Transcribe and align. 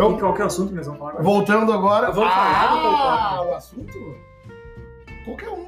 Então, 0.00 0.16
E 0.16 0.18
qual 0.18 0.34
é 0.34 0.42
o 0.42 0.46
assunto 0.46 0.70
que 0.70 0.76
nós 0.76 0.86
vamos 0.86 0.98
falar 0.98 1.10
agora? 1.10 1.24
voltando 1.24 1.70
agora. 1.72 2.10
Vamos 2.10 2.32
falar 2.32 3.36
ah, 3.36 3.42
o 3.46 3.54
assunto? 3.54 4.16
Qualquer 5.26 5.50
um. 5.50 5.66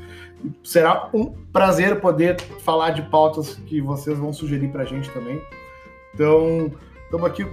Será 0.64 1.10
um 1.14 1.28
prazer 1.54 2.02
poder 2.02 2.42
falar 2.62 2.90
de 2.90 3.04
pautas 3.04 3.54
que 3.68 3.80
vocês 3.82 4.18
vão 4.18 4.34
sugerir 4.34 4.70
para 4.70 4.82
a 4.82 4.86
gente 4.86 5.12
também. 5.12 5.40
Então, 6.12 6.72
estamos 7.04 7.28
aqui 7.28 7.46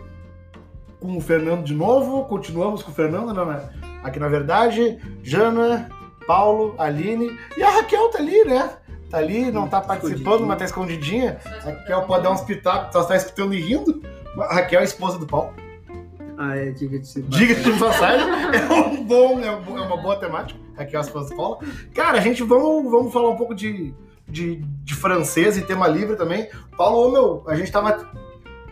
com 0.98 1.18
o 1.18 1.20
Fernando 1.20 1.62
de 1.62 1.74
novo. 1.74 2.24
Continuamos 2.24 2.82
com 2.82 2.90
o 2.90 2.94
Fernando, 2.94 3.34
né? 3.34 3.68
Aqui 4.02 4.18
na 4.18 4.28
verdade, 4.28 4.98
Jana, 5.22 5.90
Paulo, 6.26 6.74
Aline 6.78 7.38
e 7.54 7.62
a 7.62 7.68
Raquel 7.68 8.08
tá 8.08 8.18
ali, 8.18 8.44
né? 8.46 8.70
Tá 9.10 9.18
ali, 9.18 9.50
não 9.50 9.68
tá 9.68 9.82
participando, 9.82 10.46
mas 10.46 10.58
tá 10.58 10.64
escondidinha. 10.64 11.38
A 11.44 11.66
Raquel 11.66 12.02
pode 12.04 12.22
dar 12.22 12.30
uns 12.30 12.40
pitacos, 12.40 12.94
só 12.94 13.04
tá 13.04 13.14
escutando 13.14 13.52
e 13.52 13.60
rindo. 13.60 14.00
A 14.38 14.54
Raquel 14.54 14.78
é 14.78 14.82
a 14.82 14.86
esposa 14.86 15.18
do 15.18 15.26
Paulo. 15.26 15.65
Ah, 16.38 16.56
é, 16.56 16.70
diga-se. 16.70 17.22
Diga-se 17.22 17.62
de 17.62 17.78
passagem, 17.78 18.26
é 18.54 18.72
um 18.72 19.04
bom, 19.04 19.40
é, 19.40 19.50
um 19.56 19.62
bom- 19.62 19.78
é 19.78 19.82
uma 19.82 19.96
boa 19.96 20.16
temática. 20.16 20.58
Raquel 20.76 21.00
é 21.00 21.02
a 21.02 21.06
esposa 21.06 21.30
do 21.30 21.36
Paulo. 21.36 21.58
Cara, 21.94 22.18
a 22.18 22.20
gente 22.20 22.42
vamos, 22.42 22.90
vamos 22.90 23.12
falar 23.12 23.30
um 23.30 23.36
pouco 23.36 23.54
de, 23.54 23.94
de, 24.28 24.56
de 24.84 24.94
francês 24.94 25.56
e 25.56 25.62
tema 25.62 25.88
livre 25.88 26.16
também. 26.16 26.48
Paulo, 26.76 27.10
meu, 27.10 27.44
a 27.46 27.54
gente 27.56 27.72
tava 27.72 28.10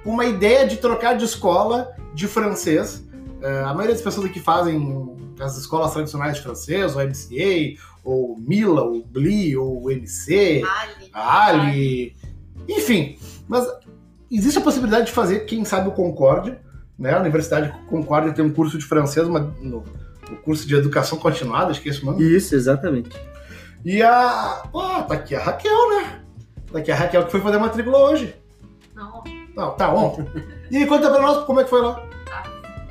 com 0.03 0.11
uma 0.11 0.27
ideia 0.27 0.67
de 0.67 0.77
trocar 0.77 1.17
de 1.17 1.25
escola 1.25 1.95
de 2.12 2.27
francês. 2.29 3.03
É, 3.41 3.61
a 3.61 3.73
maioria 3.73 3.95
das 3.95 4.03
pessoas 4.03 4.27
aqui 4.27 4.41
fazem 4.41 5.15
as 5.41 5.56
escolas 5.56 5.93
tradicionais 5.93 6.37
de 6.37 6.43
francês, 6.43 6.95
ou 6.95 7.03
MCA, 7.03 7.81
ou 8.05 8.37
Mila, 8.39 8.83
ou 8.83 9.03
Bli, 9.05 9.56
ou 9.56 9.91
MC, 9.91 10.62
Ali. 10.62 11.11
Ali, 11.12 12.17
enfim. 12.69 13.19
Mas 13.49 13.67
existe 14.31 14.59
a 14.59 14.62
possibilidade 14.62 15.06
de 15.06 15.12
fazer, 15.12 15.41
quem 15.47 15.65
sabe, 15.65 15.89
o 15.89 15.93
Concórdia, 15.93 16.61
né? 16.98 17.12
A 17.14 17.20
Universidade 17.20 17.73
Concórdia 17.89 18.33
tem 18.33 18.45
um 18.45 18.53
curso 18.53 18.78
de 18.78 18.84
francês, 18.84 19.27
uma, 19.27 19.41
no, 19.41 19.84
no 20.31 20.37
curso 20.45 20.67
de 20.67 20.75
educação 20.75 21.19
continuada, 21.19 21.70
acho 21.70 21.81
que 21.81 21.89
é 21.89 21.92
esse 21.92 22.03
o 22.03 22.06
nome. 22.06 22.23
Isso, 22.25 22.55
exatamente. 22.55 23.11
E 23.84 24.03
a. 24.03 24.62
Pô, 24.73 24.83
tá 25.03 25.15
aqui 25.15 25.34
a 25.34 25.42
Raquel, 25.42 25.91
né? 25.91 26.20
Tá 26.72 26.78
aqui 26.78 26.91
a 26.91 26.97
Raquel 26.97 27.25
que 27.25 27.31
foi 27.31 27.41
fazer 27.41 27.59
matrícula 27.59 27.98
hoje. 27.98 28.34
Não, 28.95 29.22
Não, 29.56 29.70
tá 29.72 29.92
ontem. 29.92 30.27
E 30.70 30.87
conta 30.87 31.11
pra 31.11 31.20
nós 31.20 31.45
como 31.45 31.61
é 31.61 31.65
que 31.65 31.70
foi 31.70 31.83
lá. 31.83 32.03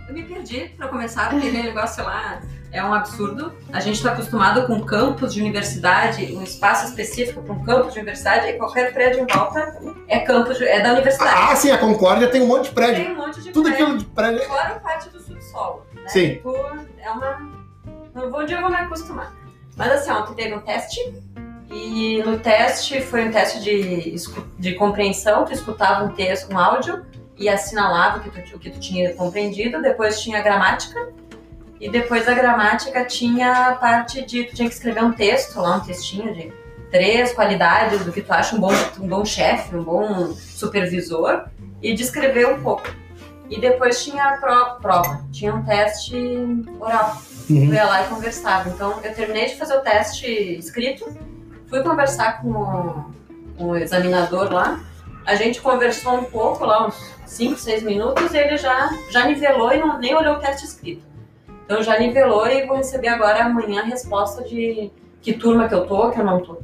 eu 0.07 0.13
me 0.13 0.23
perdi 0.23 0.69
pra 0.77 0.87
começar, 0.87 1.29
porque 1.29 1.47
aquele 1.47 1.63
negócio 1.63 2.03
lá 2.03 2.41
é 2.73 2.83
um 2.83 2.93
absurdo. 2.93 3.53
A 3.71 3.79
gente 3.79 3.95
está 3.95 4.11
acostumado 4.11 4.65
com 4.67 4.81
campus 4.81 5.33
de 5.33 5.39
universidade, 5.41 6.35
um 6.35 6.41
espaço 6.43 6.87
específico 6.87 7.41
para 7.43 7.53
um 7.53 7.63
campus 7.63 7.93
de 7.93 7.99
universidade, 7.99 8.47
e 8.47 8.53
qualquer 8.53 8.91
prédio 8.91 9.21
em 9.21 9.27
volta 9.33 9.79
é 10.07 10.19
campus 10.19 10.57
de- 10.57 10.65
é 10.67 10.81
da 10.81 10.91
universidade. 10.93 11.35
Ah, 11.51 11.55
sim, 11.55 11.69
a 11.71 11.77
Concórdia 11.77 12.27
tem 12.27 12.41
um 12.41 12.47
monte 12.47 12.65
de 12.65 12.71
prédio. 12.71 13.05
Tem 13.05 13.13
um 13.13 13.17
monte 13.17 13.41
de 13.41 13.51
Tudo 13.51 13.69
prédio, 13.69 13.85
aquilo 13.85 13.97
de 13.99 14.05
prédio. 14.05 14.43
fora 14.47 14.69
parte 14.79 15.09
do 15.09 15.19
subsolo. 15.21 15.85
Né? 15.93 16.01
Sim. 16.07 16.39
Tu 16.41 16.55
é 16.99 17.09
uma. 17.11 17.63
Um 18.15 18.29
bom 18.29 18.43
dia 18.43 18.57
eu 18.57 18.61
vou 18.61 18.69
me 18.69 18.75
acostumar. 18.77 19.33
Mas 19.77 19.91
assim, 19.91 20.11
ontem 20.11 20.33
teve 20.33 20.53
um 20.55 20.59
teste. 20.61 20.99
E 21.71 22.21
no 22.23 22.37
teste 22.37 23.01
foi 23.01 23.27
um 23.27 23.31
teste 23.31 23.59
de, 23.61 24.13
de 24.59 24.73
compreensão, 24.75 25.43
tu 25.45 25.53
escutava 25.53 26.03
um 26.03 26.09
texto, 26.09 26.53
um 26.53 26.57
áudio 26.59 27.03
e 27.35 27.49
assinalava 27.49 28.19
o 28.19 28.21
que 28.21 28.29
tu, 28.29 28.55
o 28.55 28.59
que 28.59 28.69
tu 28.69 28.79
tinha 28.79 29.13
compreendido. 29.15 29.81
Depois 29.81 30.21
tinha 30.21 30.37
a 30.39 30.41
gramática. 30.41 31.09
E 31.83 31.89
depois 31.89 32.25
da 32.25 32.33
gramática 32.33 33.03
tinha 33.03 33.67
a 33.67 33.75
parte 33.75 34.25
de. 34.25 34.45
Tu 34.45 34.55
tinha 34.55 34.69
que 34.69 34.73
escrever 34.73 35.03
um 35.03 35.11
texto 35.11 35.59
lá, 35.59 35.75
um 35.75 35.79
textinho 35.81 36.33
de 36.33 36.49
três 36.89 37.33
qualidades 37.33 38.05
do 38.05 38.11
que 38.13 38.21
tu 38.21 38.31
acha 38.31 38.55
um 38.55 38.59
bom, 38.59 38.71
um 39.01 39.07
bom 39.07 39.25
chefe, 39.25 39.75
um 39.75 39.83
bom 39.83 40.31
supervisor. 40.33 41.43
E 41.81 41.93
descrever 41.93 42.47
um 42.47 42.63
pouco. 42.63 42.87
E 43.49 43.59
depois 43.59 44.01
tinha 44.01 44.23
a 44.23 44.37
pro- 44.37 44.77
prova, 44.81 45.25
tinha 45.33 45.53
um 45.53 45.61
teste 45.65 46.15
oral. 46.79 47.17
Uhum. 47.49 47.65
Eu 47.65 47.73
ia 47.73 47.83
lá 47.83 48.05
e 48.05 48.07
conversava. 48.07 48.69
Então 48.69 49.01
eu 49.03 49.13
terminei 49.13 49.47
de 49.47 49.57
fazer 49.57 49.75
o 49.75 49.81
teste 49.81 50.25
escrito, 50.57 51.05
fui 51.67 51.83
conversar 51.83 52.41
com 52.41 52.49
o, 52.51 53.11
com 53.57 53.65
o 53.71 53.75
examinador 53.75 54.49
lá. 54.53 54.79
A 55.25 55.35
gente 55.35 55.59
conversou 55.59 56.13
um 56.15 56.23
pouco 56.23 56.63
lá, 56.65 56.87
uns 56.87 56.95
5, 57.25 57.59
6 57.59 57.83
minutos, 57.83 58.33
e 58.33 58.37
ele 58.37 58.55
já, 58.55 58.89
já 59.11 59.25
nivelou 59.25 59.73
e 59.73 59.79
não, 59.79 59.99
nem 59.99 60.15
olhou 60.15 60.35
o 60.35 60.39
teste 60.39 60.65
escrito. 60.65 61.12
Então 61.65 61.81
já 61.81 61.97
nivelou 61.97 62.47
e 62.47 62.65
vou 62.65 62.77
receber 62.77 63.07
agora 63.07 63.45
amanhã 63.45 63.81
a 63.81 63.85
resposta 63.85 64.43
de 64.43 64.91
que 65.21 65.33
turma 65.33 65.67
que 65.67 65.73
eu 65.73 65.85
tô, 65.85 66.11
que 66.11 66.19
eu 66.19 66.25
não 66.25 66.41
tô. 66.41 66.57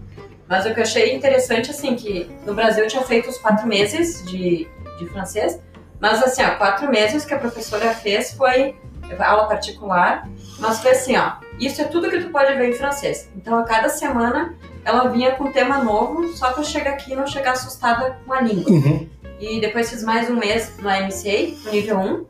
Mas 0.47 0.65
o 0.65 0.73
que 0.73 0.79
eu 0.79 0.83
achei 0.83 1.15
interessante, 1.15 1.71
assim, 1.71 1.95
que 1.95 2.29
no 2.45 2.53
Brasil 2.53 2.83
eu 2.83 2.89
tinha 2.89 3.03
feito 3.03 3.29
os 3.29 3.38
quatro 3.38 3.67
meses 3.67 4.25
de, 4.25 4.67
de 4.97 5.07
francês, 5.07 5.59
mas 5.99 6.23
assim, 6.23 6.43
ó, 6.43 6.55
quatro 6.55 6.89
meses 6.89 7.23
que 7.23 7.33
a 7.33 7.38
professora 7.38 7.93
fez 7.93 8.33
foi 8.33 8.75
aula 9.19 9.47
particular, 9.47 10.27
mas 10.59 10.79
foi 10.79 10.91
assim, 10.91 11.17
ó, 11.17 11.33
isso 11.59 11.81
é 11.81 11.85
tudo 11.85 12.09
que 12.09 12.19
tu 12.19 12.29
pode 12.29 12.53
ver 12.55 12.69
em 12.69 12.73
francês. 12.73 13.29
Então 13.35 13.57
a 13.57 13.63
cada 13.63 13.89
semana 13.89 14.55
ela 14.83 15.09
vinha 15.09 15.31
com 15.31 15.45
um 15.45 15.51
tema 15.51 15.83
novo, 15.83 16.27
só 16.35 16.51
pra 16.51 16.61
eu 16.61 16.65
chegar 16.65 16.91
aqui 16.91 17.13
e 17.13 17.15
não 17.15 17.27
chegar 17.27 17.51
assustada 17.51 18.17
com 18.25 18.33
a 18.33 18.41
língua. 18.41 18.71
Uhum. 18.71 19.07
E 19.39 19.59
depois 19.61 19.89
fiz 19.89 20.03
mais 20.03 20.29
um 20.29 20.35
mês 20.35 20.77
no 20.79 20.89
MCA, 20.89 21.55
no 21.65 21.71
nível 21.71 21.97
1. 21.97 22.25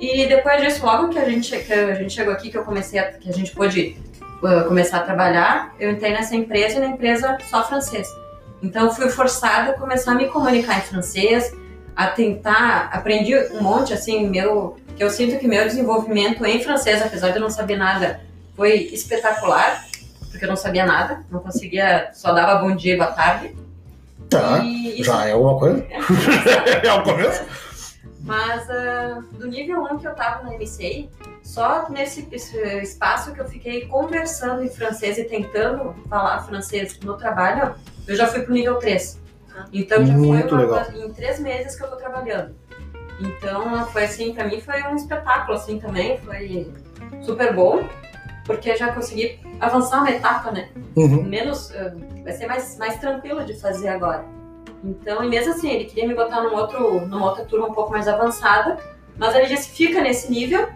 E 0.00 0.26
depois 0.26 0.60
disso, 0.62 0.84
logo 0.84 1.08
que 1.08 1.18
a 1.18 1.24
gente, 1.24 1.56
que 1.56 1.72
a 1.72 1.94
gente 1.94 2.12
chegou 2.12 2.32
aqui, 2.32 2.50
que 2.50 2.58
eu 2.58 2.64
comecei 2.64 2.98
a, 2.98 3.12
que 3.12 3.28
a 3.28 3.32
gente 3.32 3.52
pôde 3.52 3.96
uh, 4.42 4.66
começar 4.66 4.98
a 4.98 5.02
trabalhar, 5.02 5.74
eu 5.78 5.90
entrei 5.90 6.12
nessa 6.12 6.34
empresa 6.34 6.76
e 6.76 6.80
na 6.80 6.86
empresa 6.86 7.38
só 7.48 7.64
francês. 7.64 8.08
Então 8.62 8.86
eu 8.86 8.92
fui 8.92 9.08
forçada 9.08 9.72
a 9.72 9.74
começar 9.74 10.12
a 10.12 10.14
me 10.14 10.26
comunicar 10.26 10.78
em 10.78 10.82
francês, 10.82 11.54
a 11.94 12.08
tentar, 12.08 12.90
aprendi 12.92 13.36
um 13.52 13.62
monte, 13.62 13.92
assim, 13.92 14.28
meu, 14.28 14.76
que 14.96 15.04
eu 15.04 15.10
sinto 15.10 15.38
que 15.38 15.46
meu 15.46 15.64
desenvolvimento 15.64 16.44
em 16.44 16.62
francês, 16.62 17.00
apesar 17.00 17.30
de 17.30 17.36
eu 17.36 17.42
não 17.42 17.50
saber 17.50 17.76
nada, 17.76 18.20
foi 18.56 18.74
espetacular, 18.92 19.84
porque 20.30 20.44
eu 20.44 20.48
não 20.48 20.56
sabia 20.56 20.84
nada, 20.84 21.20
não 21.30 21.40
conseguia, 21.40 22.10
só 22.14 22.32
dava 22.32 22.60
bom 22.60 22.74
dia 22.74 22.94
e 22.94 22.96
boa 22.96 23.12
tarde. 23.12 23.54
Tá. 24.28 24.58
E 24.64 25.00
isso 25.00 25.04
Já 25.04 25.26
é 25.26 25.32
alguma 25.32 25.58
coisa? 25.58 25.86
é 26.82 26.92
o 26.92 27.02
começo? 27.02 27.44
Mas 28.24 28.68
ah, 28.70 29.22
do 29.32 29.46
nível 29.46 29.82
1 29.82 29.98
que 29.98 30.08
eu 30.08 30.14
tava 30.14 30.44
na 30.44 30.56
MCI, 30.56 31.10
só 31.42 31.88
nesse 31.90 32.26
esse 32.32 32.58
espaço 32.78 33.32
que 33.32 33.40
eu 33.40 33.46
fiquei 33.46 33.86
conversando 33.86 34.62
em 34.62 34.68
francês 34.68 35.18
e 35.18 35.24
tentando 35.24 35.94
falar 36.08 36.42
francês 36.42 36.98
no 37.00 37.16
trabalho, 37.16 37.74
eu 38.08 38.16
já 38.16 38.26
fui 38.26 38.40
pro 38.40 38.54
nível 38.54 38.76
3. 38.76 39.20
Então 39.72 40.04
já 40.04 40.14
Muito 40.14 40.48
foi 40.48 40.58
uma 40.58 40.80
legal. 40.80 41.06
em 41.06 41.12
três 41.12 41.38
meses 41.38 41.76
que 41.76 41.84
eu 41.84 41.88
tô 41.88 41.96
trabalhando. 41.96 42.54
Então 43.20 43.86
foi 43.88 44.04
assim, 44.04 44.32
pra 44.34 44.44
mim 44.46 44.60
foi 44.60 44.82
um 44.84 44.96
espetáculo 44.96 45.56
assim 45.56 45.78
também, 45.78 46.18
foi 46.18 46.72
super 47.22 47.54
bom, 47.54 47.88
porque 48.44 48.74
já 48.76 48.92
consegui 48.92 49.38
avançar 49.60 49.98
uma 49.98 50.10
etapa, 50.10 50.50
né? 50.50 50.70
Uhum. 50.96 51.22
menos 51.22 51.70
eh, 51.72 51.92
vai 52.22 52.32
ser 52.32 52.46
mais, 52.46 52.76
mais 52.78 52.98
tranquilo 52.98 53.44
de 53.44 53.54
fazer 53.54 53.88
agora. 53.88 54.24
Então, 54.84 55.24
e 55.24 55.28
mesmo 55.28 55.52
assim, 55.54 55.70
ele 55.70 55.84
queria 55.86 56.06
me 56.06 56.14
botar 56.14 56.42
num 56.42 56.54
outro, 56.54 57.00
numa 57.06 57.26
outra 57.30 57.44
turma 57.44 57.66
um 57.68 57.72
pouco 57.72 57.90
mais 57.90 58.06
avançada, 58.06 58.78
mas 59.16 59.34
ele 59.34 59.46
disse, 59.46 59.70
fica 59.70 60.00
nesse 60.02 60.30
nível, 60.30 60.68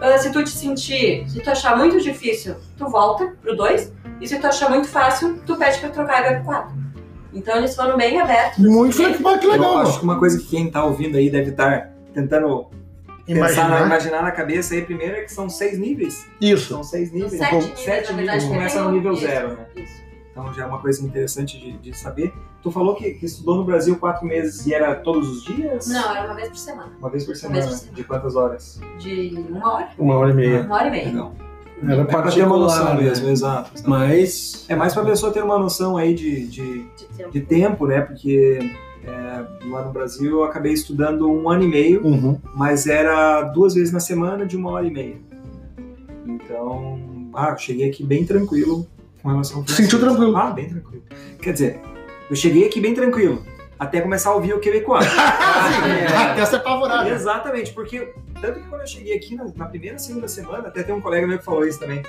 ah, 0.00 0.18
se 0.18 0.30
tu 0.30 0.44
te 0.44 0.50
sentir, 0.50 1.24
se 1.30 1.40
tu 1.40 1.50
achar 1.50 1.76
muito 1.76 2.00
difícil, 2.00 2.56
tu 2.76 2.86
volta 2.88 3.34
pro 3.40 3.56
2, 3.56 3.92
e 4.20 4.28
se 4.28 4.38
tu 4.38 4.46
achar 4.46 4.68
muito 4.68 4.86
fácil, 4.88 5.38
tu 5.46 5.56
pede 5.56 5.78
pra 5.78 5.88
trocar 5.88 6.20
e 6.20 6.22
vai 6.24 6.34
pro 6.36 6.44
4. 6.44 6.84
Então 7.32 7.56
eles 7.56 7.74
foram 7.74 7.96
bem 7.96 8.20
abertos. 8.20 8.58
Muito 8.58 8.90
assim, 8.90 9.04
flexível, 9.14 9.38
que 9.38 9.46
legal, 9.46 9.72
Eu 9.72 9.78
acho 9.78 9.98
que 9.98 10.04
uma 10.04 10.18
coisa 10.18 10.38
que 10.38 10.46
quem 10.46 10.70
tá 10.70 10.84
ouvindo 10.84 11.16
aí 11.16 11.30
deve 11.30 11.50
estar 11.50 11.90
tentando 12.12 12.66
pensar, 13.26 13.34
na, 13.40 13.78
Imaginar. 13.78 13.86
imaginar 13.86 14.22
na 14.22 14.30
cabeça 14.30 14.74
aí 14.74 14.82
primeiro 14.82 15.16
é 15.16 15.22
que 15.22 15.32
são 15.32 15.48
seis 15.48 15.78
níveis. 15.78 16.26
Isso. 16.40 16.68
São 16.68 16.84
seis 16.84 17.08
São 17.08 17.18
níveis. 17.18 17.32
sete 17.38 17.46
Então, 17.48 17.60
níveis, 17.60 17.80
sete 17.80 18.10
na 18.10 18.16
verdade. 18.16 18.20
níveis, 18.20 18.44
que 18.44 18.48
começa 18.50 18.82
no 18.82 18.92
nível 18.92 19.12
isso, 19.14 19.22
zero, 19.22 19.48
né? 19.48 19.66
Isso. 19.76 20.03
Então 20.34 20.52
já 20.52 20.64
é 20.64 20.66
uma 20.66 20.80
coisa 20.80 21.04
interessante 21.06 21.60
de, 21.60 21.78
de 21.78 21.96
saber. 21.96 22.34
Tu 22.60 22.68
falou 22.72 22.96
que, 22.96 23.12
que 23.12 23.24
estudou 23.24 23.54
no 23.56 23.64
Brasil 23.64 23.94
quatro 23.96 24.26
meses 24.26 24.66
e 24.66 24.74
era 24.74 24.92
todos 24.96 25.28
os 25.30 25.44
dias? 25.44 25.86
Não, 25.86 26.12
era 26.16 26.26
uma 26.26 26.34
vez 26.34 26.48
por 26.48 26.56
semana. 26.58 26.92
Uma 26.98 27.08
vez 27.08 27.24
por 27.24 27.36
semana. 27.36 27.60
vez 27.60 27.70
por 27.70 27.78
semana. 27.78 27.96
De 27.96 28.04
quantas 28.04 28.34
horas? 28.34 28.80
De 28.98 29.32
uma 29.48 29.74
hora, 29.74 29.88
Uma 29.96 30.16
hora 30.16 30.30
e 30.30 30.34
meia. 30.34 30.62
uma 30.62 30.74
hora 30.74 30.88
e 30.88 30.90
meia. 30.90 31.06
Legal. 31.06 31.34
Era 31.86 32.02
É 32.02 32.04
pra 32.04 32.22
ter 32.32 32.42
uma 32.44 32.56
noção 32.56 32.78
particular 32.78 32.96
né? 32.96 33.02
mesmo, 33.10 33.28
exato. 33.28 33.70
Mas 33.86 34.64
É 34.68 34.74
mais 34.74 34.92
pra 34.92 35.04
pessoa 35.04 35.30
ter 35.32 35.42
uma 35.44 35.56
noção 35.58 35.96
aí 35.96 36.14
de, 36.14 36.46
de, 36.48 36.82
De 36.82 37.04
tempo. 37.16 37.30
de 37.30 37.40
tempo, 37.40 37.86
né? 37.86 38.00
Porque 38.00 38.58
é, 39.04 39.66
lá 39.68 39.84
no 39.84 39.92
Brasil 39.92 40.32
eu 40.32 40.44
acabei 40.44 40.72
estudando 40.72 41.30
um 41.30 41.48
ano 41.48 41.62
e 41.62 41.68
meio, 41.68 42.04
Uhum. 42.04 42.40
mas 42.56 42.86
era 42.88 43.42
duas 43.42 43.74
vezes 43.74 43.92
na 43.92 44.00
semana 44.00 44.44
de 44.46 44.56
uma 44.56 44.70
hora 44.70 44.86
e 44.86 44.90
meia. 44.90 45.16
Então 46.26 47.28
ah, 47.34 47.56
cheguei 47.56 47.88
aqui 47.90 48.02
bem 48.04 48.24
tranquilo 48.24 48.86
com 49.24 49.30
relação 49.30 49.60
ao 49.60 49.68
sentiu 49.68 49.98
tranquilo? 49.98 50.36
Ah, 50.36 50.50
bem 50.50 50.68
tranquilo. 50.68 51.02
Quer 51.40 51.54
dizer, 51.54 51.80
eu 52.28 52.36
cheguei 52.36 52.66
aqui 52.66 52.78
bem 52.78 52.92
tranquilo, 52.94 53.42
até 53.78 54.02
começar 54.02 54.30
a 54.30 54.34
ouvir 54.34 54.52
o 54.52 54.60
quebecois. 54.60 55.06
Ah, 55.56 56.32
Até 56.32 56.44
se 56.44 56.56
apavorar. 56.56 57.06
Exatamente, 57.08 57.72
porque 57.72 58.12
tanto 58.40 58.60
que 58.60 58.68
quando 58.68 58.82
eu 58.82 58.86
cheguei 58.86 59.16
aqui 59.16 59.34
na, 59.34 59.46
na 59.56 59.66
primeira, 59.66 59.98
segunda 59.98 60.28
semana, 60.28 60.68
até 60.68 60.82
tem 60.82 60.94
um 60.94 61.00
colega 61.00 61.26
meu 61.26 61.38
que 61.38 61.44
falou 61.44 61.66
isso 61.66 61.78
também. 61.78 62.02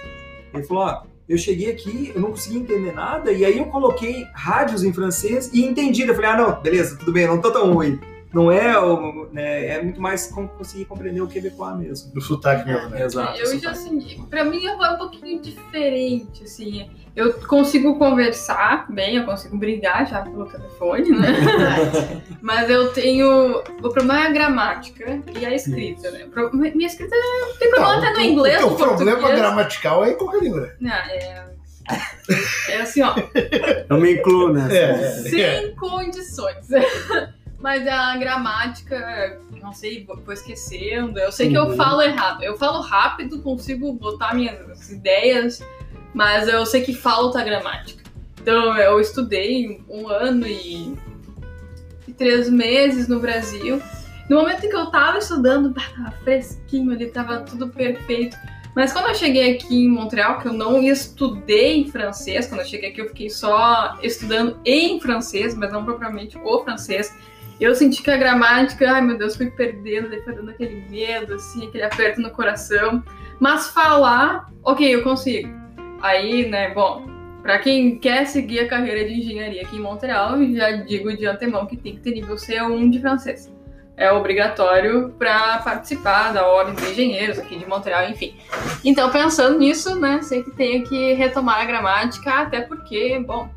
Ele 0.53 0.63
falou, 0.63 0.83
ó, 0.83 1.03
eu 1.29 1.37
cheguei 1.37 1.71
aqui, 1.71 2.11
eu 2.13 2.21
não 2.21 2.31
consegui 2.31 2.57
entender 2.57 2.91
nada, 2.91 3.31
e 3.31 3.45
aí 3.45 3.57
eu 3.57 3.65
coloquei 3.65 4.25
rádios 4.33 4.83
em 4.83 4.91
francês 4.91 5.49
e 5.53 5.63
entendi. 5.63 6.01
Eu 6.01 6.15
falei, 6.15 6.31
ah, 6.31 6.37
não, 6.37 6.61
beleza, 6.61 6.97
tudo 6.97 7.13
bem, 7.13 7.23
eu 7.23 7.35
não 7.35 7.41
tô 7.41 7.51
tão 7.51 7.71
ruim. 7.71 7.99
Não 8.35 8.51
é, 8.51 8.77
o- 8.77 9.29
né, 9.31 9.65
é 9.65 9.81
muito 9.81 10.01
mais 10.01 10.27
conseguir 10.57 10.83
compreender 10.83 11.21
o 11.21 11.27
quebecois 11.27 11.77
mesmo. 11.77 12.11
Do 12.13 12.19
sotaque 12.19 12.67
mesmo, 12.67 12.89
né? 12.89 13.01
Exato. 13.03 13.39
Eu 13.39 13.57
já 13.57 13.71
assim, 13.71 14.25
pra 14.29 14.43
mim 14.43 14.65
é 14.65 14.73
um 14.73 14.97
pouquinho 14.97 15.41
diferente, 15.41 16.43
assim. 16.43 16.89
Eu 17.15 17.31
consigo 17.47 17.97
conversar 17.97 18.91
bem, 18.91 19.15
eu 19.15 19.23
consigo 19.23 19.57
brigar 19.57 20.05
já 20.05 20.21
pelo 20.21 20.45
telefone, 20.47 21.11
né? 21.11 21.29
Mas 22.41 22.69
eu 22.69 22.91
tenho. 22.91 23.59
O 23.81 23.89
problema 23.89 24.25
é 24.25 24.27
a 24.27 24.31
gramática 24.31 25.21
e 25.39 25.45
a 25.45 25.55
escrita, 25.55 26.11
né? 26.11 26.25
Pro- 26.29 26.53
Minha 26.53 26.87
escrita 26.87 27.15
não 27.15 27.55
tem 27.57 27.69
problema 27.71 27.99
até 27.99 28.11
no 28.15 28.19
inglês, 28.21 28.61
O 28.65 28.75
problema 28.75 29.31
gramatical 29.31 30.03
é 30.03 30.11
em 30.11 30.17
qualquer 30.17 30.41
língua. 30.43 30.69
Não, 30.81 30.91
é. 30.91 31.45
É 32.69 32.81
assim, 32.81 33.01
ó, 33.03 33.13
Eu 33.89 33.97
me 33.97 34.13
incluo 34.15 34.51
nessa. 34.51 34.75
É, 34.75 34.81
é, 34.81 34.91
é. 34.95 35.11
sem 35.61 35.75
condições. 35.75 36.67
Mas 37.59 37.87
a 37.87 38.15
gramática, 38.17 39.39
não 39.61 39.73
sei, 39.73 40.05
vou 40.05 40.33
esquecendo. 40.33 41.17
Eu 41.19 41.31
sei 41.31 41.49
que 41.49 41.57
eu 41.57 41.63
Uhum. 41.67 41.75
falo 41.75 42.01
errado. 42.01 42.43
Eu 42.43 42.57
falo 42.57 42.81
rápido, 42.81 43.41
consigo 43.41 43.91
botar 43.93 44.33
minhas 44.35 44.89
ideias, 44.91 45.63
mas 46.13 46.47
eu 46.47 46.65
sei 46.65 46.81
que 46.81 46.93
falta 46.93 47.39
a 47.39 47.43
gramática. 47.43 48.03
Então 48.41 48.77
eu 48.77 48.99
estudei 48.99 49.81
um 49.89 50.07
ano 50.07 50.45
e, 50.45 50.95
e 52.07 52.13
três 52.13 52.49
meses 52.49 53.07
no 53.07 53.19
Brasil. 53.19 53.81
No 54.29 54.37
momento 54.37 54.65
em 54.65 54.69
que 54.69 54.75
eu 54.75 54.87
tava 54.87 55.17
estudando, 55.17 55.73
tava 55.73 56.11
fresquinho 56.23 56.91
ali, 56.91 57.07
tava 57.07 57.39
tudo 57.41 57.69
perfeito. 57.69 58.37
Mas 58.75 58.91
quando 58.91 59.07
eu 59.07 59.15
cheguei 59.15 59.55
aqui 59.55 59.85
em 59.85 59.89
Montreal, 59.89 60.39
que 60.39 60.47
eu 60.47 60.53
não 60.53 60.83
estudei 60.83 61.87
francês, 61.89 62.45
quando 62.47 62.59
eu 62.61 62.65
cheguei 62.67 62.89
aqui 62.89 62.99
eu 63.01 63.07
fiquei 63.07 63.29
só 63.29 63.97
estudando 64.03 64.59
em 64.65 64.99
francês, 64.99 65.55
mas 65.55 65.71
não 65.71 65.85
propriamente 65.85 66.37
o 66.37 66.63
francês. 66.63 67.11
Eu 67.59 67.73
senti 67.73 68.03
que 68.03 68.11
a 68.11 68.17
gramática, 68.17 68.91
ai 68.91 69.01
meu 69.01 69.17
Deus, 69.17 69.35
fui 69.35 69.49
perdendo, 69.49 70.09
foi 70.23 70.35
dando 70.35 70.51
aquele 70.51 70.85
medo, 70.89 71.35
assim, 71.35 71.67
aquele 71.67 71.83
aperto 71.83 72.21
no 72.21 72.29
coração. 72.31 73.03
Mas 73.39 73.69
falar, 73.69 74.47
ok, 74.63 74.93
eu 74.93 75.03
consigo. 75.03 75.49
Aí, 76.01 76.47
né, 76.49 76.73
bom, 76.73 77.05
pra 77.41 77.59
quem 77.59 77.97
quer 77.97 78.25
seguir 78.25 78.59
a 78.59 78.67
carreira 78.67 79.07
de 79.07 79.19
engenharia 79.19 79.61
aqui 79.61 79.77
em 79.77 79.81
Montreal, 79.81 80.37
já 80.53 80.71
digo 80.71 81.15
de 81.15 81.25
antemão 81.25 81.65
que 81.65 81.77
tem 81.77 81.95
que 81.95 82.01
ter 82.01 82.11
nível 82.11 82.35
C1 82.35 82.89
de 82.89 82.99
francês. 82.99 83.53
É 83.97 84.11
obrigatório 84.11 85.13
para 85.17 85.59
participar 85.59 86.33
da 86.33 86.45
Ordem 86.45 86.75
dos 86.75 86.89
Engenheiros 86.89 87.39
aqui 87.39 87.57
de 87.57 87.65
Montreal, 87.65 88.09
enfim. 88.09 88.35
Então, 88.83 89.09
pensando 89.09 89.57
nisso, 89.57 89.97
né, 89.97 90.21
sei 90.21 90.43
que 90.43 90.51
tenho 90.51 90.83
que 90.83 91.13
retomar 91.13 91.61
a 91.61 91.65
gramática, 91.65 92.41
até 92.41 92.59
porque, 92.59 93.17
bom, 93.25 93.49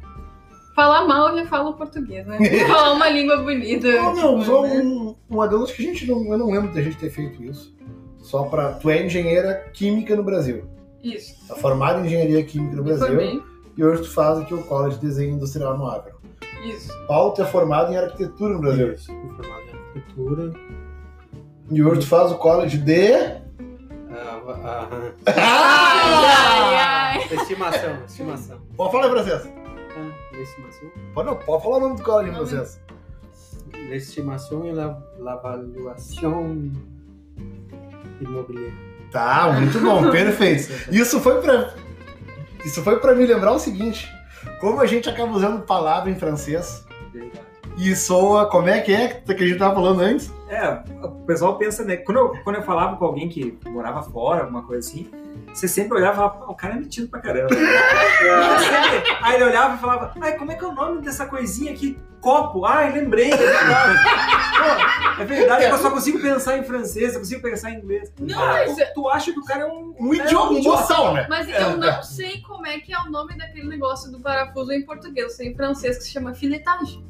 falar 0.79 1.09
mal 1.09 1.31
eu 1.31 1.39
já 1.39 1.47
falo 1.47 1.73
português, 1.75 2.25
né? 2.25 2.39
falar 2.69 2.93
uma 2.93 3.09
língua 3.09 3.39
bonita. 3.39 3.89
Ô, 3.89 4.13
meu, 4.15 4.39
tipo, 4.39 4.45
só 4.45 4.63
né? 4.63 4.77
um, 4.77 5.17
um 5.29 5.43
adendo, 5.43 5.67
que 5.67 5.83
a 5.83 5.87
gente 5.87 6.07
não. 6.07 6.25
Eu 6.33 6.39
não 6.39 6.51
lembro 6.53 6.73
da 6.73 6.81
gente 6.81 6.97
ter 6.97 7.11
feito 7.11 7.43
isso. 7.43 7.75
Só 8.19 8.45
pra. 8.45 8.75
Tu 8.75 8.89
é 8.89 9.05
engenheira 9.05 9.69
química 9.73 10.15
no 10.15 10.23
Brasil. 10.23 10.65
Isso. 11.03 11.35
Tá 11.49 11.57
formada 11.57 12.01
em 12.01 12.07
engenharia 12.07 12.45
química 12.45 12.77
no 12.77 12.85
Brasil. 12.85 13.07
formei. 13.09 13.43
E 13.77 13.85
hoje 13.85 14.03
tu 14.03 14.11
faz 14.13 14.39
aqui 14.39 14.55
o 14.55 14.63
College 14.63 14.97
de 14.97 15.07
Desenho 15.07 15.35
Industrial 15.35 15.77
no 15.77 15.87
Acre. 15.89 16.13
Isso. 16.65 16.93
Paulo 17.07 17.33
tu 17.35 17.43
é 17.43 17.45
formado 17.45 17.93
em 17.93 17.97
arquitetura 17.97 18.55
no 18.55 18.61
Brasil. 18.61 18.93
Isso, 18.93 19.07
formado 19.07 19.63
em 19.63 19.79
arquitetura. 19.99 20.53
E 21.71 21.83
hoje 21.83 22.01
tu 22.01 22.07
faz 22.07 22.31
o 22.31 22.37
College 22.37 22.79
de. 22.79 23.13
Ah, 24.11 24.41
Ah! 25.27 27.13
ai. 27.15 27.35
estimação, 27.35 28.05
estimação. 28.07 28.59
Pode 28.77 28.93
falar 28.93 29.07
em 29.09 29.11
francês. 29.11 29.58
Ah, 30.39 30.43
estimação. 30.43 30.89
Pode, 31.15 31.29
não, 31.29 31.37
pode 31.37 31.63
falar 31.63 31.77
o 31.77 31.81
nome 31.81 31.97
do 31.97 32.03
college 32.03 32.31
em 32.31 32.33
Não, 32.33 32.47
francês. 32.47 32.81
L'estimation 33.91 34.65
et 34.67 34.73
la, 34.73 34.99
l'avaluation 35.19 36.71
immobilière. 38.21 38.73
Tá, 39.11 39.53
muito 39.53 39.79
bom, 39.81 40.09
perfeito. 40.13 40.71
Isso 40.93 41.21
foi 41.21 41.41
pra. 41.41 41.75
Isso 42.65 42.83
foi 42.83 42.99
pra 42.99 43.15
me 43.15 43.25
lembrar 43.25 43.53
o 43.53 43.59
seguinte: 43.59 44.09
como 44.61 44.81
a 44.81 44.87
gente 44.87 45.09
acaba 45.09 45.33
usando 45.33 45.63
palavra 45.65 46.11
em 46.11 46.15
francês 46.15 46.85
Verdade. 47.13 47.41
e 47.79 47.95
soa. 47.97 48.47
Como 48.47 48.69
é 48.69 48.81
que 48.81 48.93
é 48.93 49.09
que 49.09 49.33
a 49.33 49.47
gente 49.47 49.59
tava 49.59 49.75
falando 49.75 50.01
antes? 50.01 50.31
É, 50.49 50.83
o 51.03 51.11
pessoal 51.27 51.57
pensa, 51.57 51.85
né? 51.85 51.97
Quando 51.99 52.19
eu, 52.19 52.29
quando 52.45 52.57
eu 52.57 52.63
falava 52.63 52.97
com 52.97 53.05
alguém 53.05 53.29
que 53.29 53.59
morava 53.67 54.03
fora, 54.03 54.43
alguma 54.43 54.63
coisa 54.63 54.87
assim, 54.87 55.09
você 55.59 55.67
sempre 55.69 55.97
olhava 55.99 56.13
e 56.13 56.17
falava, 56.17 56.35
"Pô, 56.47 56.53
o 56.53 56.55
cara 56.55 56.75
é 56.75 56.79
metido 56.79 57.09
pra 57.09 57.21
caramba. 57.21 57.49
Sempre- 57.55 59.17
Aí 59.23 59.35
ele 59.35 59.45
olhava 59.45 59.75
e 59.75 59.79
falava, 59.79 60.13
ai, 60.21 60.37
como 60.37 60.53
é 60.53 60.55
que 60.55 60.65
é 60.65 60.69
o 60.69 60.73
nome 60.73 61.03
dessa 61.03 61.27
coisinha 61.27 61.73
aqui? 61.73 61.99
Copo. 62.21 62.65
Ai, 62.65 62.93
lembrei, 62.93 63.33
é 63.33 63.37
verdade. 63.37 63.99
Pô, 65.17 65.23
é 65.23 65.25
verdade, 65.25 65.65
eu 65.65 65.79
só 65.79 65.91
consigo 65.91 66.21
pensar 66.21 66.59
em 66.59 66.65
francês, 66.65 67.15
eu 67.15 67.21
consigo 67.21 67.43
pensar 67.43 67.71
em 67.71 67.77
inglês. 67.79 68.13
Não, 68.19 68.41
Ah, 68.43 68.47
mas- 68.67 68.77
tu, 68.77 68.83
tu 68.95 69.09
acha 69.09 69.33
que 69.33 69.39
o 69.39 69.45
cara 69.45 69.63
é 69.63 69.67
um, 69.67 69.95
Um 69.99 70.15
é 70.15 70.17
idioma, 70.19 70.51
um 70.53 70.59
idiota. 70.59 70.83
boçal, 70.83 71.15
né? 71.15 71.27
Mas 71.29 71.49
eu 71.49 71.77
não 71.77 72.03
sei 72.03 72.41
como 72.43 72.67
é 72.67 72.79
que 72.81 72.93
é 72.93 72.99
o 73.01 73.11
nome 73.11 73.37
daquele 73.37 73.69
negócio 73.69 74.11
do 74.11 74.21
parafuso 74.21 74.73
em 74.73 74.85
português. 74.85 75.27
Eu 75.27 75.31
sei 75.31 75.49
em 75.49 75.55
francês 75.55 75.99
que 75.99 76.05
se 76.05 76.11
chama 76.11 76.35
filetagem. 76.35 77.05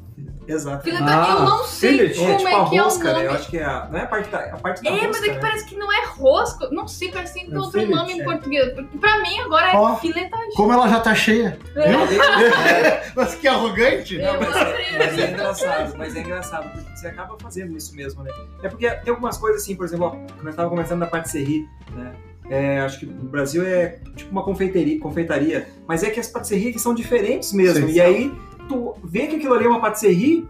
Exato. 0.49 0.89
Ah, 0.89 1.35
eu 1.39 1.45
não 1.45 1.63
sei 1.63 1.91
fillet. 2.09 2.13
É, 2.13 2.25
como 2.25 2.37
tipo 2.37 2.47
é 2.49 2.51
que 2.69 2.77
é 2.77 2.81
o 2.81 2.83
rosca, 2.85 3.03
né? 3.03 3.13
nome. 3.13 3.25
Eu 3.25 3.31
acho 3.31 3.49
que 3.49 3.57
é 3.57 3.63
a, 3.65 3.87
não 3.91 3.99
é 3.99 4.01
a 4.03 4.07
parte 4.07 4.29
da, 4.29 4.39
a 4.39 4.57
parte 4.57 4.83
da 4.83 4.89
É, 4.89 4.93
rosca, 4.93 5.07
mas 5.07 5.17
é 5.17 5.25
que 5.25 5.29
né? 5.35 5.39
parece 5.39 5.65
que 5.65 5.75
não 5.75 5.93
é 5.93 6.05
rosca. 6.05 6.69
Não 6.71 6.87
sei, 6.87 7.11
parece 7.11 7.33
que 7.33 7.45
tem 7.45 7.53
É 7.53 7.57
outro 7.57 7.79
fillet, 7.79 7.95
nome 7.95 8.13
em 8.13 8.21
é. 8.21 8.23
português. 8.23 8.73
Pra 8.99 9.19
mim 9.21 9.39
agora 9.39 9.71
é 9.71 9.75
Ó. 9.75 9.95
filetagem. 9.97 10.53
Como 10.55 10.73
ela 10.73 10.87
já 10.89 10.99
tá 10.99 11.13
cheia. 11.15 11.57
É. 11.75 11.91
Mas 13.15 13.35
que 13.35 13.47
arrogante. 13.47 14.17
Não, 14.17 14.39
mas, 14.39 14.55
é, 14.55 14.97
mas 14.97 15.19
é 15.19 15.29
engraçado, 15.31 15.97
mas 15.97 16.15
é 16.15 16.19
engraçado, 16.21 16.69
porque 16.71 16.97
você 16.97 17.07
acaba 17.07 17.35
fazendo 17.39 17.75
isso 17.77 17.95
mesmo, 17.95 18.23
né? 18.23 18.31
É 18.63 18.69
porque 18.69 18.89
tem 18.89 19.09
algumas 19.11 19.37
coisas 19.37 19.61
assim, 19.61 19.75
por 19.75 19.85
exemplo, 19.85 20.05
ó, 20.05 20.09
quando 20.11 20.43
eu 20.45 20.49
estava 20.49 20.69
começando 20.69 20.99
na 20.99 21.07
patisserie, 21.07 21.67
né? 21.95 22.13
É, 22.49 22.79
acho 22.79 22.99
que 23.01 23.05
no 23.05 23.29
Brasil 23.29 23.63
é 23.63 23.99
tipo 24.15 24.31
uma 24.31 24.43
confeitaria, 24.43 24.99
confeitaria, 24.99 25.67
mas 25.87 26.01
é 26.03 26.09
que 26.09 26.19
as 26.19 26.27
patisserias 26.27 26.73
que 26.73 26.79
são 26.79 26.95
diferentes 26.95 27.53
mesmo. 27.53 27.87
Sim. 27.87 27.93
E 27.93 28.01
aí 28.01 28.33
tu 28.69 28.95
vê 29.03 29.27
que 29.27 29.35
aquilo 29.35 29.53
ali 29.55 29.65
é 29.65 29.67
uma 29.67 29.81
patisserie 29.81 30.47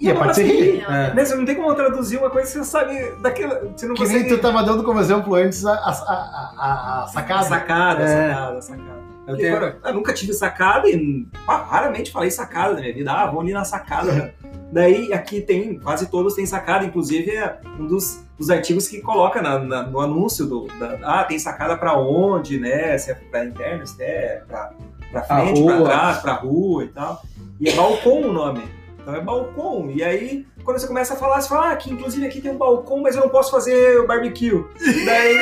e, 0.00 0.06
E 0.06 0.08
é 0.08 0.12
é 0.12 0.14
patisserie. 0.14 0.80
É. 0.88 1.12
Né? 1.14 1.24
Você 1.24 1.34
não 1.34 1.44
tem 1.44 1.54
como 1.56 1.74
traduzir 1.74 2.16
uma 2.18 2.30
coisa 2.30 2.46
que 2.50 2.58
você 2.58 2.64
sabe 2.64 2.94
daquela. 3.22 3.60
Você 3.76 3.86
não 3.86 3.94
Que 3.94 4.04
nem 4.04 4.12
consegue. 4.22 4.28
tu 4.28 4.38
tava 4.40 4.62
dando 4.62 4.82
como 4.84 5.00
exemplo 5.00 5.34
antes 5.34 5.66
a, 5.66 5.72
a, 5.72 5.90
a, 5.90 6.54
a- 6.56 7.04
a 7.04 7.06
sacada. 7.08 7.42
Sacada, 7.44 8.02
É. 8.04 8.28
sacada, 8.30 8.62
sacada. 8.62 8.98
Eu 9.28 9.34
Porque, 9.34 9.42
tenho- 9.42 9.58
cara, 9.60 9.78
eu 9.84 9.92
nunca 9.94 10.14
tive 10.14 10.32
sacada 10.32 10.88
e 10.88 11.26
raramente 11.46 12.10
falei 12.10 12.30
sacada 12.30 12.72
na 12.74 12.80
minha 12.80 12.94
vida. 12.94 13.12
Ah, 13.12 13.26
vou 13.30 13.40
ali 13.42 13.52
na 13.52 13.62
sacada. 13.64 14.32
Daí 14.72 15.12
aqui 15.12 15.40
tem, 15.40 15.78
quase 15.78 16.10
todos 16.10 16.34
têm 16.34 16.46
sacada, 16.46 16.84
inclusive 16.84 17.30
é 17.36 17.58
um 17.78 17.86
dos, 17.86 18.22
dos 18.38 18.50
artigos 18.50 18.86
que 18.88 19.00
coloca 19.02 19.40
na- 19.42 19.58
na- 19.58 19.82
no 19.82 20.00
anúncio 20.00 20.46
do. 20.46 20.66
da- 20.78 20.98
ah, 21.02 21.24
tem 21.24 21.38
sacada 21.38 21.76
pra 21.76 21.98
onde, 21.98 22.58
né? 22.58 22.96
Se 22.98 23.10
é 23.10 23.14
pra 23.14 23.44
interno, 23.44 23.86
se 23.86 24.02
é 24.02 24.42
pra, 24.48 24.70
pra 25.10 25.20
Pra 25.22 25.36
frente, 25.42 25.64
pra 25.64 25.74
rua. 25.76 25.84
trás, 25.88 26.18
pra 26.18 26.32
rua 26.34 26.84
e 26.84 26.88
tal. 26.88 27.22
E 27.60 27.68
é 27.68 27.72
balcão 27.74 28.20
o 28.22 28.32
nome. 28.32 28.68
Então 29.00 29.14
é 29.14 29.20
balcão. 29.20 29.90
E 29.90 30.02
aí, 30.04 30.46
quando 30.64 30.78
você 30.78 30.86
começa 30.86 31.14
a 31.14 31.16
falar, 31.16 31.40
você 31.40 31.48
fala, 31.48 31.70
ah, 31.72 31.76
que 31.76 31.90
inclusive 31.90 32.26
aqui 32.26 32.40
tem 32.40 32.52
um 32.52 32.58
balcão, 32.58 33.00
mas 33.00 33.14
eu 33.16 33.22
não 33.22 33.28
posso 33.30 33.50
fazer 33.50 33.98
o 34.00 34.06
barbecue. 34.06 34.64
Daí. 35.06 35.36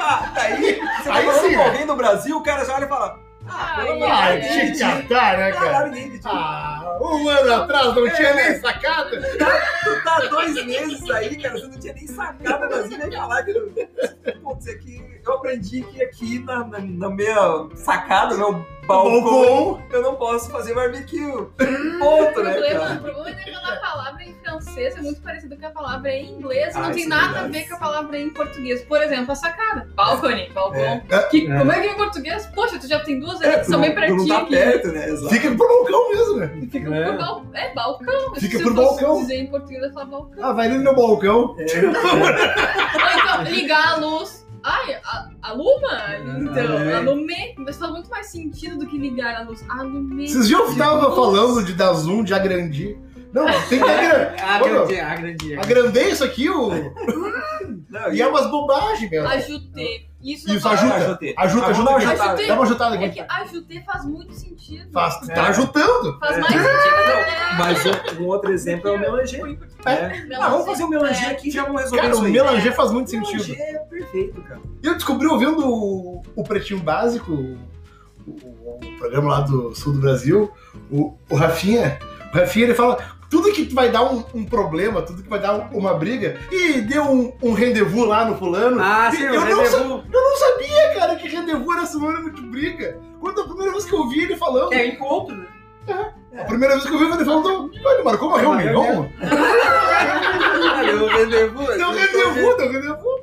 Ah, 0.00 0.30
daí, 0.34 0.74
você 1.02 1.08
tá 1.08 1.14
Aí 1.14 1.24
falando 1.26 1.40
sim, 1.42 1.50
com 1.52 1.58
né? 1.58 1.66
alguém 1.66 1.86
do 1.86 1.96
Brasil, 1.96 2.36
o 2.36 2.42
cara 2.42 2.64
já 2.64 2.74
olha 2.76 2.84
e 2.84 2.88
fala. 2.88 3.18
Ah, 3.48 3.72
pelo 3.76 3.92
amor 4.04 4.40
de 4.40 4.48
Deus. 4.48 4.78
né, 4.80 5.02
cara? 5.08 5.52
Caralho, 5.52 5.86
ninguém 5.90 6.04
acredita. 6.04 6.28
Ah, 6.30 6.79
um 7.00 7.28
ano 7.28 7.54
atrás 7.54 7.94
não 7.94 8.10
tinha 8.10 8.34
nem 8.34 8.54
sacada. 8.60 9.20
Tu 9.20 10.04
tá 10.04 10.20
dois 10.30 10.54
meses 10.66 11.10
aí, 11.10 11.36
cara, 11.40 11.54
você 11.58 11.66
não 11.66 11.78
tinha 11.78 11.94
nem 11.94 12.06
sacado 12.06 12.68
Brasil 12.68 12.98
nem 12.98 13.12
falar 13.12 13.42
que 13.44 13.50
eu, 13.52 13.72
putz, 14.42 14.66
é 14.66 14.74
que 14.74 15.20
eu 15.26 15.32
aprendi 15.34 15.82
que 15.82 16.02
aqui 16.02 16.38
na, 16.40 16.64
na, 16.66 16.78
na 16.80 17.10
minha 17.10 17.68
sacada, 17.74 18.36
meu 18.36 18.64
balcão, 18.86 19.22
Balcão. 19.22 19.82
eu 19.92 20.02
não 20.02 20.16
posso 20.16 20.50
fazer 20.50 20.74
barbecue. 20.74 21.20
Ponto, 21.98 22.40
O 22.40 22.42
né, 22.42 22.52
problema, 22.52 22.80
cara? 22.80 22.94
o 22.94 23.00
problema 23.02 23.40
é 23.40 23.50
quando 23.52 23.66
a 23.72 23.76
palavra 23.76 24.22
em 24.24 24.34
francês 24.42 24.96
é 24.96 25.00
muito 25.00 25.20
parecida 25.20 25.56
com 25.56 25.66
a 25.66 25.70
palavra 25.70 26.10
em 26.10 26.32
inglês 26.32 26.74
e 26.74 26.78
Ah, 26.78 26.82
não 26.82 26.90
tem 26.92 27.04
é 27.04 27.08
nada 27.08 27.40
a 27.40 27.46
ver 27.46 27.68
com 27.68 27.74
a 27.76 27.78
palavra 27.78 28.18
em 28.18 28.30
português. 28.30 28.82
Por 28.84 29.00
exemplo, 29.02 29.30
a 29.30 29.34
sacada. 29.36 29.88
Balcone, 29.94 30.50
balcão. 30.52 30.80
É. 30.80 31.00
Que- 31.30 31.48
É. 31.50 31.58
Como 31.58 31.70
é 31.72 31.80
que 31.80 31.86
é 31.86 31.92
em 31.92 31.96
português? 31.96 32.46
Poxa, 32.54 32.78
tu 32.80 32.88
já 32.88 32.98
tem 33.00 33.20
duas 33.20 33.40
ali 33.42 33.58
que 33.58 33.64
são 33.64 33.72
não, 33.78 33.80
bem 33.80 33.90
tu 33.94 34.00
não 34.00 34.16
pertinho 34.16 34.28
tá 34.28 34.44
perto, 34.46 34.88
né? 34.88 35.08
Exato. 35.08 35.34
Fica 35.34 35.48
pro 35.54 35.68
balcão 35.68 36.08
mesmo, 36.10 36.36
né? 36.38 36.58
Fica 36.72 36.79
É. 36.86 37.04
por 37.04 37.18
bal... 37.18 37.44
É 37.54 37.74
balcão. 37.74 38.34
Fica 38.36 38.58
Se 38.58 38.62
por 38.64 38.74
fosse 38.74 38.86
balcão. 39.02 39.20
dizer 39.22 39.36
em 39.36 39.46
português, 39.48 39.82
eu 39.82 39.92
falo 39.92 40.10
balcão. 40.10 40.44
Ah, 40.44 40.52
vai 40.52 40.66
ali 40.68 40.78
no 40.78 40.94
balcão. 40.94 41.54
Ou 41.56 41.56
então, 41.62 43.42
ligar 43.44 43.94
a 43.94 43.96
luz. 43.96 44.46
Ai, 44.62 44.94
a, 45.04 45.28
aluma? 45.42 45.98
Então, 46.40 46.78
É. 46.78 46.94
alume. 46.96 47.54
Mas 47.58 47.76
faz 47.78 47.90
muito 47.92 48.10
mais 48.10 48.26
sentido 48.26 48.78
do 48.78 48.86
que 48.86 48.98
ligar 48.98 49.36
a 49.36 49.42
luz. 49.44 49.64
Alume. 49.70 50.28
Vocês 50.28 50.48
viram 50.48 50.66
que 50.70 50.76
tava 50.76 51.14
falando 51.14 51.64
de 51.64 51.72
dar 51.72 51.92
zoom, 51.94 52.22
de 52.22 52.34
agrandir? 52.34 52.98
Não, 53.32 53.46
tem 53.68 53.78
que 53.82 53.84
agrandir. 53.88 54.44
Agrandi, 54.44 55.00
agrandi. 55.00 55.54
Agrandei 55.58 56.10
isso 56.10 56.24
aqui, 56.24 56.50
o... 56.50 56.70
Não, 57.88 58.12
e 58.12 58.20
é 58.20 58.26
umas 58.26 58.50
bobagens, 58.50 59.10
meu. 59.10 59.26
Ajutei. 59.26 60.09
Isso, 60.22 60.52
Isso, 60.52 60.64
não 60.66 60.72
ajuda. 60.74 61.18
Ajuda, 61.38 61.66
ajuda 61.68 61.90
aqui. 61.96 62.04
Ajutei. 62.04 62.46
Dá 62.46 62.54
uma 62.54 62.62
ajutada 62.64 62.96
É 62.96 63.04
aqui. 63.06 63.14
que 63.24 63.26
ajudei 63.32 63.80
faz 63.82 64.04
muito 64.04 64.34
sentido. 64.34 64.90
Faz, 64.92 65.28
É. 65.28 65.34
tá 65.34 65.46
ajudando. 65.48 66.18
Faz 66.18 66.36
É. 66.36 66.40
mais 66.40 66.52
sentido. 66.52 66.96
né? 67.06 67.56
Mas 67.58 67.84
um, 67.86 68.22
um 68.22 68.26
outro 68.26 68.52
exemplo 68.52 68.88
é 68.90 68.92
o 68.92 68.98
melanger. 68.98 69.44
né? 69.46 69.58
Ah, 70.38 70.48
vamos 70.50 70.66
fazer 70.66 70.84
o 70.84 70.88
melanger 70.88 71.30
aqui 71.30 71.48
e 71.48 71.50
já 71.50 71.64
vamos 71.64 71.80
resolver 71.82 72.02
Cara, 72.02 72.12
isso 72.12 72.22
o 72.22 72.26
aí. 72.26 72.32
melanger 72.32 72.74
faz 72.76 72.90
muito 72.92 73.10
sentido. 73.10 73.42
Melanger 73.48 73.60
é 73.60 73.78
perfeito, 73.78 74.42
cara. 74.42 74.60
E 74.82 74.86
eu 74.86 74.94
descobri 74.94 75.26
ouvindo 75.26 75.66
o, 75.66 76.22
o 76.36 76.44
Pretinho 76.44 76.80
Básico, 76.80 77.32
o, 77.32 77.58
o- 78.30 78.78
o 78.84 78.98
programa 78.98 79.30
lá 79.30 79.40
do 79.40 79.74
sul 79.74 79.94
do 79.94 80.00
Brasil, 80.00 80.52
o, 80.90 81.16
o 81.30 81.34
Rafinha, 81.34 81.98
o 82.32 82.36
Rafinha 82.36 82.66
ele 82.66 82.74
fala, 82.74 82.98
tudo 83.30 83.52
que 83.52 83.72
vai 83.72 83.88
dar 83.90 84.02
um, 84.12 84.24
um 84.34 84.44
problema, 84.44 85.00
tudo 85.02 85.22
que 85.22 85.28
vai 85.28 85.38
dar 85.38 85.54
um- 85.54 85.78
uma 85.78 85.94
briga, 85.94 86.36
e 86.50 86.80
deu 86.82 87.04
um, 87.04 87.32
um 87.42 87.52
rendezvous 87.52 88.06
lá 88.08 88.24
no 88.24 88.36
fulano. 88.36 88.80
Ah, 88.82 89.10
sim, 89.14 89.22
eu, 89.22 89.40
não 89.40 89.62
eu 89.62 90.04
não 90.12 90.36
sabia, 90.36 90.94
cara, 90.98 91.14
que 91.16 91.28
rendezvous 91.28 91.76
era 91.76 91.86
sinônimo 91.86 92.30
de 92.32 92.42
briga. 92.42 92.98
Quando 93.20 93.40
a 93.40 93.44
primeira 93.44 93.70
vez 93.72 93.84
que 93.84 93.94
eu 93.94 94.08
vi 94.08 94.22
ele 94.24 94.36
falando, 94.36 94.72
É 94.74 94.86
encontro, 94.86 95.36
né? 95.36 95.46
a 96.38 96.44
primeira 96.44 96.74
vez 96.74 96.86
que 96.88 96.92
eu 96.94 96.98
vi 96.98 97.04
ele 97.04 97.24
falando, 97.24 97.70
ele 97.72 98.02
marcou 98.02 98.28
uma 98.28 98.38
reunião? 98.40 99.08
Deu 100.84 101.06
rendezvous. 101.08 101.66
Deu 101.76 101.90
rendezvous, 101.92 102.56
deu 102.56 102.72
rendezvous. 102.72 103.20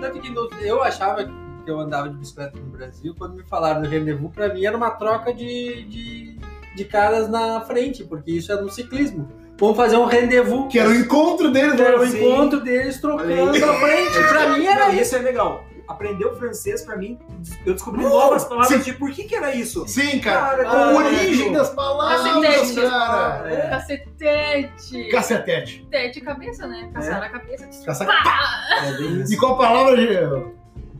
Tanto 0.00 0.20
que 0.20 0.30
no- 0.30 0.50
eu 0.60 0.82
achava 0.82 1.24
que 1.24 1.70
eu 1.70 1.78
andava 1.80 2.08
de 2.08 2.16
bicicleta 2.16 2.58
no 2.58 2.66
Brasil, 2.70 3.14
quando 3.18 3.34
me 3.34 3.42
falaram 3.44 3.82
do 3.82 3.88
rendezvous, 3.88 4.32
pra 4.32 4.48
mim 4.52 4.64
era 4.64 4.76
uma 4.76 4.90
troca 4.90 5.32
de, 5.32 5.84
de, 5.84 6.38
de 6.74 6.84
caras 6.84 7.28
na 7.28 7.60
frente, 7.62 8.04
porque 8.04 8.30
isso 8.32 8.52
é 8.52 8.60
no 8.60 8.70
ciclismo. 8.70 9.28
Vamos 9.58 9.76
fazer 9.76 9.96
um 9.96 10.06
rendezvous. 10.06 10.68
Que 10.70 10.78
era 10.78 10.88
o 10.88 10.94
encontro 10.94 11.50
deles, 11.50 11.74
né? 11.74 11.84
Era 11.84 12.00
o 12.00 12.06
Sim. 12.06 12.18
encontro 12.18 12.60
deles 12.60 12.98
trocando 13.00 13.30
Olha 13.50 13.66
na 13.66 13.74
frente. 13.74 14.12
Pra 14.28 14.48
mim 14.50 14.64
era 14.64 14.86
Não, 14.86 14.92
isso. 14.94 15.02
isso 15.02 15.16
é 15.16 15.18
legal. 15.18 15.64
Aprender 15.86 16.24
o 16.24 16.36
francês, 16.36 16.82
pra 16.82 16.96
mim, 16.96 17.18
eu 17.66 17.74
descobri 17.74 18.02
novas 18.04 18.44
palavras 18.44 18.80
sim. 18.84 18.92
de 18.92 18.96
por 18.96 19.10
que 19.10 19.24
que 19.24 19.34
era 19.34 19.52
isso. 19.56 19.86
Sim, 19.88 20.20
cara. 20.20 20.40
Cara, 20.40 20.62
a 20.62 20.64
cara, 20.72 20.94
origem 20.96 21.52
das 21.52 21.68
palavras, 21.70 22.22
Cacetete. 22.46 22.80
cara. 22.88 23.52
É. 23.52 23.70
Cacetete. 23.70 25.08
Cacetete. 25.10 25.88
Tete 25.90 26.20
cabeça, 26.20 26.68
né? 26.68 26.88
Caçar 26.94 27.22
a 27.24 27.28
cabeça. 27.28 27.68
Caça- 27.84 28.04
É. 28.06 29.32
E 29.32 29.36
qual 29.36 29.54
a 29.54 29.58
palavra 29.58 29.96
de... 29.96 30.06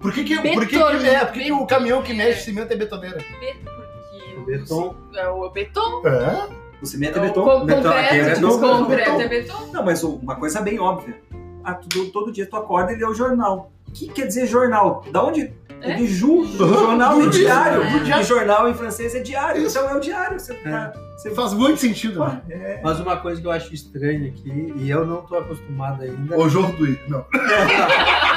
Por 0.01 0.13
que 0.13 0.25
que, 0.25 0.35
por 0.37 0.67
que, 0.67 0.77
que, 0.77 0.83
é, 1.07 1.25
por 1.25 1.33
que, 1.35 1.45
que 1.45 1.53
o 1.53 1.67
caminhão 1.67 2.03
que 2.03 2.13
mexe 2.13 2.43
cimento 2.47 2.73
é 2.73 2.77
betoneira? 2.77 3.19
O 4.41 4.47
Beton. 4.47 4.95
É 5.15 5.29
o 5.29 5.51
beton. 5.51 6.07
É? 6.07 6.49
O 6.83 6.87
cimento 6.87 7.19
é 7.19 7.21
O 7.21 7.25
beton. 7.25 7.45
con- 7.45 7.65
Beton, 7.67 7.89
aqui 7.89 7.99
é 7.99 8.19
concreto, 8.19 8.41
beton. 8.41 8.79
concreto 8.85 9.11
Beton. 9.11 9.21
é 9.21 9.29
beton. 9.29 9.67
Não, 9.73 9.85
mas 9.85 10.03
uma 10.03 10.37
coisa 10.37 10.61
bem 10.61 10.79
óbvia. 10.81 11.21
Ah, 11.63 11.75
tu- 11.75 12.11
todo 12.11 12.33
dia 12.33 12.47
tu 12.47 12.57
acorda 12.57 12.93
e 12.93 12.97
lê 12.97 13.05
o 13.05 13.15
jornal. 13.15 13.71
O 13.89 13.93
que 13.93 14.09
quer 14.09 14.27
dizer 14.27 14.47
jornal? 14.47 15.05
Da 15.11 15.23
onde? 15.23 15.53
É 15.83 15.93
É? 15.93 15.95
de 15.95 16.07
ju, 16.07 16.45
jornal 16.59 17.15
Do 17.19 17.27
é 17.27 17.29
dia, 17.31 17.41
diário. 17.45 17.83
E 18.21 18.23
jornal 18.23 18.69
em 18.69 18.75
francês 18.75 19.15
é 19.15 19.21
diário. 19.21 19.63
Isso. 19.63 19.79
Então 19.79 19.91
é 19.91 19.95
o 19.97 20.01
diário. 20.01 20.39
Você 20.39 20.53
tá. 20.55 20.93
Você 21.17 21.31
Faz 21.35 21.53
muito 21.55 21.79
sentido, 21.81 22.21
né? 22.21 22.41
É. 22.51 22.81
Mas 22.83 22.99
uma 23.01 23.17
coisa 23.19 23.41
que 23.41 23.47
eu 23.47 23.51
acho 23.51 23.75
estranha 23.75 24.29
aqui, 24.29 24.73
e 24.77 24.89
eu 24.91 25.07
não 25.07 25.23
tô 25.23 25.37
acostumado 25.37 26.03
ainda. 26.03 26.39
O 26.39 26.49
jogo 26.49 26.73
do 26.73 26.87
I. 26.87 26.99
Não. 27.09 27.25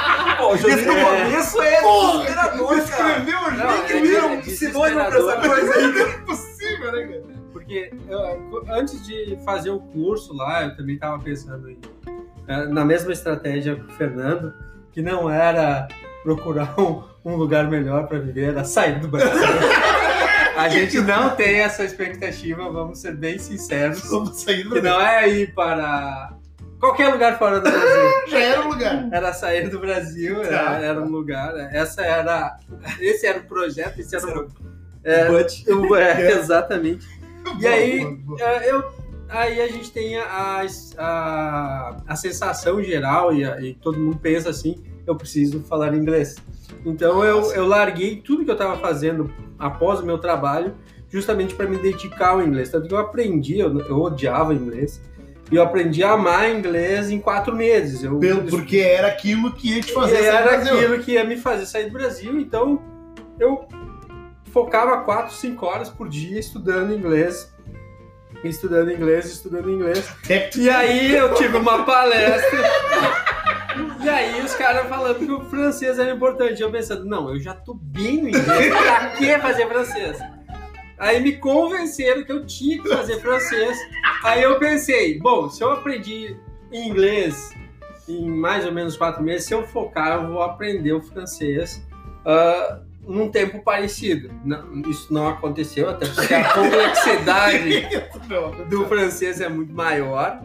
O 0.54 0.56
José 0.58 0.84
no 0.86 0.92
É. 0.92 1.24
começo 1.24 1.62
é 1.62 1.80
desesperador, 1.80 2.88
cara. 2.88 3.18
Escreveu 3.18 3.38
o 3.38 3.50
Não, 3.50 3.56
jogo 3.56 3.72
é 3.72 3.86
que 3.86 4.00
vira 4.00 4.26
um 4.26 4.42
Sinônimo 4.42 5.04
pra 5.04 5.18
essa 5.18 5.36
coisa 5.48 5.74
aí. 5.74 5.92
Não 5.92 6.00
é 6.00 6.18
possível, 6.18 6.92
né, 6.92 7.02
cara? 7.06 7.22
Porque 7.52 7.90
eu- 8.08 8.64
antes 8.68 9.06
de 9.06 9.38
fazer 9.44 9.70
o 9.70 9.80
curso 9.80 10.34
lá, 10.34 10.64
eu 10.64 10.76
também 10.76 10.94
estava 10.96 11.18
pensando 11.22 11.70
em, 11.70 11.78
eh, 12.48 12.66
na 12.66 12.84
mesma 12.84 13.12
estratégia 13.12 13.74
que 13.76 13.82
o 13.82 13.96
Fernando, 13.96 14.52
que 14.92 15.00
não 15.02 15.30
era 15.30 15.88
procurar 16.22 16.74
um, 16.80 17.02
um 17.24 17.36
lugar 17.36 17.68
melhor 17.68 18.06
para 18.06 18.18
viver, 18.18 18.50
era 18.50 18.64
sair 18.64 19.00
do 19.00 19.08
Brasil. 19.08 19.30
A 20.56 20.68
gente 20.68 21.00
não 21.00 21.30
tem 21.30 21.56
essa 21.60 21.82
expectativa, 21.82 22.70
vamos 22.70 23.00
ser 23.00 23.16
bem 23.16 23.38
sinceros, 23.40 24.08
Vamos 24.08 24.40
sair 24.40 24.62
do 24.62 24.74
que 24.74 24.80
não 24.80 25.00
é 25.00 25.28
ir 25.28 25.52
para 25.52 26.33
qualquer 26.84 27.08
lugar 27.12 27.38
fora 27.38 27.60
do 27.60 27.70
Brasil. 27.70 28.10
Já 28.28 28.38
era 28.40 28.60
o 28.66 28.68
lugar. 28.68 29.08
Era 29.12 29.32
sair 29.32 29.68
do 29.68 29.78
Brasil, 29.78 30.42
era, 30.42 30.64
Tá. 30.64 30.72
era 30.78 31.00
um 31.02 31.08
lugar. 31.08 31.54
Essa 31.74 32.02
era, 32.02 32.58
esse 33.00 33.26
era 33.26 33.38
o 33.40 33.44
projeto, 33.44 33.98
esse 34.00 34.14
era 34.16 34.26
o, 34.40 34.48
É, 35.02 35.20
é, 35.26 35.74
o- 35.74 35.96
é, 35.96 36.32
exatamente. 36.38 37.06
E 37.60 37.66
aí, 37.66 38.00
Boa, 38.00 38.10
boa, 38.16 38.24
boa. 38.38 38.40
É, 38.40 38.70
eu, 38.70 38.84
aí 39.28 39.60
a 39.60 39.68
gente 39.68 39.90
tem 39.92 40.16
a, 40.18 40.62
a, 40.98 41.96
a 42.06 42.16
sensação 42.16 42.82
geral, 42.82 43.32
e, 43.34 43.44
a- 43.44 43.60
e 43.60 43.74
todo 43.74 43.98
mundo 43.98 44.16
pensa 44.18 44.50
assim, 44.50 44.82
eu 45.06 45.14
preciso 45.16 45.60
falar 45.64 45.94
inglês. 45.94 46.36
Então 46.86 47.22
eu, 47.24 47.52
eu 47.52 47.66
larguei 47.66 48.16
tudo 48.16 48.44
que 48.44 48.50
eu 48.50 48.54
estava 48.54 48.76
fazendo 48.78 49.30
após 49.58 50.00
o 50.00 50.06
meu 50.06 50.18
trabalho, 50.18 50.74
justamente 51.10 51.54
para 51.54 51.66
me 51.66 51.76
dedicar 51.78 52.30
ao 52.30 52.42
inglês. 52.42 52.70
Tanto 52.70 52.88
que 52.88 52.94
eu 52.94 52.98
aprendi, 52.98 53.58
eu, 53.58 53.78
eu 53.80 54.00
odiava 54.00 54.52
inglês, 54.54 55.00
e 55.50 55.56
eu 55.56 55.62
aprendi 55.62 56.02
a 56.02 56.12
amar 56.12 56.50
inglês 56.50 57.10
em 57.10 57.18
quatro 57.20 57.54
meses. 57.54 58.02
Eu, 58.02 58.18
Pelo- 58.18 58.44
Porque 58.44 58.78
era 58.78 59.08
aquilo 59.08 59.52
que 59.52 59.74
ia 59.74 59.80
te 59.82 59.92
fazer 59.92 60.16
sair 60.16 60.22
do 60.30 60.36
era 60.36 60.42
Brasil. 60.48 60.74
aquilo 60.78 60.98
que 61.00 61.12
ia 61.12 61.24
me 61.24 61.36
fazer 61.36 61.66
sair 61.66 61.84
do 61.86 61.92
Brasil, 61.92 62.38
então 62.40 62.82
eu 63.38 63.66
focava 64.52 64.98
4, 64.98 65.34
5 65.34 65.66
horas 65.66 65.88
por 65.90 66.08
dia 66.08 66.38
estudando 66.38 66.92
inglês, 66.94 67.52
estudando 68.44 68.90
inglês, 68.92 69.26
estudando 69.26 69.70
inglês. 69.70 70.08
É, 70.28 70.50
E 70.56 70.70
aí 70.70 71.14
eu 71.14 71.34
tive 71.34 71.56
uma 71.56 71.82
palestra, 71.84 72.60
e 74.02 74.08
aí 74.08 74.40
os 74.42 74.54
caras 74.54 74.86
falando 74.88 75.18
que 75.18 75.32
o 75.32 75.40
francês 75.46 75.98
era 75.98 76.10
importante. 76.12 76.62
Eu 76.62 76.70
pensando, 76.70 77.04
não, 77.04 77.30
eu 77.30 77.40
já 77.40 77.54
tô 77.54 77.74
bem 77.74 78.22
no 78.22 78.28
inglês, 78.28 78.72
pra 78.72 79.10
que 79.10 79.38
fazer 79.38 79.66
francês? 79.66 80.18
Aí 80.98 81.20
me 81.20 81.36
convenceram 81.36 82.24
que 82.24 82.32
eu 82.32 82.46
tinha 82.46 82.80
que 82.80 82.88
fazer 82.88 83.20
francês. 83.20 83.78
Aí 84.22 84.42
eu 84.42 84.58
pensei, 84.58 85.18
bom, 85.18 85.48
se 85.50 85.62
eu 85.62 85.70
aprendi 85.70 86.36
inglês 86.72 87.52
em 88.08 88.28
mais 88.28 88.64
ou 88.64 88.72
menos 88.72 88.96
quatro 88.96 89.22
meses, 89.22 89.46
se 89.46 89.54
eu 89.54 89.66
focar, 89.66 90.22
eu 90.22 90.28
vou 90.28 90.42
aprender 90.42 90.92
o 90.92 91.00
francês 91.00 91.82
ah, 92.24 92.80
num 93.06 93.28
tempo 93.28 93.60
parecido. 93.62 94.30
Não, 94.44 94.82
isso 94.88 95.12
não 95.12 95.28
aconteceu, 95.28 95.88
até 95.88 96.06
porque 96.06 96.34
a 96.34 96.52
complexidade 96.52 97.86
do 98.68 98.86
francês 98.86 99.40
é 99.40 99.48
muito 99.48 99.72
maior. 99.72 100.40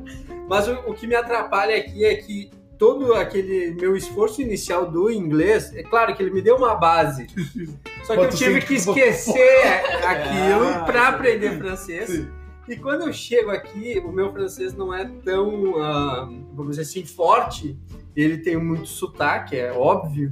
Mas 0.48 0.68
o, 0.68 0.74
o 0.88 0.94
que 0.94 1.06
me 1.06 1.16
atrapalha 1.16 1.78
aqui 1.78 2.04
é 2.04 2.16
que 2.16 2.52
todo 2.80 3.14
aquele 3.14 3.72
meu 3.72 3.96
esforço 3.96 4.42
inicial 4.42 4.90
do 4.90 5.12
inglês, 5.12 5.76
é 5.76 5.84
claro 5.84 6.16
que 6.16 6.24
ele 6.24 6.32
me 6.32 6.42
deu 6.42 6.56
uma 6.56 6.76
base. 6.76 7.28
Só 8.04 8.16
que 8.16 8.22
eu 8.22 8.30
tive 8.30 8.62
que 8.62 8.76
esquecer 8.76 9.66
aquilo 10.04 10.68
Ah, 10.70 10.84
para 10.86 11.10
aprender 11.10 11.60
francês. 11.60 12.26
E 12.68 12.76
quando 12.78 13.06
eu 13.08 13.14
chego 13.14 13.52
aqui, 13.52 14.00
o 14.00 14.12
meu 14.12 14.32
francês 14.32 14.74
não 14.74 14.94
é 14.94 15.06
tão, 15.24 15.80
ah, 15.82 16.30
vamos 16.54 16.78
dizer 16.78 16.84
assim, 16.84 17.06
forte. 17.06 17.78
Ele 18.16 18.38
tem 18.38 18.58
muito 18.58 18.88
sotaque, 18.88 19.58
é 19.58 19.72
óbvio. 19.72 20.32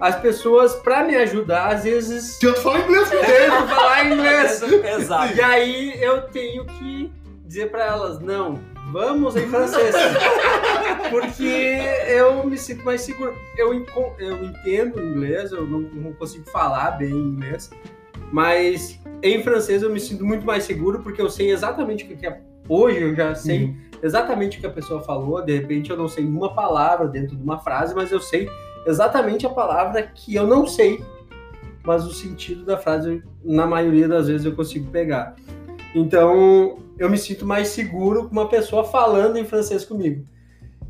As 0.00 0.16
pessoas, 0.20 0.74
para 0.74 1.04
me 1.04 1.14
ajudar, 1.16 1.68
às 1.68 1.84
vezes 1.84 2.42
eu 2.42 2.54
falo 2.56 2.78
inglês, 2.78 3.08
tentam 3.08 3.68
falar 3.68 4.06
inglês. 4.06 4.62
Exato. 5.00 5.34
E 5.34 5.40
aí 5.40 6.02
eu 6.02 6.22
tenho 6.22 6.66
que 6.66 7.10
dizer 7.46 7.70
para 7.70 7.86
elas, 7.86 8.20
não, 8.20 8.58
vamos 8.92 9.36
em 9.36 9.46
francês. 9.48 9.94
Porque 11.10 11.78
eu 12.08 12.44
me 12.46 12.58
sinto 12.58 12.84
mais 12.84 13.02
seguro. 13.02 13.34
Eu, 13.56 13.72
eu 14.18 14.44
entendo 14.44 15.00
inglês, 15.00 15.52
eu 15.52 15.66
não, 15.66 15.80
não 15.80 16.12
consigo 16.12 16.48
falar 16.50 16.92
bem 16.92 17.10
inglês, 17.10 17.70
mas 18.32 19.00
em 19.22 19.42
francês 19.42 19.82
eu 19.82 19.90
me 19.90 20.00
sinto 20.00 20.24
muito 20.24 20.44
mais 20.44 20.64
seguro 20.64 21.00
porque 21.00 21.20
eu 21.20 21.30
sei 21.30 21.50
exatamente 21.50 22.04
o 22.04 22.16
que 22.16 22.26
é. 22.26 22.40
Hoje 22.68 23.00
eu 23.00 23.14
já 23.14 23.34
sei 23.34 23.76
exatamente 24.02 24.58
o 24.58 24.60
que 24.60 24.66
a 24.66 24.70
pessoa 24.70 25.00
falou, 25.00 25.42
de 25.42 25.56
repente 25.56 25.90
eu 25.90 25.96
não 25.96 26.08
sei 26.08 26.24
uma 26.24 26.52
palavra 26.52 27.06
dentro 27.06 27.36
de 27.36 27.42
uma 27.42 27.58
frase, 27.58 27.94
mas 27.94 28.10
eu 28.10 28.20
sei 28.20 28.48
exatamente 28.86 29.46
a 29.46 29.50
palavra 29.50 30.02
que 30.02 30.34
eu 30.34 30.46
não 30.46 30.66
sei, 30.66 31.02
mas 31.84 32.04
o 32.04 32.12
sentido 32.12 32.64
da 32.64 32.76
frase, 32.76 33.22
na 33.44 33.66
maioria 33.66 34.08
das 34.08 34.28
vezes, 34.28 34.44
eu 34.44 34.54
consigo 34.54 34.90
pegar. 34.90 35.36
Então, 35.98 36.78
eu 36.98 37.08
me 37.08 37.16
sinto 37.16 37.46
mais 37.46 37.68
seguro 37.68 38.24
com 38.24 38.32
uma 38.32 38.48
pessoa 38.48 38.84
falando 38.84 39.38
em 39.38 39.44
francês 39.44 39.84
comigo. 39.84 40.24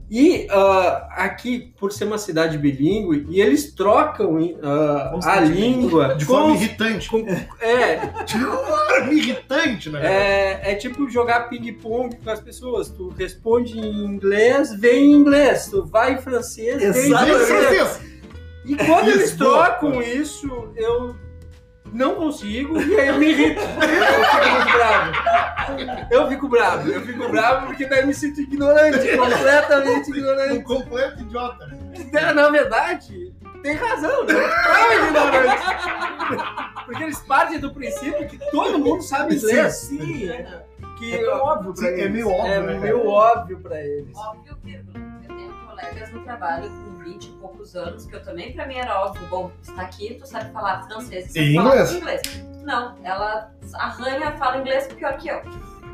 E 0.08 0.46
ah, 0.50 1.08
aqui, 1.16 1.72
por 1.78 1.92
ser 1.92 2.04
uma 2.04 2.16
cidade 2.18 2.56
bilíngue, 2.58 3.26
e 3.28 3.40
eles 3.40 3.72
trocam 3.74 4.36
ah, 4.62 5.18
a 5.24 5.40
língua 5.40 6.14
de 6.14 6.24
forma 6.24 6.48
com- 6.48 6.54
irritante. 6.54 7.08
com- 7.10 7.26
é, 7.60 7.96
De 8.24 8.38
forma 8.38 9.12
irritante, 9.12 9.90
né? 9.90 10.06
é, 10.06 10.72
é 10.72 10.74
tipo 10.76 11.08
jogar 11.10 11.48
ping-pong 11.48 12.16
com 12.16 12.30
as 12.30 12.40
pessoas. 12.40 12.88
Tu 12.88 13.08
responde 13.18 13.78
em 13.78 14.04
inglês, 14.04 14.72
vem 14.78 15.06
em 15.10 15.12
inglês. 15.12 15.66
Tu 15.68 15.84
vai 15.84 16.14
em 16.14 16.18
francês, 16.18 16.80
vem 16.94 17.10
em 17.12 17.14
francês. 17.46 18.00
E 18.64 18.76
quando 18.76 19.08
eles 19.08 19.34
trocam 19.34 20.00
isso, 20.02 20.68
eu 20.76 21.16
não 21.92 22.14
consigo 22.16 22.80
e 22.80 23.00
aí 23.00 23.08
eu 23.08 23.14
me 23.18 23.26
irrito. 23.30 23.60
Eu 23.66 24.28
fico 24.28 24.48
muito 24.50 24.72
bravo. 24.72 25.12
Eu 26.10 26.28
fico 26.28 26.48
bravo, 26.48 26.88
eu 26.90 27.00
fico 27.02 27.28
bravo 27.28 27.66
porque 27.66 27.86
daí 27.86 28.00
eu 28.02 28.06
me 28.06 28.14
sinto 28.14 28.40
ignorante, 28.40 29.16
completamente 29.16 30.10
Um 30.10 30.14
ignorante. 30.14 30.62
completo 30.62 31.22
idiota. 31.22 31.66
né? 31.66 31.78
Na- 32.12 32.32
Na 32.34 32.48
verdade, 32.50 33.34
tem 33.62 33.74
razão, 33.74 34.24
né? 34.24 34.34
É 34.34 35.04
ignorante. 35.06 35.62
Porque 36.84 37.02
eles 37.02 37.18
partem 37.20 37.58
do 37.58 37.72
princípio 37.74 38.26
que 38.28 38.38
todo 38.50 38.78
mundo 38.78 39.02
sabe 39.02 39.34
inglês. 39.34 39.74
Sim, 39.74 40.28
é, 40.30 40.62
Que 40.98 41.14
é 41.16 41.28
óbvio 41.28 41.72
pra 41.74 41.82
Sim, 41.82 41.88
é 41.88 42.00
eles. 42.00 42.12
meio 42.12 42.28
óbvio, 42.30 42.52
é 42.52 42.60
né, 42.60 42.66
cara? 42.66 42.78
meio 42.80 43.06
óbvio 43.06 43.58
pra 43.60 43.80
eles. 43.84 44.16
Óbvio, 44.16 44.56
vírgula. 44.62 45.05
Colegas 45.76 46.10
no 46.10 46.22
trabalho 46.24 46.70
com 46.70 47.04
20 47.04 47.24
e 47.26 47.32
poucos 47.32 47.76
anos, 47.76 48.06
que 48.06 48.16
eu 48.16 48.24
também, 48.24 48.52
pra 48.54 48.66
mim, 48.66 48.76
era 48.76 48.98
óbvio. 49.04 49.26
Bom, 49.28 49.52
está 49.62 49.82
aqui, 49.82 50.14
tu 50.14 50.26
sabe 50.26 50.50
falar 50.50 50.84
francês, 50.86 51.34
E 51.36 51.54
sabe 51.54 51.54
falar 51.54 51.70
inglês? 51.74 51.92
inglês. 51.92 52.22
Não, 52.64 52.96
ela 53.04 53.50
arranha, 53.74 54.32
fala 54.38 54.58
inglês 54.58 54.86
pior 54.88 55.16
que 55.18 55.28
eu. 55.28 55.40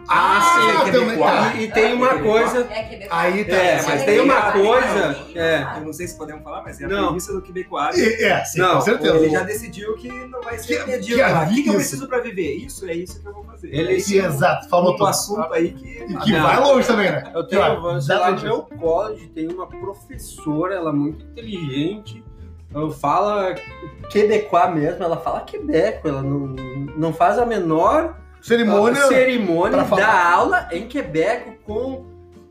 Ah, 0.09 0.85
sim, 0.85 0.91
também 0.93 1.07
quebecois. 1.11 1.55
E, 1.55 1.63
e 1.63 1.71
tem 1.73 1.95
uma 1.95 2.19
coisa. 2.19 2.67
É 2.71 2.83
que 2.83 3.07
Aí 3.11 3.45
tá. 3.45 3.57
É, 3.57 3.83
mas 3.83 4.03
tem 4.05 4.21
uma 4.21 4.53
coisa. 4.53 5.27
É. 5.35 5.67
Eu 5.79 5.85
não 5.85 5.93
sei 5.93 6.09
se 6.09 6.17
podemos 6.19 6.43
falar, 6.43 6.63
mas 6.63 6.81
é 6.81 6.85
a 6.85 6.89
Não. 6.89 7.05
premissa 7.07 7.33
do 7.33 7.41
Quebecois. 7.41 7.99
É, 7.99 8.45
sim, 8.45 8.59
Não, 8.59 8.75
com 8.75 8.81
certeza. 8.81 9.17
Ele 9.17 9.31
já 9.31 9.43
decidiu 9.43 9.95
que 9.95 10.09
não 10.27 10.41
vai 10.43 10.59
ser 10.59 10.79
lá. 10.79 11.45
O 11.45 11.49
que, 11.49 11.63
que 11.63 11.69
eu 11.69 11.75
preciso 11.75 12.09
pra 12.09 12.19
viver? 12.21 12.55
Isso, 12.57 12.89
é 12.89 12.95
isso 12.95 13.21
que 13.21 13.29
eu 13.29 13.33
vou 13.33 13.45
fazer. 13.45 13.69
Ele- 13.75 13.97
é 13.97 14.01
Sim, 14.01 14.19
exato, 14.19 14.69
falou 14.69 14.95
um 14.95 14.97
tudo. 14.97 15.07
assunto 15.09 15.53
aí 15.53 15.71
que... 15.73 15.87
E 16.03 16.17
que 16.19 16.33
Não. 16.33 16.43
vai 16.43 16.61
longe 16.61 16.87
também, 16.87 17.11
né? 17.11 17.31
Eu 17.35 17.47
tenho, 17.47 17.61
lá, 17.63 17.75
no 18.31 18.43
meu 18.43 18.63
college 18.63 19.27
tem 19.29 19.49
uma 19.49 19.67
professora, 19.67 20.75
ela 20.75 20.91
é 20.91 20.93
muito 20.93 21.25
inteligente. 21.25 22.25
Ela 22.75 22.91
fala 22.91 23.55
quebecois 24.11 24.75
mesmo, 24.75 25.05
ela 25.05 25.17
fala 25.19 25.41
quebeco, 25.43 26.09
ela 26.09 26.23
não, 26.23 26.55
não 26.97 27.13
faz 27.13 27.39
a 27.39 27.45
menor 27.47 28.17
Cerimônia. 28.43 29.07
cerimônia 29.07 29.85
da 29.85 30.31
aula 30.33 30.69
em 30.73 30.87
quebeco 30.87 31.55
com. 31.65 32.05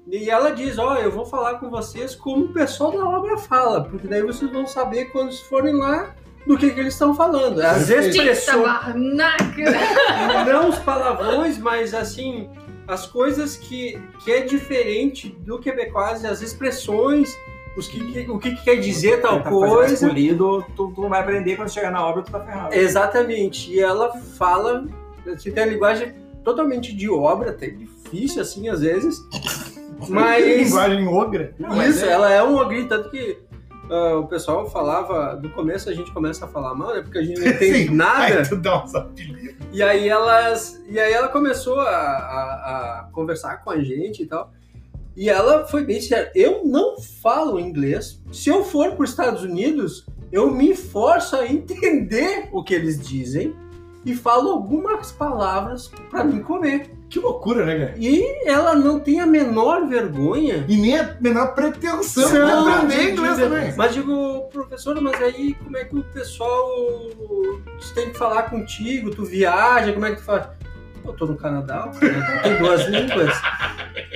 E 0.07 0.29
ela 0.29 0.51
diz, 0.51 0.77
ó, 0.77 0.95
eu 0.95 1.11
vou 1.11 1.25
falar 1.25 1.55
com 1.59 1.69
vocês 1.69 2.15
como 2.15 2.45
o 2.45 2.53
pessoal 2.53 2.91
da 2.91 3.05
obra 3.07 3.37
fala, 3.37 3.83
porque 3.83 4.07
daí 4.07 4.21
vocês 4.21 4.51
vão 4.51 4.65
saber 4.67 5.05
quando 5.05 5.31
forem 5.47 5.73
lá 5.75 6.13
do 6.45 6.57
que, 6.57 6.71
que 6.71 6.79
eles 6.79 6.93
estão 6.93 7.13
falando. 7.15 7.61
As 7.61 7.87
expressões, 7.89 8.57
não 10.51 10.69
os 10.69 10.77
palavrões, 10.79 11.57
mas 11.57 11.93
assim, 11.93 12.49
as 12.87 13.05
coisas 13.05 13.55
que, 13.55 14.01
que 14.23 14.31
é 14.31 14.41
diferente 14.41 15.29
do 15.29 15.59
quebecois, 15.59 16.25
as 16.25 16.41
expressões, 16.41 17.29
os 17.77 17.87
que, 17.87 17.99
que- 18.11 18.29
o 18.31 18.37
que, 18.37 18.55
que 18.55 18.63
quer 18.65 18.75
dizer 18.77 19.21
tal 19.21 19.41
Tá 19.41 19.49
coisa. 19.49 20.07
polido, 20.07 20.65
tu, 20.75 20.91
tu 20.93 21.01
não 21.01 21.09
vai 21.09 21.21
aprender 21.21 21.55
quando 21.55 21.71
chegar 21.71 21.91
na 21.91 22.05
obra, 22.05 22.23
tu 22.23 22.31
tá 22.31 22.39
ferrado. 22.41 22.73
Exatamente. 22.73 23.71
E 23.71 23.79
ela 23.79 24.11
fala, 24.37 24.83
assim, 25.27 25.51
tem 25.51 25.63
a 25.63 25.67
linguagem 25.67 26.13
totalmente 26.43 26.95
de 26.95 27.09
obra, 27.09 27.51
até 27.51 27.67
difícil 27.69 28.41
assim 28.41 28.67
às 28.69 28.81
vezes. 28.81 29.17
Mas 30.09 30.45
Linguagem 30.45 31.07
ogra. 31.07 31.53
Não, 31.59 31.69
mas 31.75 31.95
isso, 31.97 32.05
é- 32.05 32.09
ela 32.11 32.31
é 32.31 32.43
um 32.43 32.55
ogre, 32.55 32.85
tanto 32.87 33.09
que 33.09 33.37
ah, 33.89 34.17
o 34.17 34.27
pessoal 34.27 34.69
falava, 34.69 35.35
do 35.35 35.49
começo 35.49 35.89
a 35.89 35.93
gente 35.93 36.11
começa 36.11 36.45
a 36.45 36.47
falar, 36.47 36.73
mano, 36.73 36.93
é 36.95 37.01
porque 37.01 37.17
a 37.19 37.23
gente 37.23 37.39
não 37.39 37.47
entende 37.51 37.87
Sim. 37.87 37.95
nada. 37.95 38.39
Aí 38.39 38.47
tu 38.49 38.55
dá 38.55 38.83
uns 38.83 38.95
apelidos. 38.95 39.55
E 39.73 39.83
aí 39.83 40.07
elas. 40.09 40.81
E 40.89 40.99
aí 40.99 41.11
ela 41.13 41.27
começou 41.27 41.79
a, 41.79 41.89
a- 41.89 42.99
a 43.01 43.09
conversar 43.11 43.57
com 43.63 43.69
a 43.69 43.81
gente 43.83 44.23
e 44.23 44.25
tal. 44.25 44.51
E 45.15 45.29
ela 45.29 45.67
foi 45.67 45.83
bem 45.83 45.99
sincera. 45.99 46.31
Eu 46.33 46.63
não 46.65 46.99
falo 47.21 47.59
inglês. 47.59 48.21
Se 48.31 48.49
eu 48.49 48.63
for 48.63 48.93
para 48.95 49.03
os 49.03 49.09
Estados 49.09 49.43
Unidos, 49.43 50.05
eu 50.31 50.49
me 50.49 50.73
forço 50.73 51.35
a 51.35 51.45
entender 51.45 52.47
o 52.53 52.63
que 52.63 52.73
eles 52.73 52.97
dizem 53.05 53.53
e 54.05 54.15
falo 54.15 54.51
algumas 54.51 55.11
palavras 55.11 55.89
para 56.09 56.23
mim 56.23 56.41
comer. 56.41 56.91
Que 57.09 57.19
loucura, 57.19 57.65
né, 57.65 57.77
cara? 57.77 57.93
E 57.97 58.47
ela 58.49 58.73
não 58.73 58.99
tem 58.99 59.19
a 59.19 59.25
menor 59.27 59.85
vergonha. 59.87 60.65
E 60.67 60.77
nem 60.77 60.97
a 60.97 61.15
menor 61.19 61.53
pretensão 61.53 62.27
de 62.31 62.39
Não, 62.39 62.67
aprender 62.73 62.97
de- 63.05 63.11
inglês 63.11 63.37
também. 63.37 63.73
Mas 63.75 63.93
digo, 63.93 64.41
professora, 64.51 65.01
mas 65.01 65.21
aí 65.21 65.53
como 65.55 65.75
é 65.77 65.83
que 65.83 65.95
o 65.97 66.03
pessoal 66.03 66.69
tem 67.93 68.11
que 68.11 68.17
falar 68.17 68.43
contigo? 68.43 69.11
Tu 69.11 69.25
viaja, 69.25 69.91
como 69.93 70.05
é 70.05 70.11
que 70.11 70.17
tu 70.17 70.23
faz? 70.23 70.47
Eu 71.03 71.13
tô 71.13 71.25
no 71.25 71.35
Canadá, 71.35 71.85
o 71.87 71.99
Canadá 71.99 72.39
tem 72.43 72.57
duas 72.57 72.85
línguas. 72.87 73.35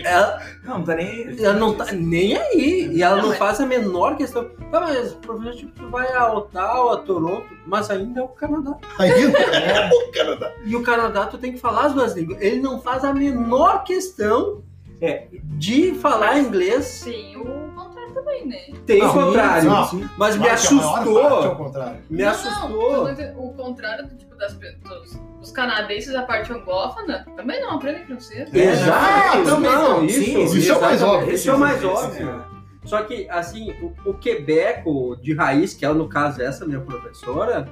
Ela, 0.04 0.42
Não, 0.64 0.78
não 0.80 0.86
tá 0.86 0.96
nem... 0.96 1.44
ela 1.44 1.54
não 1.54 1.74
tá 1.74 1.86
nem 1.92 2.38
aí. 2.38 2.90
E 2.94 3.02
ela 3.04 3.22
não, 3.22 3.32
faz 3.34 3.60
a 3.60 3.66
menor 3.66 4.16
questão. 4.16 4.46
Tá, 4.72 4.80
mas 4.82 5.14
professor, 5.14 5.56
tipo, 5.56 5.72
tu 5.80 5.90
vai 5.90 6.12
a 6.14 6.32
Ottawa, 6.34 6.94
a 6.94 6.98
Toronto, 6.98 7.48
mas 7.66 7.90
ainda 7.90 8.20
é 8.20 8.24
o 8.24 8.28
Canadá. 8.28 8.78
Ainda 9.00 9.40
é 9.40 9.90
o 9.90 10.12
Canadá. 10.12 10.52
E 10.64 10.76
o 10.76 10.84
Canadá, 10.84 11.26
tu 11.26 11.38
tem 11.38 11.54
que 11.54 11.60
falar 11.60 11.86
as 11.88 11.94
duas 11.94 12.14
línguas. 12.16 12.40
Ele 12.42 12.62
não 12.62 12.80
faz 12.82 13.04
a 13.04 13.14
menor 13.14 13.84
questão 13.84 14.62
É. 15.02 15.28
de 15.44 15.94
falar 15.96 16.38
inglês. 16.40 16.86
Sim, 16.86 17.36
o 17.38 17.46
contrário 17.76 17.95
também, 18.16 18.48
né? 18.48 18.58
Tem 18.88 19.04
o 19.04 19.14
contrário. 19.14 19.70
não. 19.70 20.10
Mas 20.18 20.36
me 20.38 20.46
a 20.48 20.50
é 20.50 20.54
assustou. 20.54 21.56
contrário. 21.56 22.00
Me 22.10 22.24
Não, 22.24 22.30
assustou. 22.32 23.04
Não, 23.14 23.40
o 23.46 23.54
contrário 23.54 24.08
do 24.08 24.16
tipo 24.16 24.36
das 24.36 24.54
pe- 24.56 24.76
dos, 24.84 25.20
dos 25.40 25.52
canadenses 25.52 26.12
da 26.14 26.24
parte 26.24 26.52
anglófona 26.52 27.24
também 27.36 27.62
não 27.62 27.72
aprendem 27.76 28.06
francês. 28.06 28.52
É, 28.54 28.58
Exato, 28.58 29.38
não, 29.46 29.60
não, 29.60 29.84
não, 30.00 30.06
isso, 30.06 30.20
sim, 30.24 30.44
isso 30.44 30.72
é 30.72 30.78
o 30.78 30.82
mais 30.82 31.04
óbvio. 31.04 31.34
Isso 31.34 31.50
é 31.50 31.54
o 31.54 31.60
mais 31.60 31.84
óbvio. 31.86 32.46
Só 32.86 33.02
que, 33.04 33.28
assim, 33.30 33.72
o, 33.82 34.10
o 34.10 34.14
quebeco 34.14 35.16
de 35.18 35.34
raiz, 35.34 35.74
que 35.74 35.86
é 35.86 35.94
no 35.94 36.08
caso 36.08 36.42
essa 36.42 36.66
minha 36.66 36.80
professora, 36.82 37.68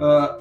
ah, 0.00 0.38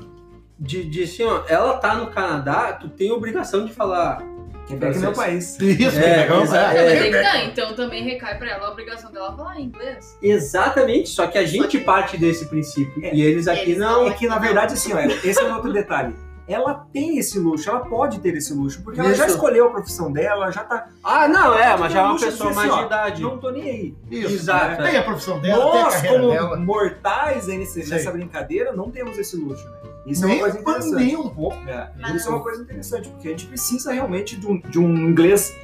de, 0.60 0.84
de 0.90 1.04
assim, 1.04 1.24
ó, 1.24 1.44
ela 1.48 1.78
tá 1.78 1.96
no 1.96 2.08
Canadá, 2.08 2.74
tu 2.74 2.88
tem 2.90 3.12
obrigação 3.12 3.66
de 3.66 3.74
falar. 3.74 4.24
Quebec 4.68 4.96
é 4.96 5.00
meu 5.00 5.14
país. 5.14 5.58
Isso, 5.62 6.00
É, 6.00 6.02
que 6.02 6.20
legal. 6.22 6.44
exa- 6.44 6.74
É, 6.74 6.94
é. 6.98 7.04
Que 7.04 7.12
dar, 7.12 7.46
então 7.46 7.74
também 7.76 8.04
recai 8.04 8.38
pra 8.38 8.50
ela 8.52 8.68
a 8.68 8.72
obrigação 8.72 9.12
dela 9.12 9.36
falar 9.36 9.60
inglês. 9.60 10.18
Exatamente, 10.22 11.10
só 11.10 11.28
que 11.28 11.38
a 11.38 11.46
gente 11.46 11.80
parte 11.80 12.18
desse 12.18 12.46
princípio. 12.46 13.04
É, 13.06 13.14
e 13.14 13.22
eles 13.22 13.48
aqui 13.48 13.62
eles 13.72 13.78
não. 13.78 14.08
É 14.08 14.14
que, 14.14 14.28
na 14.28 14.40
verdade, 14.40 14.74
assim, 14.74 14.94
ó, 14.94 15.00
esse 15.00 15.40
é 15.40 15.44
um 15.46 15.56
outro 15.56 15.72
detalhe. 15.74 16.16
Ela 16.46 16.86
tem 16.92 17.18
esse 17.18 17.40
luxo, 17.40 17.70
ela 17.70 17.80
pode 17.80 18.20
ter 18.20 18.36
esse 18.36 18.54
luxo, 18.54 18.82
porque 18.84 19.00
ela 19.00 19.14
já 19.14 19.26
Isso. 19.26 19.36
escolheu 19.36 19.68
a 19.68 19.70
profissão 19.70 20.12
dela, 20.12 20.52
já 20.52 20.62
tá. 20.66 20.90
Ah, 21.02 21.26
não, 21.26 21.58
é, 21.58 21.78
mas 21.78 21.94
já 21.94 22.00
é 22.00 22.04
uma 22.04 22.12
Luxo 22.12 22.26
de 22.26 22.32
pessoa 22.32 22.54
mais 22.54 22.70
assim, 22.70 22.80
de 22.82 22.86
idade. 22.86 23.22
Não 23.22 23.38
tô 23.38 23.50
nem 23.50 23.64
aí. 23.64 23.96
Isso. 24.12 24.34
Exato. 24.34 24.84
Tem 24.84 24.98
a 24.98 25.04
profissão 25.04 25.40
dela, 25.40 25.72
tem 25.72 25.80
a 25.80 25.84
Nós, 25.86 25.94
carreira 25.96 26.20
como 26.20 26.32
dela. 26.34 26.58
mortais 26.58 27.48
nessa 27.48 28.12
brincadeira, 28.12 28.74
não 28.74 28.92
temos 28.92 29.18
esse 29.18 29.38
luxo, 29.38 29.64
né? 29.70 29.78
Isso 30.06 30.26
é 30.26 30.28
Nem, 30.28 30.38
uma 30.38 30.44
coisa 30.44 30.60
interessante. 30.60 30.96
nem 30.96 31.16
um 31.16 31.30
pouco. 31.30 31.58
É, 31.70 31.92
isso 32.16 32.28
é 32.28 32.32
uma 32.32 32.42
coisa 32.42 32.62
interessante, 32.62 33.10
porque 33.10 33.28
a 33.28 33.32
gente 33.32 33.48
precisa 33.48 33.92
realmente 33.94 34.38
de 34.38 34.48
um, 34.48 34.60
de 34.60 34.80
um 34.80 35.10
inglês 35.10 35.56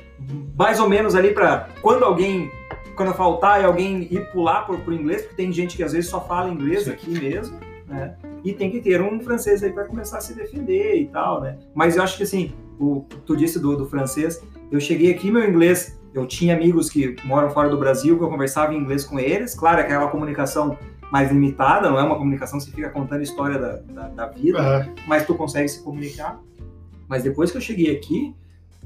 mais 0.57 0.79
ou 0.79 0.89
menos 0.89 1.15
ali 1.15 1.33
para 1.33 1.69
quando 1.81 2.03
alguém, 2.03 2.51
quando 2.95 3.13
faltar 3.13 3.61
e 3.61 3.65
alguém 3.65 4.07
ir 4.11 4.31
pular 4.31 4.65
por, 4.65 4.79
por 4.79 4.93
inglês, 4.93 5.21
porque 5.21 5.35
tem 5.35 5.51
gente 5.51 5.75
que 5.77 5.83
às 5.83 5.93
vezes 5.93 6.09
só 6.09 6.21
fala 6.21 6.49
inglês 6.49 6.83
Sim. 6.83 6.91
aqui 6.91 7.09
mesmo, 7.11 7.59
né? 7.87 8.15
E 8.43 8.53
tem 8.53 8.71
que 8.71 8.79
ter 8.79 9.01
um 9.01 9.19
francês 9.19 9.63
aí 9.63 9.71
para 9.71 9.85
começar 9.85 10.17
a 10.17 10.21
se 10.21 10.33
defender 10.33 10.95
e 10.95 11.05
tal, 11.07 11.41
né? 11.41 11.57
Mas 11.73 11.97
eu 11.97 12.03
acho 12.03 12.15
que 12.17 12.23
assim, 12.23 12.53
o 12.79 13.05
tu 13.25 13.35
disse 13.35 13.59
do, 13.59 13.75
do 13.75 13.85
francês, 13.85 14.41
eu 14.71 14.79
cheguei 14.79 15.11
aqui, 15.11 15.31
meu 15.31 15.47
inglês, 15.47 15.99
eu 16.13 16.25
tinha 16.25 16.55
amigos 16.55 16.89
que 16.89 17.15
moram 17.23 17.49
fora 17.49 17.69
do 17.69 17.77
Brasil, 17.77 18.17
que 18.17 18.23
eu 18.23 18.29
conversava 18.29 18.73
em 18.73 18.77
inglês 18.77 19.03
com 19.05 19.19
eles, 19.19 19.53
claro, 19.53 19.81
aquela 19.81 20.07
comunicação 20.07 20.77
mais 21.11 21.31
limitada, 21.31 21.89
não 21.89 21.99
é 21.99 22.03
uma 22.03 22.17
comunicação 22.17 22.59
que 22.59 22.65
você 22.65 22.71
fica 22.71 22.89
contando 22.89 23.19
a 23.19 23.23
história 23.23 23.57
da, 23.57 23.77
da, 23.77 24.07
da 24.09 24.25
vida, 24.27 24.59
Aham. 24.59 24.89
mas 25.07 25.25
tu 25.25 25.33
consegue 25.35 25.67
se 25.67 25.81
comunicar. 25.83 26.39
Mas 27.07 27.23
depois 27.23 27.49
que 27.51 27.57
eu 27.57 27.61
cheguei 27.61 27.95
aqui, 27.95 28.35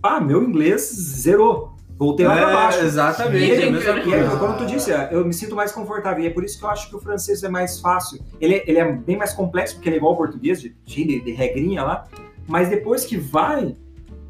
pá, 0.02 0.20
meu 0.22 0.42
inglês 0.44 0.82
zerou. 0.94 1.74
Voltei 1.98 2.26
lá 2.26 2.36
pra 2.38 2.50
É, 2.50 2.54
baixo. 2.54 2.80
exatamente. 2.80 3.46
E, 3.46 3.52
a 3.52 3.56
ele- 3.56 3.70
mesma 3.72 3.92
e 4.00 4.14
é, 4.14 4.20
coisa. 4.24 4.38
como 4.38 4.58
tu 4.58 4.66
disse, 4.66 4.92
é, 4.92 5.10
eu 5.12 5.24
me 5.26 5.34
sinto 5.34 5.56
mais 5.56 5.72
confortável. 5.72 6.24
E 6.24 6.28
é 6.28 6.30
por 6.30 6.44
isso 6.44 6.58
que 6.58 6.66
eu 6.66 6.70
acho 6.70 6.90
que 6.90 6.96
o 6.96 7.00
francês 7.00 7.44
é 7.44 7.50
mais 7.50 7.80
fácil. 7.80 8.20
Ele, 8.42 8.56
é- 8.56 8.64
ele 8.68 8.80
é 8.80 8.92
bem 8.92 9.16
mais 9.18 9.32
complexo, 9.34 9.76
porque 9.76 9.90
ele 9.90 9.96
é 9.96 10.00
igual 10.00 10.14
ao 10.14 10.18
português, 10.18 10.60
de, 10.62 10.76
cheio 10.86 11.08
de, 11.08 11.20
de 11.22 11.32
regrinha 11.34 11.84
lá. 11.84 12.08
Mas 12.48 12.68
depois 12.70 13.06
que 13.06 13.16
vai, 13.16 13.76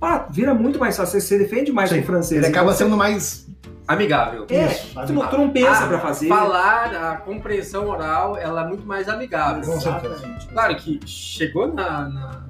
pá, 0.03 0.27
vira 0.29 0.53
muito 0.53 0.77
mais 0.79 0.97
fácil. 0.97 1.19
Você 1.19 1.25
se 1.27 1.37
defende 1.37 1.71
mais 1.71 1.89
Sim, 1.89 1.97
com 1.97 2.01
o 2.03 2.05
francês. 2.05 2.39
Ele 2.43 2.47
acaba 2.51 2.67
Então, 2.71 2.77
sendo 2.77 2.97
mais. 2.97 3.47
Amigável. 3.87 4.45
É, 4.49 4.65
Isso, 4.67 4.93
tu, 5.07 5.11
não- 5.13 5.27
tu 5.27 5.37
não 5.37 5.49
pensa 5.49 5.83
Ah, 5.83 5.87
pra 5.87 5.99
fazer. 5.99 6.27
Falar, 6.29 6.93
a 7.11 7.17
compreensão 7.17 7.87
oral, 7.89 8.37
ela 8.37 8.63
é 8.63 8.67
muito 8.67 8.85
mais 8.85 9.09
amigável. 9.09 9.61
Com 9.61 9.79
certeza. 9.79 10.13
Exatamente. 10.15 10.47
Claro 10.47 10.75
que 10.77 10.99
chegou 11.05 11.67
na, 11.73 12.07
na, 12.07 12.43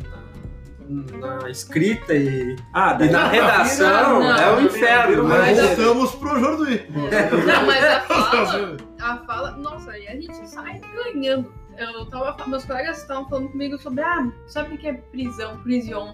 na- 0.90 1.40
na 1.40 1.50
escrita 1.50 2.14
e, 2.14 2.56
Ah, 2.74 2.96
e 3.02 3.10
na 3.10 3.28
redação 3.30 4.20
não, 4.20 4.32
é 4.38 4.52
um 4.52 4.56
vira- 4.58 4.68
inferno. 4.68 5.24
Mas 5.24 5.58
Mas, 5.58 5.68
voltamos 5.78 6.12
pro 6.16 6.40
Jorduí. 6.40 6.86
Não, 6.92 7.66
mas 7.66 7.84
a 7.84 8.02
fala, 8.06 8.78
a 9.02 9.18
fala, 9.26 9.52
nossa, 9.58 9.90
aí 9.92 10.08
a 10.08 10.12
gente 10.12 10.48
sai 10.48 10.80
ganhando. 10.94 11.52
Eu 11.78 12.06
tava, 12.06 12.38
meus 12.48 12.64
colegas 12.66 13.00
estavam 13.00 13.28
falando 13.28 13.50
comigo 13.50 13.76
sobre, 13.80 14.04
ah, 14.04 14.28
sabe 14.46 14.76
o 14.76 14.78
que 14.78 14.88
é 14.88 14.94
prisão, 14.94 15.58
prison? 15.64 16.14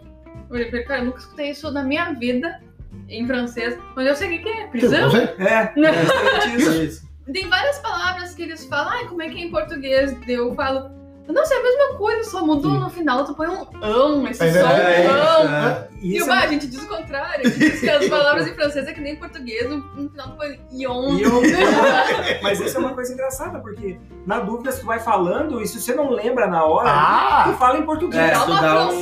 Eu 0.49 0.65
falei, 0.69 0.83
cara, 0.83 1.01
eu 1.01 1.05
nunca 1.05 1.19
escutei 1.19 1.51
isso 1.51 1.71
na 1.71 1.83
minha 1.83 2.13
vida 2.13 2.61
em 3.07 3.25
francês, 3.25 3.77
mas 3.95 4.07
eu 4.07 4.15
sei 4.15 4.37
o 4.37 4.41
que 4.41 4.49
é, 4.49 4.67
prisão? 4.67 5.11
É, 5.15 5.73
é 5.77 6.83
isso. 6.83 7.07
Tem 7.31 7.47
várias 7.47 7.77
palavras 7.79 8.33
que 8.33 8.41
eles 8.41 8.65
falam, 8.65 8.91
ai, 8.91 9.07
como 9.07 9.21
é 9.21 9.29
que 9.29 9.37
é 9.37 9.41
em 9.43 9.51
português? 9.51 10.15
Eu 10.27 10.55
falo, 10.55 10.89
nossa, 11.33 11.53
é 11.53 11.57
a 11.57 11.63
mesma 11.63 11.97
coisa, 11.97 12.29
só 12.29 12.45
mudou 12.45 12.71
Sim. 12.71 12.79
no 12.79 12.89
final, 12.89 13.23
tu 13.25 13.33
põe 13.35 13.47
um 13.47 13.65
ão, 13.83 14.27
esse 14.27 14.43
É 14.43 14.47
som, 14.47 14.53
verdade. 14.67 15.07
ão. 15.07 15.55
É. 15.55 15.89
E 16.01 16.21
o 16.23 16.25
é 16.31 16.31
a 16.31 16.47
gente 16.47 16.67
diz 16.67 16.81
o 16.81 16.87
contrário, 16.87 17.45
a 17.45 17.49
gente 17.49 17.59
diz 17.59 17.79
que 17.81 17.89
as 17.89 18.07
palavras 18.07 18.47
em 18.47 18.53
francês 18.55 18.87
é 18.87 18.93
que 18.93 19.01
nem 19.01 19.13
em 19.13 19.17
português, 19.17 19.69
no, 19.69 19.77
no 19.77 20.09
final 20.09 20.29
tu 20.29 20.37
põe 20.37 20.59
ion. 20.71 21.17
Mas 22.41 22.59
isso 22.59 22.77
é 22.77 22.79
uma 22.79 22.93
coisa 22.93 23.13
engraçada, 23.13 23.59
porque 23.59 23.99
na 24.25 24.39
dúvida 24.39 24.71
se 24.71 24.79
tu 24.81 24.85
vai 24.85 24.99
falando 24.99 25.61
e 25.61 25.67
se 25.67 25.79
você 25.79 25.93
não 25.93 26.09
lembra 26.11 26.47
na 26.47 26.63
hora, 26.63 26.87
tu 26.89 26.93
Ah! 26.95 27.55
fala 27.59 27.77
em 27.79 27.83
português. 27.85 28.23
É, 28.23 28.31
Dá 28.33 28.39
tu 28.45 28.51
uma 28.51 28.61
dá 28.61 28.87
um- 28.87 28.89
tu 28.89 29.01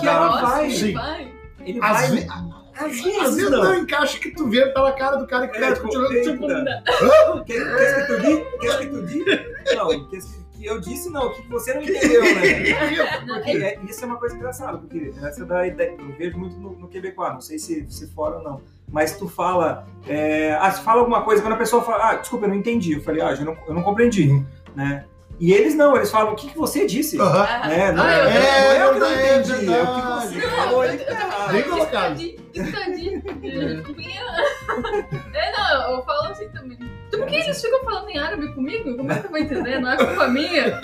que 0.00 0.06
dá 0.06 0.20
uma 0.20 0.26
nossa, 0.40 0.46
vai. 0.46 0.70
Sim. 0.70 0.92
vai. 0.94 1.32
Ele 1.64 1.78
Às 1.82 2.00
vai. 2.00 2.10
ve- 2.10 2.26
Às 2.30 2.82
Às 2.86 3.02
vezes 3.34 3.50
não 3.50 3.62
não. 3.64 3.74
encaixa 3.74 4.18
que 4.18 4.30
tu 4.30 4.48
vê 4.48 4.64
pela 4.72 4.92
cara 4.92 5.16
do 5.16 5.26
cara 5.26 5.46
que 5.48 5.58
É, 5.58 5.60
cara 5.60 5.74
tipo. 5.74 5.88
Tipo, 5.90 6.08
Qu'est-ce 7.44 7.94
que 7.94 8.06
tu 8.06 8.20
dis? 8.22 8.42
Qu'est-ce 8.60 8.78
que 8.78 8.86
tu 8.86 9.02
dis? 9.06 9.24
Não, 9.76 10.08
qu'est-ce 10.08 10.28
que 10.38 10.40
eu 10.66 10.80
disse 10.80 11.10
não, 11.10 11.26
o 11.28 11.30
que 11.34 11.48
você 11.48 11.74
não 11.74 11.82
entendeu, 11.82 12.22
né? 12.22 12.40
Porque 13.26 13.50
é- 13.50 13.78
isso 13.88 14.02
é 14.04 14.06
uma 14.06 14.16
coisa 14.16 14.36
engraçada, 14.36 14.78
porque 14.78 15.12
essa 15.22 15.44
da 15.44 15.66
ideia, 15.66 15.94
eu 15.98 16.12
vejo 16.16 16.38
muito 16.38 16.56
no, 16.56 16.70
no 16.72 16.88
Quebecois, 16.88 17.32
não 17.32 17.40
sei 17.40 17.58
se, 17.58 17.86
se 17.88 18.06
fora 18.08 18.36
ou 18.38 18.42
não. 18.42 18.60
Mas 18.92 19.16
tu 19.16 19.28
fala, 19.28 19.86
é, 20.08 20.52
ah, 20.60 20.70
se 20.72 20.82
fala 20.82 21.00
alguma 21.00 21.22
coisa, 21.22 21.42
quando 21.42 21.54
a 21.54 21.58
pessoa 21.58 21.82
fala, 21.82 22.10
ah, 22.10 22.14
desculpa, 22.16 22.46
eu 22.46 22.50
não 22.50 22.56
entendi. 22.56 22.92
Eu 22.94 23.02
falei, 23.02 23.22
ah, 23.22 23.32
eu 23.32 23.44
não, 23.44 23.56
eu 23.68 23.74
não 23.74 23.82
compreendi, 23.82 24.44
né? 24.74 25.04
E 25.38 25.52
eles 25.54 25.74
não, 25.74 25.96
eles 25.96 26.10
falam, 26.10 26.32
o 26.32 26.36
que, 26.36 26.48
que 26.50 26.58
você 26.58 26.84
disse? 26.86 27.18
Aham. 27.18 27.68
Né? 27.68 27.92
Não, 27.92 28.02
Ah, 28.02 28.12
é, 28.12 28.26
eu- 28.26 28.30
não 28.30 28.72
é 28.72 28.86
o 28.88 28.90
que 28.90 28.96
eu 28.96 29.00
não 29.00 29.06
É 29.06 29.38
entendi, 29.38 29.72
é 29.72 29.82
o 29.82 29.86
que 29.86 30.00
você 30.36 30.40
falou 30.48 30.80
ali. 30.82 31.00
Ah, 31.08 31.48
Bem 31.52 31.62
colocado. 31.62 32.20
Entendi. 32.54 33.22
É, 35.34 35.52
não, 35.52 35.96
eu 35.96 36.02
falo 36.04 36.28
assim 36.28 36.48
também. 36.50 36.78
Então, 37.08 37.20
por 37.20 37.28
que 37.28 37.36
eles 37.36 37.60
ficam 37.60 37.82
falando 37.82 38.08
em 38.08 38.18
árabe 38.18 38.52
comigo? 38.54 38.96
Como 38.96 39.10
é 39.10 39.18
que 39.18 39.26
eu 39.26 39.30
vou 39.30 39.38
entender? 39.38 39.80
Não 39.80 39.90
é 39.90 39.96
culpa 39.96 40.28
minha. 40.28 40.80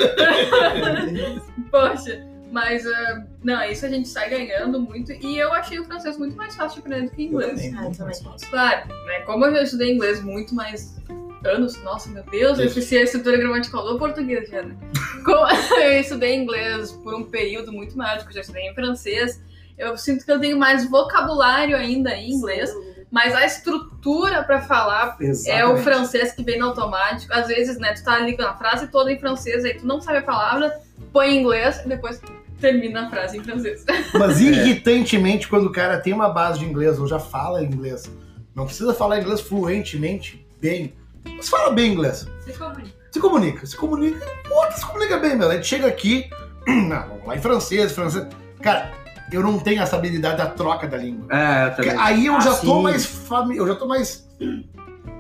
Poxa, 1.71 2.27
mas 2.51 2.87
ah, 2.87 3.25
não, 3.45 3.63
isso 3.65 3.87
a 3.87 3.89
gente 3.89 4.09
sai 4.09 4.31
ganhando 4.31 4.81
muito. 4.81 5.13
E 5.13 5.39
eu 5.39 5.53
achei 5.53 5.79
o 5.79 5.85
francês 5.85 6.19
muito 6.19 6.37
mais 6.37 6.57
fácil 6.57 6.81
de 6.83 6.87
aprender 6.87 7.11
do 7.11 7.15
que 7.15 7.23
o 7.23 7.25
inglês. 7.27 7.75
Ah, 7.77 7.85
eu 7.85 7.93
também. 7.93 8.15
Claro, 8.51 8.89
né? 9.07 9.21
Como 9.21 9.45
eu 9.47 9.55
já 9.55 9.63
estudei 9.63 9.95
inglês 9.95 10.23
muito 10.23 10.55
mais 10.55 10.97
anos, 11.45 11.81
nossa, 11.83 12.09
meu 12.11 12.25
Deus, 12.25 12.59
eu 12.59 12.67
esqueci 12.67 12.99
a 12.99 13.03
estrutura 13.03 13.37
gramatical 13.37 13.85
do 13.87 13.99
português 13.99 14.49
já, 14.49 14.63
né? 14.63 14.77
Como 15.25 15.47
eu 15.81 16.01
estudei 16.01 16.35
inglês 16.35 16.93
por 16.93 17.15
um 17.15 17.25
período 17.25 17.73
muito 17.73 17.97
maior 17.97 18.19
do 18.19 18.25
que 18.25 18.31
eu 18.31 18.35
já 18.35 18.41
estudei 18.41 18.69
em 18.69 18.75
francês, 18.75 19.41
eu 19.79 19.97
sinto 19.97 20.25
que 20.25 20.33
eu 20.33 20.41
tenho 20.41 20.59
mais 20.59 20.89
vocabulário 20.89 21.77
ainda 21.77 22.15
em 22.15 22.33
inglês, 22.33 22.71
mas 23.11 23.35
a 23.35 23.45
estrutura 23.45 24.43
pra 24.43 24.61
falar 24.61 25.17
é 25.21 25.25
o 25.25 25.29
Exatamente. 25.29 25.83
francês 25.83 26.33
que 26.33 26.43
vem 26.43 26.59
no 26.59 26.67
automático. 26.67 27.33
Às 27.33 27.47
vezes, 27.47 27.79
né, 27.79 27.93
tu 27.93 28.03
tá 28.05 28.15
ali 28.15 28.37
com 28.37 28.43
a 28.43 28.55
frase 28.57 28.89
toda 28.89 29.13
em 29.13 29.19
francês, 29.19 29.65
aí 29.65 29.75
tu 29.75 29.87
não 29.87 30.01
sabe 30.01 30.19
a 30.19 30.23
palavra, 30.23 30.73
põe 31.13 31.35
em 31.35 31.41
inglês 31.41 31.81
e 31.85 31.89
depois 31.89 32.21
termina 32.61 33.07
a 33.07 33.11
frase 33.11 33.39
em 33.39 33.45
francês. 33.45 33.85
Mas 34.15 34.41
irritantemente, 34.41 35.49
quando 35.49 35.67
o 35.67 35.73
cara 35.73 35.99
tem 35.99 36.13
uma 36.13 36.29
base 36.29 36.59
de 36.59 36.65
inglês 36.65 36.99
ou 36.99 37.07
já 37.07 37.19
fala 37.19 37.63
inglês, 37.63 38.11
não 38.55 38.67
precisa 38.67 38.95
falar 38.95 39.21
inglês 39.21 39.41
fluentemente, 39.41 40.47
bem. 40.61 40.95
Mas 41.25 41.49
fala 41.49 41.73
bem 41.73 41.93
inglês. 41.93 42.27
Se 42.41 42.53
comunica. 42.53 42.97
Se 43.11 43.21
comunica. 43.21 43.67
Se 43.67 43.77
comunica. 43.77 44.27
Pô, 44.49 44.73
se 44.73 44.87
comunica 44.87 45.19
bem, 45.19 45.37
meu. 45.37 45.51
A 45.51 45.55
gente 45.55 45.67
chega 45.67 45.87
aqui. 45.87 46.29
Não, 46.67 47.09
vamos 47.09 47.27
lá 47.27 47.37
em 47.37 47.41
francês, 47.41 47.93
francês. 47.93 48.27
Cara, 48.63 48.91
eu 49.33 49.43
não 49.43 49.59
tenho 49.59 49.83
essa 49.83 49.97
habilidade 49.97 50.37
da 50.39 50.47
troca 50.47 50.87
da 50.87 50.97
língua. 50.97 51.27
É, 51.31 51.67
eu 51.69 51.77
também. 51.77 51.97
Aí 51.99 52.27
eu 52.27 52.41
já 52.41 52.55
tô 52.55 52.77
sim. 52.77 52.83
mais 52.83 53.05
fami... 53.07 53.57
Eu 53.57 53.67
já 53.67 53.75
tô 53.75 53.87
mais. 53.87 54.27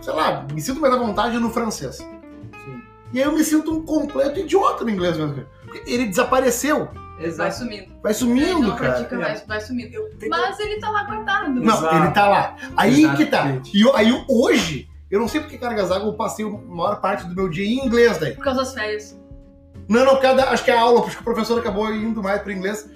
Sei 0.00 0.12
lá, 0.12 0.46
me 0.52 0.60
sinto 0.60 0.80
mais 0.80 0.92
à 0.94 0.98
vontade 0.98 1.38
no 1.38 1.50
francês. 1.50 1.96
Sim. 1.96 2.82
E 3.12 3.18
aí 3.18 3.24
eu 3.24 3.32
me 3.32 3.42
sinto 3.42 3.72
um 3.74 3.84
completo 3.84 4.38
idiota 4.40 4.84
no 4.84 4.90
inglês 4.90 5.16
mesmo. 5.16 5.44
Porque 5.64 5.82
ele 5.90 6.06
desapareceu. 6.06 6.88
Vai 7.16 7.26
Exato. 7.26 7.54
sumindo. 7.56 7.86
Vai 8.02 8.14
sumindo, 8.14 8.60
Não 8.60 8.76
cara. 8.76 8.92
pratica, 8.92 9.18
vai, 9.18 9.36
vai 9.46 9.60
sumindo. 9.60 9.90
Mas 10.28 10.60
ele 10.60 10.78
tá 10.78 10.90
lá 10.90 11.04
guardado. 11.04 11.48
Não, 11.50 11.74
Exato. 11.74 11.96
ele 11.96 12.10
tá 12.10 12.28
lá. 12.28 12.56
Aí 12.76 13.16
que 13.16 13.26
tá. 13.26 13.46
E 13.72 13.80
eu- 13.80 13.96
aí 13.96 14.24
hoje, 14.28 14.86
eu 15.10 15.18
não 15.18 15.26
sei 15.26 15.40
porque, 15.40 15.56
cara, 15.56 15.72
Gazago, 15.74 16.08
eu 16.08 16.12
passei 16.12 16.44
a 16.44 16.48
maior 16.50 17.00
parte 17.00 17.26
do 17.26 17.34
meu 17.34 17.48
dia 17.48 17.64
em 17.66 17.84
inglês 17.86 18.18
daí. 18.18 18.34
Por 18.34 18.44
causa 18.44 18.60
das 18.60 18.74
férias. 18.74 19.18
Não, 19.88 20.04
não, 20.04 20.20
cada, 20.20 20.50
acho 20.50 20.62
que 20.64 20.70
é 20.70 20.76
a 20.76 20.80
aula, 20.80 21.00
porque 21.02 21.18
o 21.18 21.22
professor 21.24 21.58
acabou 21.58 21.90
indo 21.92 22.22
mais 22.22 22.42
para 22.42 22.52
inglês. 22.52 22.86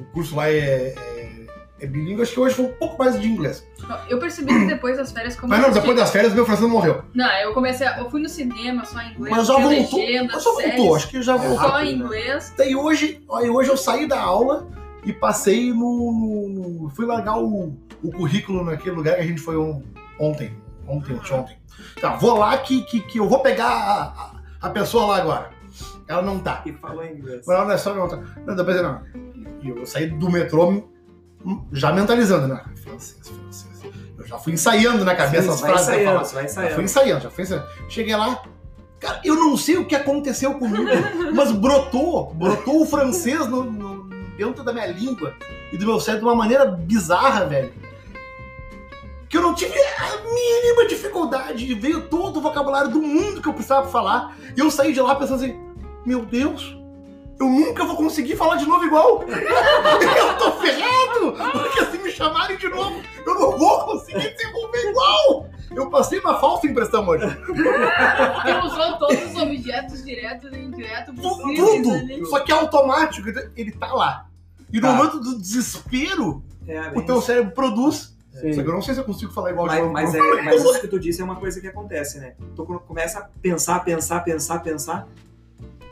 O 0.00 0.12
curso 0.12 0.34
lá 0.36 0.48
é, 0.50 0.94
é, 0.96 1.46
é 1.80 1.86
bilíngue, 1.86 2.22
acho 2.22 2.32
que 2.32 2.40
hoje 2.40 2.54
foi 2.54 2.64
um 2.66 2.72
pouco 2.72 2.98
mais 2.98 3.20
de 3.20 3.26
inglês. 3.28 3.66
Eu 4.08 4.18
percebi 4.18 4.52
que 4.52 4.66
depois 4.66 4.96
das 4.96 5.12
férias, 5.12 5.36
como 5.36 5.50
Mas 5.52 5.60
não, 5.62 5.70
depois 5.70 5.96
das 5.96 6.10
férias, 6.10 6.32
meu 6.34 6.44
francês 6.46 6.68
morreu. 6.68 7.02
Não, 7.14 7.30
eu 7.38 7.52
comecei. 7.54 7.86
A... 7.86 7.98
Eu 7.98 8.10
fui 8.10 8.20
no 8.20 8.28
cinema 8.28 8.84
só 8.84 9.00
em 9.00 9.12
inglês. 9.12 9.36
Mas 9.36 9.46
já 9.46 9.54
voltou. 9.54 9.70
legenda, 9.98 10.32
Mas 10.34 10.42
já 10.44 10.50
voltou, 10.50 10.62
séries, 10.70 10.94
acho 10.96 11.08
que 11.08 11.22
já 11.22 11.36
voltou. 11.36 11.56
Só 11.58 11.68
rápido, 11.68 11.88
em 11.90 11.96
né? 11.98 12.04
inglês. 12.04 12.54
Daí 12.56 12.76
hoje, 12.76 13.22
aí 13.32 13.50
hoje 13.50 13.70
eu 13.70 13.76
saí 13.76 14.06
da 14.06 14.20
aula 14.20 14.68
e 15.04 15.12
passei 15.12 15.72
no. 15.72 16.12
no- 16.12 16.48
no- 16.84 16.90
fui 16.90 17.06
largar 17.06 17.38
o, 17.38 17.76
o 18.02 18.10
currículo 18.12 18.64
naquele 18.64 18.96
lugar 18.96 19.14
que 19.16 19.20
a 19.22 19.26
gente 19.26 19.40
foi 19.40 19.56
on- 19.56 19.82
ontem. 20.18 20.54
Ontem, 20.86 21.14
ontem. 21.32 21.56
Tá, 22.00 22.16
vou 22.16 22.36
lá 22.36 22.56
que, 22.58 22.82
que, 22.82 23.00
que 23.00 23.18
eu 23.18 23.28
vou 23.28 23.38
pegar 23.40 23.68
a, 23.70 24.32
a 24.66 24.70
pessoa 24.70 25.06
lá 25.06 25.16
agora. 25.18 25.50
Ela 26.10 26.22
não 26.22 26.38
tá. 26.40 26.56
que 26.56 26.72
falou 26.72 27.04
em 27.04 27.14
inglês. 27.16 27.44
Mas 27.46 27.56
ela 27.56 27.64
não 27.66 27.72
é 27.72 27.78
só 27.78 27.94
não 27.94 28.08
tá. 28.08 28.16
Não, 28.44 28.56
depois 28.56 28.82
não. 28.82 29.02
E 29.62 29.68
eu 29.68 29.86
saí 29.86 30.08
do 30.08 30.30
metrô 30.30 30.68
hum, 31.44 31.64
já 31.72 31.92
mentalizando, 31.92 32.48
né? 32.48 32.62
Francês, 32.82 33.28
francês. 33.28 33.70
Eu 34.18 34.26
já 34.26 34.38
fui 34.38 34.52
ensaiando 34.52 35.04
na 35.04 35.14
cabeça 35.14 35.44
Sim, 35.44 35.50
as 35.54 35.60
frases 35.60 35.82
ensaiando, 35.88 36.04
falar. 36.06 36.22
vai 36.22 36.26
Já 36.26 36.34
fui 36.34 36.44
ensaiando. 36.44 36.82
ensaiando, 36.82 37.22
já 37.22 37.30
fui 37.30 37.44
ensaiando. 37.44 37.66
Cheguei 37.88 38.16
lá, 38.16 38.42
cara, 38.98 39.20
eu 39.24 39.34
não 39.36 39.56
sei 39.56 39.76
o 39.76 39.86
que 39.86 39.94
aconteceu 39.94 40.54
comigo, 40.54 40.84
mas 41.34 41.52
brotou, 41.52 42.34
brotou 42.34 42.82
o 42.82 42.86
francês 42.86 43.46
no- 43.48 43.64
no- 43.64 44.04
dentro 44.36 44.62
da 44.64 44.72
minha 44.72 44.86
língua 44.88 45.34
e 45.72 45.78
do 45.78 45.86
meu 45.86 46.00
cérebro 46.00 46.26
de 46.26 46.30
uma 46.32 46.36
maneira 46.36 46.66
bizarra, 46.66 47.46
velho. 47.46 47.72
Que 49.28 49.36
eu 49.36 49.42
não 49.42 49.54
tive 49.54 49.78
a 49.78 50.16
mínima 50.24 50.88
dificuldade, 50.88 51.72
veio 51.74 52.08
todo 52.08 52.38
o 52.38 52.42
vocabulário 52.42 52.90
do 52.90 53.00
mundo 53.00 53.40
que 53.40 53.48
eu 53.48 53.52
precisava 53.54 53.86
falar, 53.88 54.36
e 54.56 54.58
eu 54.60 54.70
saí 54.70 54.92
de 54.92 55.00
lá 55.00 55.14
pensando 55.14 55.36
assim, 55.44 55.56
meu 56.04 56.24
Deus, 56.24 56.76
eu 57.38 57.46
nunca 57.46 57.84
vou 57.84 57.96
conseguir 57.96 58.36
falar 58.36 58.56
de 58.56 58.66
novo 58.66 58.84
igual. 58.84 59.22
eu 59.28 60.38
tô 60.38 60.52
ferrado, 60.60 61.32
porque 61.52 61.84
se 61.86 61.98
me 61.98 62.10
chamarem 62.10 62.56
de 62.56 62.68
novo, 62.68 63.00
eu 63.26 63.34
não 63.34 63.58
vou 63.58 63.84
conseguir 63.84 64.34
desenvolver 64.34 64.90
igual. 64.90 65.46
Eu 65.74 65.88
passei 65.88 66.18
uma 66.18 66.38
falsa 66.40 66.66
impressão 66.66 67.06
hoje. 67.06 67.24
Porque 67.46 68.66
usou 68.66 68.98
todos 68.98 69.22
os 69.24 69.36
objetos 69.40 70.04
diretos 70.04 70.50
e 70.52 70.58
indiretos 70.58 71.14
possíveis 71.14 71.88
ali. 71.94 72.14
Tudo. 72.16 72.26
Só 72.26 72.40
que 72.40 72.50
é 72.50 72.54
automático, 72.56 73.28
ele 73.56 73.70
tá 73.70 73.92
lá. 73.92 74.26
E 74.72 74.80
no 74.80 74.88
Tá. 74.88 74.94
momento 74.94 75.20
do 75.20 75.38
desespero, 75.38 76.42
É, 76.66 76.88
o 76.88 76.94
bem 76.96 77.06
teu 77.06 77.22
cérebro 77.22 77.52
produz. 77.52 78.16
Sim. 78.32 78.52
Só 78.52 78.62
que 78.64 78.68
eu 78.68 78.72
não 78.72 78.82
sei 78.82 78.94
se 78.94 79.00
eu 79.00 79.04
consigo 79.04 79.32
falar 79.32 79.52
igual 79.52 79.68
de 79.68 79.74
Mas, 79.74 79.80
novo. 79.82 79.92
mas, 79.92 80.14
é, 80.14 80.42
mas 80.42 80.64
isso 80.64 80.80
que 80.80 80.88
tu 80.88 80.98
disse 80.98 81.20
é 81.20 81.24
uma 81.24 81.36
coisa 81.36 81.60
que 81.60 81.68
acontece, 81.68 82.18
né? 82.18 82.34
Tu 82.56 82.64
quando 82.66 82.80
começa 82.80 83.20
a 83.20 83.28
pensar, 83.40 83.78
pensar, 83.84 84.20
pensar, 84.24 84.58
pensar, 84.64 85.06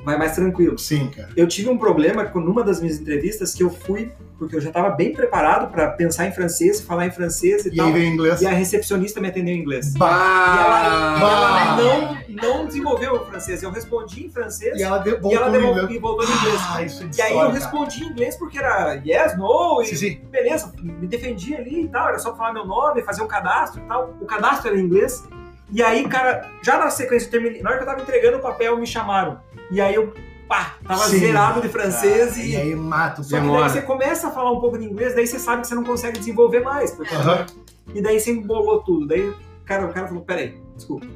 vai 0.09 0.19
mais 0.19 0.35
tranquilo. 0.35 0.79
Sim, 0.79 1.11
cara. 1.15 1.29
Eu 1.37 1.47
tive 1.47 1.69
um 1.69 1.79
problema 1.79 2.25
com 2.25 2.41
numa 2.41 2.63
das 2.65 2.81
minhas 2.81 2.99
entrevistas 2.99 3.55
que 3.55 3.63
eu 3.63 3.71
fui, 3.71 4.11
porque 4.39 4.55
eu 4.57 4.61
já 4.61 4.69
estava 4.69 4.91
bem 4.91 5.13
preparado 5.13 5.71
para 5.71 5.89
pensar 5.91 6.27
em 6.27 6.33
francês, 6.33 6.81
falar 6.81 7.07
em 7.07 7.11
francês 7.11 7.67
e, 7.67 7.69
E 7.71 7.77
tal. 7.77 7.91
E 7.97 8.47
a 8.47 8.51
recepcionista 8.51 9.21
me 9.21 9.29
atendeu 9.29 9.55
em 9.55 9.59
inglês. 9.61 9.95
Bah! 9.95 10.09
E 10.55 10.59
ela, 10.61 11.21
ela 11.21 11.77
não, 11.77 12.19
não 12.59 12.67
desenvolveu 12.67 13.15
o 13.15 13.25
francês. 13.27 13.63
Eu 13.63 13.71
respondi 13.71 14.27
em 14.27 14.31
francês 14.31 14.79
E 14.79 14.83
ela 14.83 14.99
de- 14.99 15.11
e 15.11 15.13
voltou 15.17 15.35
ela 15.35 15.47
no 15.47 15.53
devolveu 15.53 15.91
e 15.91 15.99
voltou 15.99 16.25
em 16.25 16.31
inglês. 16.31 16.61
Ah, 16.71 16.83
isso 16.83 17.03
é 17.03 17.07
E 17.07 17.09
aí 17.23 17.33
eu 17.33 17.37
história, 17.39 17.41
cara. 17.41 17.53
respondi 17.59 18.05
em 18.05 18.09
inglês 18.09 18.37
porque 18.37 18.59
era 18.59 18.95
yes, 19.05 19.37
no, 19.37 19.83
e 19.83 19.87
Sim, 19.87 19.97
sim. 19.97 20.21
beleza, 20.31 20.73
me 20.83 21.07
defendi 21.07 21.55
ali 21.55 21.83
e 21.85 21.89
tal, 21.89 22.09
era 22.09 22.19
só 22.19 22.35
falar 22.37 22.53
meu 22.53 22.65
nome, 22.67 23.03
fazer 23.03 23.23
um 23.23 23.29
cadastro 23.29 23.81
e 23.83 23.89
tal. 23.89 24.15
O 24.21 24.25
cadastro 24.27 24.69
era 24.69 24.79
em 24.79 24.85
inglês. 24.85 25.23
E 25.71 25.83
aí, 25.83 26.09
cara, 26.09 26.49
já 26.63 26.79
na 26.79 26.89
sequência, 26.89 27.27
eu 27.27 27.31
terminei, 27.31 27.61
na 27.61 27.69
hora 27.69 27.79
que 27.79 27.85
eu 27.85 27.89
tava 27.89 28.01
entregando 28.01 28.39
o 28.39 28.41
papel, 28.41 28.79
me 28.79 28.87
chamaram. 28.87 29.39
E 29.71 29.81
aí 29.81 29.95
eu, 29.95 30.13
pá, 30.49 30.77
tava 30.87 31.05
Sim. 31.09 31.19
zerado 31.19 31.61
de 31.61 31.69
francês 31.69 32.37
Ah, 32.37 32.41
e. 32.41 32.51
E 32.53 32.57
aí 32.57 32.75
mata 32.75 33.21
o 33.21 33.25
Só 33.25 33.37
que 33.37 33.43
demora. 33.43 33.63
daí 33.63 33.71
você 33.71 33.83
começa 33.83 34.29
a 34.29 34.31
falar 34.31 34.53
um 34.53 34.61
pouco 34.61 34.79
de 34.79 34.85
inglês, 34.85 35.15
daí 35.15 35.27
você 35.27 35.39
sabe 35.39 35.63
que 35.63 35.69
você 35.69 35.75
não 35.75 35.85
consegue 35.85 36.19
desenvolver 36.19 36.61
mais. 36.61 36.91
porque- 36.93 37.15
Aham. 37.15 37.47
E 37.95 38.01
daí 38.03 38.19
você 38.21 38.31
embolou 38.33 38.81
tudo. 38.83 39.07
Daí 39.07 39.33
cara, 39.65 39.85
o 39.87 39.93
cara 39.93 40.07
falou, 40.09 40.23
peraí, 40.23 40.55
desculpa. 40.77 41.07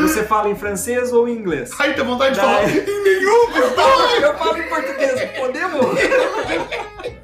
Você 0.00 0.24
fala 0.24 0.48
em 0.48 0.56
francês 0.56 1.12
ou 1.12 1.28
em 1.28 1.36
inglês? 1.36 1.70
Aí 1.78 1.94
tem 1.94 2.04
vontade 2.04 2.34
de 2.34 2.40
Daí- 2.40 2.68
falar 2.68 2.70
em 2.70 3.02
nenhum, 3.04 3.48
eu 4.22 4.34
falo 4.36 4.56
em 4.58 4.68
português, 4.68 5.30
podemos? 5.38 5.86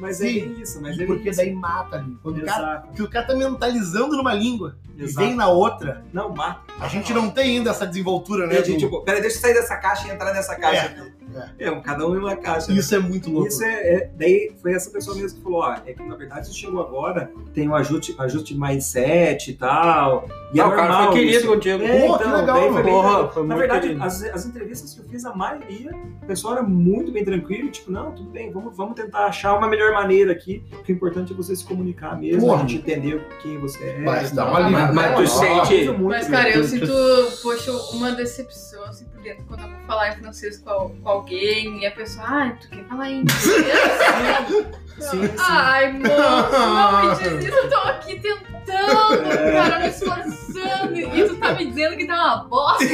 Mas 0.00 0.20
é 0.20 0.26
Sim. 0.28 0.34
bem 0.40 0.60
isso, 0.62 0.80
mas 0.80 0.98
é 0.98 1.04
Porque 1.06 1.28
isso. 1.30 1.38
daí 1.38 1.52
mata 1.52 1.96
ali. 1.96 2.16
Quando 2.22 2.38
o 2.38 2.44
cara, 2.44 2.62
Exato. 2.62 2.86
porque 2.88 3.02
o 3.02 3.10
cara 3.10 3.26
tá 3.26 3.34
mentalizando 3.34 4.16
numa 4.16 4.32
língua 4.32 4.76
e 4.96 5.02
Exato. 5.02 5.26
vem 5.26 5.34
na 5.34 5.48
outra, 5.48 6.04
Não, 6.12 6.28
mata. 6.34 6.60
a 6.80 6.86
gente 6.88 7.12
não 7.12 7.30
tem 7.30 7.58
ainda 7.58 7.70
essa 7.70 7.86
desenvoltura, 7.86 8.46
né? 8.46 8.56
É, 8.56 8.64
gente, 8.64 8.76
do- 8.80 8.86
tipo, 8.86 9.02
peraí, 9.02 9.20
deixa 9.20 9.36
eu 9.38 9.40
sair 9.40 9.54
dessa 9.54 9.76
caixa 9.76 10.06
e 10.06 10.10
entrar 10.10 10.32
nessa 10.32 10.54
caixa. 10.56 10.86
É, 10.86 11.17
um- 11.70 11.80
cada 11.82 12.06
um 12.08 12.14
em 12.14 12.18
uma 12.18 12.36
caixa. 12.36 12.72
né? 12.72 12.78
Isso 12.78 12.94
é 12.94 12.98
muito 12.98 13.30
louco. 13.30 13.48
Isso 13.48 13.62
é, 13.64 13.94
é- 13.94 14.10
daí 14.16 14.52
foi 14.60 14.72
essa 14.74 14.90
pessoa 14.90 15.16
mesmo 15.16 15.38
que 15.38 15.44
falou, 15.44 15.60
ó, 15.60 15.74
é 15.86 15.92
que 15.92 16.02
na 16.02 16.14
verdade 16.16 16.46
isso 16.48 16.56
chegou 16.56 16.80
agora, 16.80 17.30
tem 17.54 17.68
o 17.68 17.74
ajuste, 17.74 18.14
ajuste 18.18 18.54
de 18.54 18.60
mindset 18.60 19.50
e 19.50 19.54
tal. 19.54 20.26
E 20.52 20.58
é 20.60 20.62
Ah, 20.62 20.66
o 20.68 20.70
cara 20.70 20.82
normal 20.88 21.06
foi 21.12 21.20
querido 21.20 21.36
isso. 21.38 21.46
contigo. 21.46 21.82
É, 21.84 22.06
Pô, 22.06 22.16
que 22.18 22.24
então, 22.24 22.36
legal, 22.40 22.56
daí 22.60 22.72
foi 22.72 22.82
bem 22.82 22.92
Porra, 22.92 23.08
tranquilo. 23.08 23.30
foi 23.32 23.42
Na 23.46 23.54
muito 23.56 23.58
verdade, 23.68 23.96
as, 24.00 24.22
as 24.24 24.46
entrevistas 24.46 24.94
que 24.94 25.00
eu 25.00 25.04
fiz, 25.04 25.24
a 25.26 25.34
maioria, 25.34 25.90
o 26.22 26.26
pessoal 26.26 26.54
era 26.54 26.62
muito 26.62 27.12
bem 27.12 27.24
tranquilo, 27.24 27.68
tipo, 27.70 27.92
não, 27.92 28.12
tudo 28.12 28.30
bem, 28.30 28.50
vamos, 28.50 28.74
vamos 28.76 28.94
tentar 28.94 29.26
achar 29.26 29.56
uma 29.58 29.68
melhor 29.68 29.92
maneira 29.92 30.32
aqui, 30.32 30.62
porque 30.70 30.92
o 30.92 30.94
importante 30.94 31.32
é 31.32 31.36
você 31.36 31.54
se 31.54 31.64
comunicar 31.64 32.18
mesmo, 32.18 32.40
Porra. 32.40 32.56
a 32.56 32.66
gente 32.66 32.76
entender 32.76 33.26
quem 33.42 33.58
você 33.58 33.84
é. 33.84 33.98
Mas 33.98 34.30
dá 34.32 34.44
tal. 34.44 34.50
uma 34.52 34.58
alívio. 34.60 34.94
Mas- 34.94 34.94
mas 34.94 35.30
tu 35.32 35.38
sente- 35.38 35.88
Muito, 35.88 36.02
Mas, 36.04 36.28
cara, 36.28 36.50
eu 36.50 36.64
sinto, 36.64 36.92
poxa, 37.42 37.72
uma 37.92 38.12
decepção, 38.12 38.67
assim, 38.88 39.04
por 39.06 39.20
dentro, 39.22 39.44
quando 39.46 39.62
eu 39.62 39.68
vou 39.68 39.80
falar 39.86 40.10
em 40.10 40.16
francês 40.16 40.58
com, 40.58 40.96
com 41.00 41.08
alguém 41.08 41.80
e 41.82 41.86
a 41.86 41.90
pessoa, 41.92 42.24
ah, 42.26 42.52
tu 42.60 42.68
quer 42.68 42.84
falar 42.84 43.10
em 43.10 43.20
inglês? 43.20 43.42
Sim, 44.98 45.26
sim. 45.26 45.34
Ai, 45.38 45.92
moço, 45.92 46.52
não 46.58 47.10
me 47.10 47.16
diz 47.38 47.44
isso, 47.46 47.56
eu 47.56 47.70
tô 47.70 47.76
aqui 47.76 48.20
tentando, 48.20 49.30
É. 49.32 49.52
cara, 49.52 49.78
me 49.80 49.88
esforçando, 49.88 50.96
e 50.98 51.28
tu 51.28 51.36
tá 51.36 51.52
me 51.54 51.66
dizendo 51.66 51.96
que 51.96 52.06
tá 52.06 52.14
uma 52.14 52.44
bosta. 52.44 52.84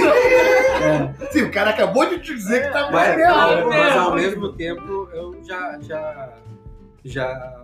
Sim, 1.30 1.42
o 1.42 1.50
cara 1.50 1.70
acabou 1.70 2.07
de 2.09 2.18
te 2.20 2.35
dizer 2.35 2.66
que 2.66 2.72
tá 2.72 2.90
Mas, 2.90 3.16
mais 3.16 3.22
Ah, 3.22 3.64
mas 3.66 3.94
não. 3.94 4.04
ao 4.04 4.14
mesmo 4.14 4.52
tempo 4.52 5.09
eu 5.12 5.37
já 5.44 5.78
já 5.80 6.33
já 7.04 7.61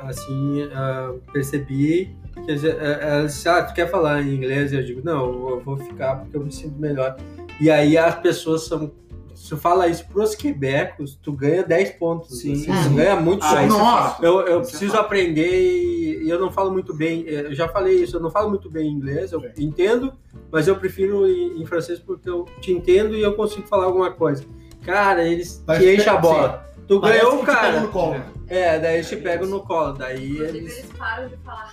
assim 0.00 0.68
ah, 0.74 1.12
percebi 1.32 2.16
que 2.34 2.40
vezes, 2.46 2.64
eh, 2.64 2.98
ela 3.02 3.26
disse, 3.26 3.48
ah, 3.48 3.62
tu 3.64 3.74
quer 3.74 3.90
falar 3.90 4.22
em 4.22 4.34
inglês? 4.36 4.72
Eu 4.72 4.84
digo, 4.84 5.00
não, 5.04 5.48
eu 5.50 5.60
vou 5.60 5.76
ficar 5.76 6.16
porque 6.16 6.36
eu 6.36 6.44
me 6.44 6.52
sinto 6.52 6.78
melhor. 6.78 7.16
E 7.60 7.70
aí 7.70 7.96
as 7.98 8.14
pessoas 8.16 8.62
são 8.66 8.90
se 9.34 9.50
tu 9.50 9.56
fala 9.56 9.86
isso 9.86 10.04
pros 10.08 10.34
quebecos, 10.34 11.14
tu 11.22 11.30
ganha 11.32 11.62
10 11.62 11.90
pontos. 11.92 12.40
Sim. 12.40 12.52
assim, 12.54 12.88
tu 12.88 12.94
ganha 12.96 13.14
muito 13.14 13.44
Ah, 13.46 13.62
é 13.62 13.66
Nossa. 13.66 14.24
Eu, 14.26 14.40
eu 14.40 14.56
é 14.58 14.60
preciso 14.62 14.96
aprender 14.96 16.20
e 16.22 16.28
eu 16.28 16.40
não 16.40 16.50
falo 16.50 16.72
muito 16.72 16.92
bem. 16.92 17.24
eh, 17.26 17.42
Eu 17.46 17.54
já 17.54 17.68
falei 17.68 18.02
isso, 18.02 18.16
eu 18.16 18.20
não 18.20 18.30
falo 18.32 18.48
muito 18.48 18.68
bem 18.68 18.90
inglês, 18.90 19.30
eu 19.30 19.40
Sim. 19.40 19.48
entendo, 19.58 20.12
mas 20.50 20.66
eu 20.66 20.74
prefiro 20.76 21.24
em, 21.28 21.62
em 21.62 21.64
francês 21.64 22.00
porque 22.00 22.28
eu 22.28 22.46
te 22.60 22.72
entendo 22.72 23.14
e 23.14 23.22
eu 23.22 23.34
consigo 23.34 23.66
falar 23.68 23.84
alguma 23.84 24.10
coisa. 24.10 24.44
Cara, 24.82 25.24
eles 25.24 25.62
te 25.64 25.78
que- 25.78 25.94
enchem 25.94 26.08
a 26.12 26.16
bola. 26.16 26.66
Tu 26.88 27.00
Parece 27.00 27.20
ganhou 27.22 27.34
o 27.36 27.38
te 27.40 27.44
pegam 27.46 27.60
cara. 27.62 27.80
no 27.80 27.88
colo. 27.88 28.16
É, 28.48 28.78
daí 28.78 28.94
eles 28.96 29.08
te 29.08 29.16
pegam 29.16 29.46
no 29.46 29.60
colo. 29.60 29.92
Daí 29.92 30.30
Inclusive, 30.32 30.58
eles. 30.58 30.78
eles 30.78 30.92
param 30.98 31.28
de 31.28 31.36
falar 31.36 31.66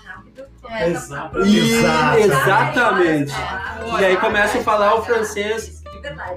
É, 0.69 0.89
exato. 0.89 1.39
Exato. 1.39 2.19
Exatamente. 2.19 3.33
É. 3.33 4.01
E 4.01 4.05
aí 4.05 4.17
começam 4.17 4.61
a 4.61 4.63
falar 4.63 4.95
o 4.95 5.03
francês 5.03 5.83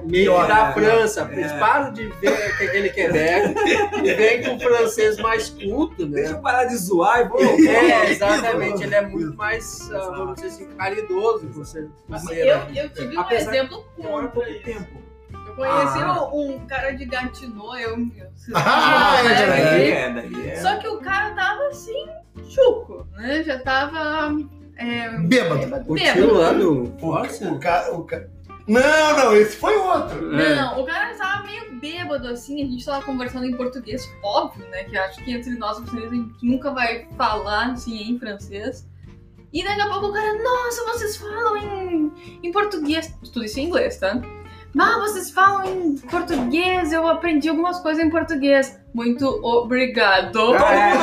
meio 0.05 0.31
Pior, 0.31 0.47
da? 0.47 0.73
França. 0.73 1.29
É. 1.31 1.39
Eles 1.39 1.51
param 1.53 1.93
de 1.93 2.07
ver 2.07 2.29
aquele 2.29 2.89
Quebec 2.89 3.55
e 4.03 4.13
vem 4.13 4.43
com 4.43 4.55
o 4.55 4.59
francês 4.59 5.17
mais 5.17 5.49
culto, 5.49 6.05
né? 6.07 6.21
Deixa 6.21 6.33
eu 6.33 6.41
parar 6.41 6.65
de 6.65 6.77
zoar 6.77 7.21
e 7.21 7.27
vou. 7.27 7.39
É, 7.41 8.11
exatamente. 8.11 8.83
Ele 8.83 8.95
é 8.95 9.01
muito 9.01 9.35
mais, 9.35 9.89
ah, 9.91 10.11
vamos 10.11 10.35
dizer 10.35 10.47
assim, 10.47 10.65
caridoso 10.75 11.47
você. 11.49 11.87
Você, 12.07 12.41
eu, 12.41 12.57
né? 12.57 12.71
eu 12.75 12.89
tive 12.89 13.17
um 13.17 13.19
Apesar 13.19 13.51
exemplo 13.51 13.85
contra 13.95 14.27
pouco 14.29 14.53
tempo. 14.63 15.08
Eu 15.63 15.71
conheci 15.71 15.99
Ah. 15.99 16.29
um, 16.33 16.59
cara 16.67 16.91
de 16.91 17.05
Gatineau, 17.05 17.75
eu... 17.77 17.97
eu 17.97 18.29
Ah, 18.55 19.17
é. 19.23 19.47
Daí 19.47 19.91
é, 19.91 20.13
daí 20.13 20.49
é. 20.49 20.55
Só 20.57 20.77
que 20.77 20.87
o 20.87 20.99
cara 20.99 21.31
tava 21.35 21.67
assim, 21.67 22.07
chuco, 22.49 23.07
né? 23.17 23.43
Já 23.43 23.59
tava. 23.59 24.35
É, 24.77 25.09
Bêbado. 25.19 25.61
O 25.87 25.93
bêbado. 25.93 25.95
tio 26.13 26.33
lá 26.33 26.53
do 26.53 26.83
O, 26.83 26.97
Força? 26.99 27.51
o, 27.51 27.59
ca- 27.59 27.89
o 27.91 28.03
ca- 28.05 28.23
Não, 28.67 29.17
não, 29.17 29.35
esse 29.35 29.57
foi 29.57 29.75
outro. 29.75 30.39
É. 30.39 30.55
Não, 30.55 30.81
o 30.81 30.85
cara 30.85 31.13
tava 31.15 31.43
meio 31.43 31.77
bêbado 31.79 32.27
assim, 32.29 32.61
a 32.63 32.65
gente 32.65 32.85
tava 32.85 33.03
conversando 33.05 33.45
em 33.45 33.55
português, 33.57 34.09
óbvio, 34.23 34.65
né? 34.69 34.85
Que 34.85 34.97
acho 34.97 35.21
que 35.23 35.31
entre 35.33 35.51
nós 35.55 35.79
brasileiros 35.79 36.13
a 36.13 36.15
gente 36.15 36.33
nunca 36.45 36.71
vai 36.71 37.07
falar 37.17 37.71
assim 37.71 38.11
em 38.11 38.17
francês. 38.17 38.87
E 39.51 39.63
daqui 39.63 39.81
a 39.81 39.89
pouco 39.89 40.07
o 40.07 40.13
cara, 40.13 40.31
nossa, 40.41 40.83
vocês 40.85 41.17
falam 41.17 41.57
em, 41.57 42.39
em 42.43 42.51
português. 42.51 43.13
Tudo 43.33 43.43
isso 43.43 43.59
em 43.59 43.65
inglês, 43.65 43.97
tá? 43.97 44.21
Mas 44.73 44.95
vocês 44.99 45.31
falam 45.31 45.65
em 45.65 45.95
português, 45.97 46.93
eu 46.93 47.07
aprendi 47.07 47.49
algumas 47.49 47.79
coisas 47.79 48.03
em 48.03 48.09
português. 48.09 48.79
Muito 48.93 49.25
obrigado. 49.43 50.31
Todo 50.31 50.51
mundo 50.53 50.59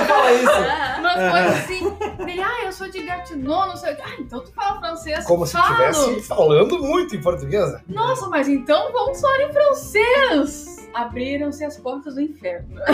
fala 0.07 0.33
isso. 0.33 0.51
Umas 1.01 1.15
coisas 1.15 1.65
assim. 1.65 1.97
Ah, 2.43 2.65
eu 2.65 2.73
sou 2.73 2.89
de 2.89 3.03
Gatineau, 3.03 3.67
não 3.69 3.77
sei 3.77 3.93
o 3.93 3.97
que. 3.97 4.03
Ah, 4.03 4.15
então 4.21 4.41
tu 4.41 4.53
fala 4.53 4.79
francês. 4.81 5.25
Como 5.25 5.45
se 5.47 5.53
Falo. 5.53 5.85
estivesse 5.91 6.23
falando 6.29 6.79
muito 6.81 7.17
em 7.17 7.21
português. 7.21 7.73
né? 7.73 7.81
Nossa, 7.89 8.29
mas 8.29 8.47
então 8.49 8.93
vamos 8.93 9.21
falar 9.21 9.43
em 9.43 9.53
francês! 9.53 10.89
Abriram-se 10.95 11.65
as 11.65 11.77
portas 11.77 12.15
do 12.15 12.21
inferno. 12.21 12.69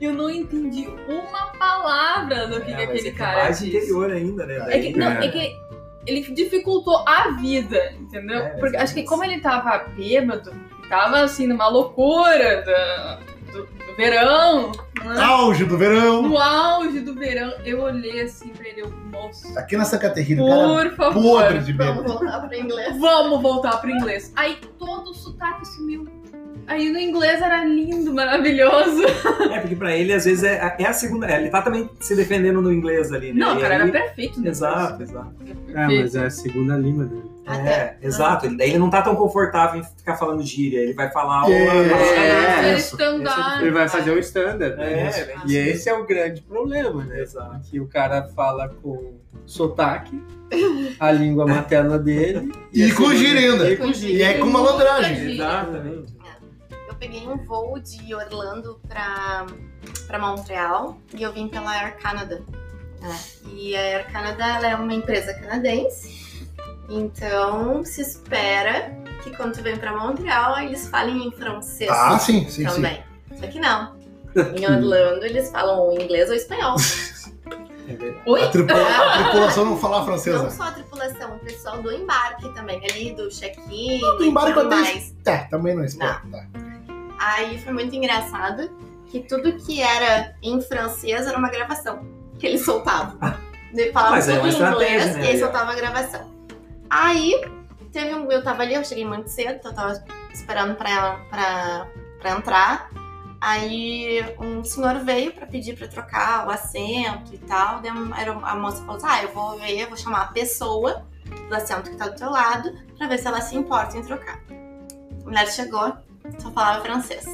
Eu 0.00 0.14
não 0.14 0.30
entendi 0.30 0.88
uma 1.08 1.46
palavra 1.58 2.46
do 2.48 2.60
que, 2.62 2.66
que 2.66 2.72
É, 2.72 2.86
mas 2.86 2.88
aquele 2.88 3.08
é 3.08 3.10
que 3.12 3.18
cara 3.18 3.42
mais 3.44 3.58
disse. 3.58 3.76
interior 3.76 4.10
ainda, 4.10 4.46
né? 4.46 4.64
É 4.68 4.78
que, 4.80 4.98
não, 4.98 5.06
É. 5.12 5.26
é 5.26 5.28
que 5.28 5.56
ele 6.06 6.22
dificultou 6.32 7.04
a 7.06 7.32
vida, 7.40 7.92
entendeu? 7.98 8.38
É, 8.38 8.48
Porque 8.58 8.76
acho 8.76 8.94
que 8.94 9.02
como 9.04 9.24
ele 9.24 9.40
tava 9.40 9.78
bêbado, 9.96 10.52
tava 10.88 11.20
assim 11.20 11.46
numa 11.46 11.68
loucura 11.68 12.62
da- 12.62 13.18
do, 13.52 13.64
do 13.66 13.96
verão, 13.96 14.70
né? 15.04 15.20
Auge 15.22 15.64
do 15.64 15.76
verão. 15.76 16.22
no 16.22 16.38
auge 16.38 17.00
do 17.00 17.14
verão, 17.14 17.52
eu 17.64 17.80
olhei 17.82 18.20
assim 18.22 18.48
pra 18.50 18.68
ele, 18.68 18.82
eu, 18.82 18.90
moço, 19.12 19.58
Aqui 19.58 19.76
na 19.76 19.84
Santa 19.84 20.08
cara 20.10 20.14
por 20.90 20.96
favor. 20.96 21.22
podre 21.42 21.58
de 21.58 21.72
Vamos 21.72 21.96
bêbado. 22.02 22.18
voltar 22.18 22.40
pro 22.46 22.56
inglês. 22.56 22.98
Vamos 23.00 23.42
voltar 23.42 23.76
pro 23.80 23.90
inglês. 23.90 24.32
Aí 24.36 24.56
todo 24.78 25.10
o 25.10 25.14
sotaque 25.14 25.66
sumiu. 25.66 26.06
Aí 26.70 26.88
no 26.88 27.00
inglês 27.00 27.42
era 27.42 27.64
lindo, 27.64 28.14
maravilhoso. 28.14 29.02
É, 29.52 29.58
porque 29.58 29.74
pra 29.74 29.96
ele, 29.96 30.12
às 30.12 30.24
vezes, 30.24 30.44
é, 30.44 30.76
é 30.78 30.86
a 30.86 30.92
segunda. 30.92 31.26
é, 31.28 31.40
ele 31.40 31.50
tá 31.50 31.60
também 31.62 31.90
se 31.98 32.14
defendendo 32.14 32.62
no 32.62 32.72
inglês 32.72 33.12
ali, 33.12 33.32
né? 33.32 33.40
Não, 33.44 33.58
E 33.58 33.60
cara, 33.60 33.74
aí- 33.74 33.80
era 33.82 33.90
perfeito. 33.90 34.40
no 34.40 34.46
Exato, 34.48 35.02
exato. 35.02 35.34
inglês. 35.42 35.58
É, 35.74 35.86
mas 36.02 36.14
é 36.14 36.26
a 36.26 36.30
segunda 36.30 36.76
língua 36.76 37.06
dele. 37.06 37.30
É, 37.48 37.96
exato. 38.00 38.46
Ele, 38.46 38.56
daí 38.56 38.70
ele 38.70 38.78
não 38.78 38.88
tá 38.88 39.02
tão 39.02 39.16
confortável 39.16 39.80
em 39.80 39.84
ficar 39.84 40.16
falando 40.16 40.40
gíria. 40.44 40.78
Ele 40.78 40.92
vai 40.94 41.10
falar 41.10 41.46
o. 41.48 41.50
É. 41.50 42.66
É, 42.66 42.70
É, 42.70 42.76
standard. 42.78 43.62
Ele 43.62 43.72
vai 43.72 43.88
fazer 43.88 44.12
o 44.12 44.18
standard. 44.20 44.74
É, 44.74 44.76
né? 44.76 45.10
é, 45.10 45.34
E 45.48 45.56
esse 45.56 45.88
é 45.88 45.94
o 45.94 46.06
grande 46.06 46.40
problema, 46.42 47.04
né? 47.04 47.20
Exato. 47.20 47.60
Que 47.68 47.80
o 47.80 47.88
cara 47.88 48.22
fala 48.36 48.68
com 48.80 49.14
sotaque, 49.46 50.22
a 51.00 51.10
língua 51.10 51.44
materna 51.46 51.98
dele. 51.98 52.52
E 52.72 52.84
a 52.84 52.94
com 52.94 53.12
gíria 53.12 53.50
ainda. 53.50 53.68
E 53.68 53.76
com 53.76 53.90
E 53.90 54.22
é 54.22 54.34
com 54.34 54.46
malandragem. 54.46 55.32
Exatamente. 55.34 56.19
Eu 57.02 57.08
peguei 57.08 57.26
um 57.26 57.38
voo 57.46 57.78
de 57.80 58.14
Orlando 58.14 58.78
pra, 58.86 59.46
pra 60.06 60.18
Montreal 60.18 60.98
e 61.14 61.22
eu 61.22 61.32
vim 61.32 61.48
pela 61.48 61.70
Air 61.72 61.96
Canada. 61.96 62.42
né? 63.00 63.18
E 63.54 63.74
a 63.74 63.80
Air 63.80 64.12
Canada 64.12 64.44
ela 64.46 64.66
é 64.68 64.74
uma 64.76 64.92
empresa 64.92 65.32
canadense, 65.32 66.46
então 66.90 67.82
se 67.86 68.02
espera 68.02 68.94
que 69.24 69.34
quando 69.34 69.54
tu 69.54 69.62
vem 69.62 69.78
pra 69.78 69.96
Montreal 69.96 70.58
eles 70.58 70.88
falem 70.88 71.26
em 71.26 71.32
francês 71.32 71.90
Ah, 71.90 72.18
sim, 72.18 72.42
sim, 72.50 72.68
sim. 72.68 72.74
também. 72.74 73.02
Só 73.34 73.46
que 73.46 73.58
não. 73.58 73.98
Em 74.54 74.64
Orlando 74.66 75.24
eles 75.24 75.50
falam 75.50 75.92
inglês 75.94 76.28
ou 76.28 76.36
espanhol. 76.36 76.76
É 77.88 77.94
verdade. 77.96 78.22
Oi? 78.26 78.42
A, 78.44 78.48
tripula- 78.50 79.14
a 79.14 79.22
tripulação 79.24 79.64
não 79.64 79.76
falar 79.78 79.98
Não 80.00 80.04
francesa. 80.04 80.50
só 80.50 80.64
a 80.64 80.70
tripulação, 80.72 81.34
o 81.34 81.38
pessoal 81.40 81.82
do 81.82 81.90
embarque 81.90 82.48
também, 82.54 82.78
ali 82.90 83.12
do 83.14 83.28
check-in 83.30 83.98
do 83.98 84.22
embarque 84.24 84.50
e 84.50 84.54
tudo 84.54 84.66
até- 84.66 84.76
mais. 84.82 85.14
Tá, 85.24 85.38
também 85.50 85.74
não 85.74 85.82
espera. 85.84 86.22
Tá. 86.30 86.59
Aí 87.20 87.58
foi 87.58 87.74
muito 87.74 87.94
engraçado 87.94 88.70
que 89.10 89.20
tudo 89.20 89.52
que 89.52 89.82
era 89.82 90.34
em 90.42 90.58
francês 90.62 91.26
era 91.26 91.36
uma 91.36 91.50
gravação 91.50 92.00
que 92.38 92.46
eles 92.46 92.64
soltavam. 92.64 93.18
Ele 93.74 93.92
falava 93.92 94.16
Mas 94.16 94.28
é 94.28 94.40
tudo 94.40 94.56
uma 94.56 94.68
em 94.68 94.72
inglês 94.72 95.16
né, 95.16 95.32
e 95.32 95.36
ó. 95.36 95.38
soltava 95.44 95.70
a 95.70 95.74
gravação. 95.76 96.28
Aí 96.88 97.40
teve 97.92 98.14
um. 98.14 98.28
Eu 98.32 98.42
tava 98.42 98.62
ali, 98.62 98.74
eu 98.74 98.82
cheguei 98.82 99.04
muito 99.04 99.28
cedo, 99.28 99.52
então 99.52 99.70
eu 99.70 99.76
tava 99.76 100.04
esperando 100.32 100.74
pra, 100.74 101.20
pra, 101.30 101.86
pra 102.18 102.30
entrar. 102.32 102.90
Aí 103.40 104.24
um 104.40 104.64
senhor 104.64 104.98
veio 105.04 105.32
pra 105.32 105.46
pedir 105.46 105.76
pra 105.76 105.86
trocar 105.86 106.48
o 106.48 106.50
assento 106.50 107.32
e 107.32 107.38
tal. 107.38 107.80
Daí 107.80 107.92
a 107.92 108.54
moça 108.56 108.78
falou 108.78 108.96
assim: 108.96 109.06
Ah, 109.08 109.22
eu 109.22 109.32
vou 109.32 109.56
ver, 109.58 109.82
eu 109.82 109.88
vou 109.88 109.96
chamar 109.96 110.22
a 110.22 110.26
pessoa 110.28 111.04
do 111.48 111.54
assento 111.54 111.90
que 111.90 111.96
tá 111.96 112.08
do 112.08 112.16
teu 112.16 112.30
lado 112.30 112.72
pra 112.98 113.06
ver 113.06 113.18
se 113.18 113.28
ela 113.28 113.40
se 113.40 113.56
importa 113.56 113.96
em 113.96 114.02
trocar. 114.02 114.40
A 114.50 115.24
mulher 115.24 115.46
chegou, 115.46 115.96
só 116.38 116.50
falava 116.50 116.82
francês. 116.82 117.26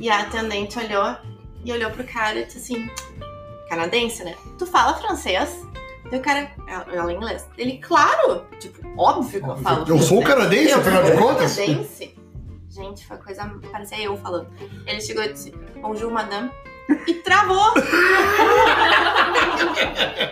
E 0.00 0.08
a 0.08 0.20
atendente 0.20 0.78
olhou 0.78 1.16
e 1.64 1.72
olhou 1.72 1.90
pro 1.90 2.04
cara 2.04 2.40
e 2.40 2.46
disse 2.46 2.58
assim: 2.58 2.90
canadense, 3.68 4.24
né? 4.24 4.34
Tu 4.58 4.66
fala 4.66 4.94
francês? 4.94 5.62
Daí 6.10 6.20
o 6.20 6.22
cara, 6.22 6.50
ela, 6.68 7.12
em 7.12 7.16
inglês. 7.16 7.48
Ele, 7.56 7.78
claro! 7.78 8.44
Tipo, 8.58 8.86
óbvio 8.96 9.42
que 9.42 9.48
eu 9.48 9.56
falo 9.56 9.84
Eu 9.88 9.98
sou 9.98 10.22
canadense, 10.22 10.72
afinal 10.72 11.02
de 11.02 11.12
contas. 11.12 11.56
canadense. 11.56 12.14
Gente, 12.68 13.06
foi 13.06 13.16
coisa. 13.18 13.50
Parecia 13.70 14.02
eu 14.02 14.16
falando. 14.16 14.48
Ele 14.86 15.00
chegou 15.00 15.22
e 15.22 15.32
disse: 15.32 15.50
Bonjour, 15.80 16.10
madame. 16.10 16.50
E 17.06 17.14
travou! 17.14 17.72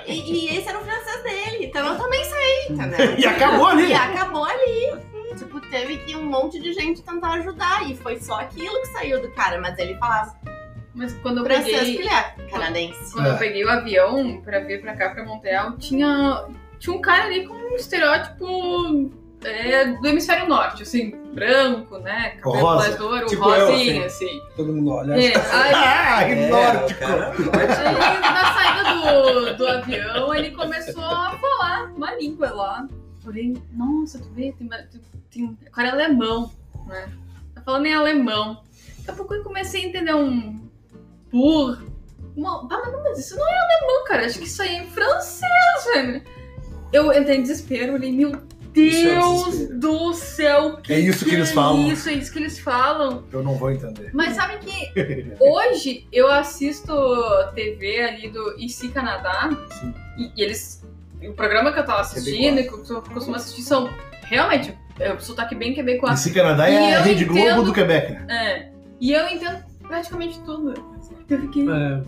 e, 0.07 0.13
e 0.13 0.59
esse 0.59 0.69
era 0.69 0.79
o 0.79 0.85
francês 0.85 1.23
dele. 1.23 1.67
Então 1.67 1.87
eu 1.87 1.97
também 1.97 2.23
saí, 2.25 2.67
entendeu? 2.69 3.19
E 3.19 3.27
acabou 3.27 3.67
ali. 3.69 3.89
E 3.89 3.95
acabou 3.95 4.45
ali. 4.45 4.93
Tipo, 5.53 5.61
teve 5.71 5.99
que 5.99 6.17
um 6.17 6.25
monte 6.25 6.59
de 6.59 6.73
gente 6.73 7.03
tentar 7.03 7.33
ajudar. 7.35 7.89
E 7.89 7.95
foi 7.97 8.19
só 8.19 8.41
aquilo 8.41 8.81
que 8.81 8.87
saiu 8.89 9.21
do 9.21 9.31
cara. 9.33 9.61
Mas 9.61 9.79
ele 9.79 9.95
falava 9.97 10.35
Mas 10.95 11.13
quando 11.19 11.39
eu 11.39 11.45
francês 11.45 11.79
peguei. 11.79 11.97
filha, 11.99 12.35
canadense. 12.51 13.13
Quando 13.13 13.27
É. 13.27 13.31
eu 13.33 13.37
peguei 13.39 13.65
o 13.65 13.71
avião 13.71 14.41
pra 14.43 14.61
vir 14.61 14.81
pra 14.81 14.97
cá, 14.97 15.11
pra 15.11 15.25
Montreal, 15.25 15.77
tinha, 15.77 16.47
tinha 16.79 16.97
um 16.97 17.01
cara 17.01 17.25
ali 17.25 17.47
com 17.47 17.55
um 17.55 17.77
estereótipo 17.77 19.11
é, 19.45 19.87
do 19.87 20.07
hemisfério 20.07 20.49
norte, 20.49 20.85
assim, 20.85 21.11
branco, 21.35 21.99
né? 21.99 22.37
Cabelo 22.43 22.61
Rosa. 22.65 23.03
louro, 23.03 23.27
Tipo 23.27 23.51
eu, 23.51 23.67
rosinho, 23.73 24.05
assim. 24.05 24.41
Todo 24.57 24.73
mundo 24.73 24.91
olha. 24.93 25.13
É, 25.15 25.35
aí, 25.37 25.73
Ah, 25.75 26.23
É, 26.23 26.49
nórdico. 26.49 27.01
cara, 27.01 27.33
aí, 27.33 28.21
na 28.21 28.55
saída 28.55 28.95
do, 28.95 29.57
do 29.57 29.67
avião, 29.67 30.35
ele 30.35 30.51
começou 30.53 31.03
a 31.05 31.37
falar 31.39 31.93
uma 31.97 32.15
língua 32.15 32.51
lá. 32.53 32.87
Falei, 33.23 33.57
nossa, 33.73 34.19
tu 34.19 34.29
vê, 34.31 34.53
tem, 34.53 34.69
tem, 35.31 35.59
cara 35.73 35.89
é 35.89 35.91
alemão, 35.93 36.51
né? 36.87 37.13
Tá 37.55 37.61
falando 37.63 37.87
em 37.87 37.95
alemão. 37.95 38.63
Daqui 38.99 39.11
a 39.11 39.13
pouco 39.13 39.35
eu 39.35 39.45
comecei 39.45 39.85
a 39.85 39.89
entender 39.89 40.15
um 40.15 40.69
por. 41.31 41.83
Uma, 42.37 42.61
ah, 42.71 42.81
mas 42.83 42.93
não, 42.93 43.03
mas 43.03 43.19
isso 43.19 43.37
não 43.37 43.49
é 43.49 43.59
alemão, 43.59 44.05
cara. 44.07 44.27
Acho 44.27 44.39
que 44.39 44.47
isso 44.47 44.63
aí 44.63 44.77
é 44.77 44.85
francês, 44.87 45.85
velho. 45.95 46.23
Eu 46.93 47.13
entrei 47.13 47.39
em 47.39 47.43
desespero, 47.43 47.95
olhei, 47.95 48.13
meu 48.13 48.35
é 48.35 48.39
Deus 48.73 49.45
desespero. 49.45 49.79
do 49.79 50.15
céu. 50.15 50.81
É 50.89 50.99
isso 50.99 51.25
que 51.25 51.35
eles 51.35 51.51
é 51.51 51.55
falam. 51.55 51.93
Isso, 51.93 52.09
é 52.09 52.15
isso 52.15 52.33
que 52.33 52.39
eles 52.39 52.59
falam. 52.59 53.25
Eu 53.33 53.43
não 53.43 53.57
vou 53.57 53.71
entender. 53.71 54.11
Mas 54.13 54.35
sabe 54.35 54.59
que 54.59 54.93
hoje 55.41 56.07
eu 56.13 56.31
assisto 56.31 56.93
TV 57.55 58.01
ali 58.01 58.31
do 58.31 58.59
IC 58.59 58.89
Canadá 58.89 59.51
Sim. 59.79 59.95
e, 60.19 60.33
e 60.37 60.43
eles. 60.43 60.82
O 61.29 61.33
programa 61.35 61.73
que 61.73 61.79
eu 61.79 61.85
tava 61.85 62.01
assistindo 62.01 62.59
e 62.61 62.65
que 62.65 62.73
eu 62.93 63.03
costumo 63.03 63.37
assistir 63.37 63.63
são 63.63 63.89
realmente 64.25 64.77
é, 64.99 65.13
o 65.13 65.21
sotaque 65.21 65.55
bem 65.55 65.73
quebecois. 65.75 66.21
Esse 66.21 66.33
Canadá 66.33 66.69
E 66.69 66.75
é 66.75 66.97
a 66.97 67.01
Rede 67.03 67.25
Globo 67.25 67.41
entendo- 67.41 67.63
do 67.65 67.73
Quebec, 67.73 68.13
né? 68.13 68.27
É. 68.31 68.69
E 69.01 69.13
eu 69.13 69.27
entendo 69.29 69.63
praticamente 69.87 70.41
tudo. 70.45 70.75
Eu 71.29 71.41
fiquei. 71.41 71.67
É. 71.69 72.03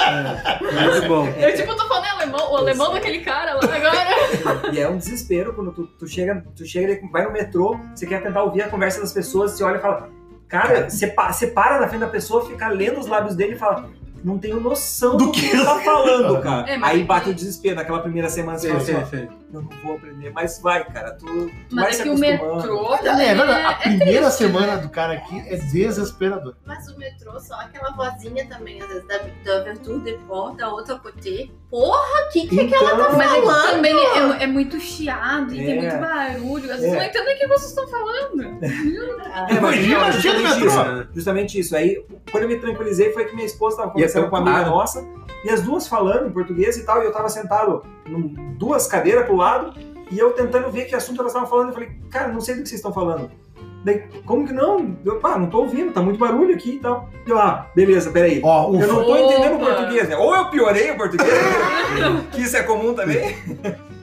É, 0.00 0.90
muito 0.90 1.08
bom. 1.08 1.26
Eu 1.28 1.54
tipo 1.54 1.74
tô 1.76 1.86
falando 1.88 2.04
em 2.04 2.08
alemão, 2.10 2.52
o 2.52 2.56
alemão 2.56 2.92
daquele 2.92 3.20
cara 3.20 3.54
lá 3.54 3.60
agora. 3.62 4.72
E 4.72 4.80
é 4.80 4.88
um 4.88 4.96
desespero 4.96 5.52
quando 5.54 5.72
tu, 5.72 5.86
tu 5.86 6.06
chega, 6.06 6.44
tu 6.56 6.64
chega, 6.66 6.98
vai 7.10 7.24
no 7.24 7.32
metrô, 7.32 7.78
você 7.94 8.06
quer 8.06 8.22
tentar 8.22 8.42
ouvir 8.42 8.62
a 8.62 8.68
conversa 8.68 9.00
das 9.00 9.12
pessoas, 9.12 9.52
você 9.52 9.62
olha 9.64 9.76
e 9.76 9.80
fala, 9.80 10.08
cara, 10.48 10.88
você, 10.90 11.06
pa- 11.06 11.32
você 11.32 11.46
para 11.48 11.78
na 11.80 11.88
frente 11.88 12.00
da 12.00 12.08
pessoa, 12.08 12.44
fica 12.46 12.68
lendo 12.68 12.98
os 13.00 13.06
lábios 13.06 13.34
dele 13.36 13.54
e 13.54 13.58
fala, 13.58 13.88
não 14.24 14.38
tenho 14.38 14.60
noção 14.60 15.16
Do 15.16 15.26
do, 15.26 15.32
que 15.32 15.40
que 15.48 15.56
ele 15.56 15.64
tá 15.64 15.80
falando, 15.80 16.40
cara. 16.42 16.70
É, 16.70 16.76
mas 16.76 16.90
Aí 16.90 17.00
é 17.00 17.04
bate 17.04 17.24
que- 17.24 17.30
o 17.30 17.34
desespero 17.34 17.76
naquela 17.76 18.00
primeira 18.00 18.28
semana, 18.28 18.58
você 18.58 18.68
fala 18.68 19.02
assim, 19.02 19.28
eu 19.52 19.62
não 19.62 19.68
vou 19.82 19.96
aprender, 19.96 20.30
mas 20.32 20.60
vai, 20.60 20.84
cara, 20.84 21.12
tu, 21.12 21.26
tu 21.26 21.74
vai 21.74 21.84
Mas 21.86 21.96
se 21.96 22.02
é 22.02 22.04
que 22.04 22.10
o 22.10 22.18
metrô. 22.18 22.94
É, 22.94 22.98
também 22.98 23.26
é 23.28 23.34
verdade. 23.34 23.64
A 23.66 23.70
é 23.72 23.74
primeira 23.96 24.20
triste, 24.22 24.38
semana 24.38 24.76
né? 24.76 24.82
do 24.82 24.88
cara 24.88 25.12
aqui 25.14 25.38
é 25.48 25.56
desesperador. 25.56 26.54
Mas 26.64 26.88
o 26.88 26.96
metrô, 26.98 27.38
só 27.40 27.54
aquela 27.54 27.90
vozinha 27.90 28.46
também, 28.46 28.80
às 28.80 28.88
vezes, 28.88 29.04
da, 29.08 29.18
da 29.18 29.64
Virtude 29.64 30.04
de 30.04 30.18
Port, 30.18 30.56
da 30.56 30.68
outra 30.68 30.96
côté. 30.98 31.48
Porra, 31.70 32.28
que 32.32 32.48
que 32.48 32.60
é 32.60 32.66
que 32.66 32.74
ela 32.74 32.90
tá 32.90 32.96
Então, 32.96 33.16
Mas 33.16 33.32
é 33.32 33.40
falando? 33.42 33.70
também 33.76 33.94
é, 33.96 34.42
é 34.42 34.46
muito 34.48 34.80
chiado 34.80 35.54
e 35.54 35.56
tem 35.64 35.78
É. 35.78 35.80
muito 35.80 35.96
barulho. 36.00 36.64
Às 36.72 36.80
vezes 36.80 36.92
É. 36.94 36.96
não 36.98 37.04
entendo 37.04 37.22
o 37.28 37.38
que 37.38 37.46
vocês 37.46 37.70
estão 37.70 37.86
falando. 37.88 38.60
É, 39.48 39.60
mas 39.60 39.76
Imagina, 39.76 40.12
chega 40.12 40.38
no 40.38 40.46
justamente 40.48 40.60
metrô. 40.64 40.66
isso, 41.02 41.08
justamente 41.14 41.58
isso. 41.60 41.76
Aí, 41.76 42.04
quando 42.32 42.42
eu 42.44 42.48
me 42.48 42.56
tranquilizei, 42.58 43.12
foi 43.12 43.24
que 43.26 43.34
minha 43.34 43.46
esposa 43.46 43.76
tava 43.76 43.90
é 43.90 43.92
conversando 43.92 44.09
tão 44.12 44.28
com 44.28 44.36
uma 44.36 44.50
amiga 44.50 44.70
nossa, 44.70 45.06
e 45.44 45.50
as 45.50 45.62
duas 45.62 45.86
falando 45.86 46.28
em 46.28 46.32
português 46.32 46.76
e 46.76 46.84
tal, 46.84 47.02
e 47.02 47.06
eu 47.06 47.12
tava 47.12 47.28
sentado 47.28 47.82
num, 48.06 48.54
duas 48.58 48.86
cadeiras 48.86 49.24
pro 49.24 49.36
lado, 49.36 49.72
e 50.10 50.18
eu 50.18 50.32
tentando 50.32 50.70
ver 50.70 50.86
que 50.86 50.94
assunto 50.94 51.20
elas 51.20 51.32
estavam 51.32 51.48
falando, 51.48 51.68
eu 51.68 51.74
falei, 51.74 51.90
cara, 52.10 52.28
não 52.28 52.40
sei 52.40 52.56
do 52.56 52.62
que 52.62 52.68
vocês 52.68 52.78
estão 52.78 52.92
falando. 52.92 53.30
Daí, 53.82 54.02
como 54.26 54.46
que 54.46 54.52
não? 54.52 54.94
Eu, 55.04 55.18
pá, 55.20 55.38
não 55.38 55.48
tô 55.48 55.60
ouvindo, 55.60 55.92
tá 55.92 56.02
muito 56.02 56.18
barulho 56.18 56.54
aqui 56.54 56.72
e 56.72 56.78
tal. 56.80 57.08
E 57.26 57.30
eu, 57.30 57.38
ah, 57.38 57.66
beleza, 57.74 58.10
peraí. 58.10 58.40
Ó, 58.44 58.74
Eu 58.74 58.86
não 58.86 59.04
tô 59.04 59.16
entendendo 59.16 59.56
o 59.56 59.58
português, 59.58 60.08
né? 60.08 60.16
Ou 60.16 60.36
eu 60.36 60.50
piorei 60.50 60.90
o 60.90 60.96
português, 60.98 61.30
que 62.32 62.42
isso 62.42 62.56
é 62.58 62.62
comum 62.62 62.92
também. 62.92 63.34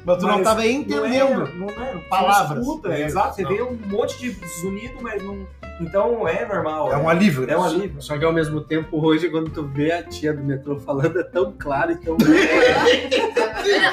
Mas 0.04 0.18
tu 0.18 0.26
não 0.26 0.36
Mas 0.36 0.44
tava 0.44 0.62
Não 0.62 0.68
é, 0.68 0.72
entendendo. 0.72 1.54
não 1.56 1.70
é, 1.70 1.94
não 1.94 2.02
Palavras. 2.10 2.60
Escuta, 2.60 2.94
É, 2.94 3.04
exato. 3.04 3.36
Você 3.36 3.44
não. 3.44 3.52
vê 3.52 3.62
um 3.62 3.78
monte 3.88 4.18
de 4.18 4.32
zunido, 4.62 4.96
mas 5.02 5.22
não. 5.22 5.46
Então 5.80 6.28
é 6.28 6.46
normal. 6.46 6.92
É 6.92 6.98
um 6.98 7.08
alívio. 7.08 7.50
É 7.50 7.56
um 7.58 7.64
alívio. 7.64 8.02
Só 8.02 8.18
que 8.18 8.26
ao 8.26 8.34
mesmo 8.34 8.62
tempo, 8.62 9.00
hoje, 9.06 9.30
quando 9.30 9.50
tu 9.52 9.64
vê 9.64 9.92
a 9.92 10.02
tia 10.04 10.34
do 10.34 10.44
metrô 10.44 10.80
falando, 10.80 11.20
é 11.20 11.24
tão 11.24 11.54
claro 11.58 11.92
e 11.92 11.96
tão. 11.98 12.18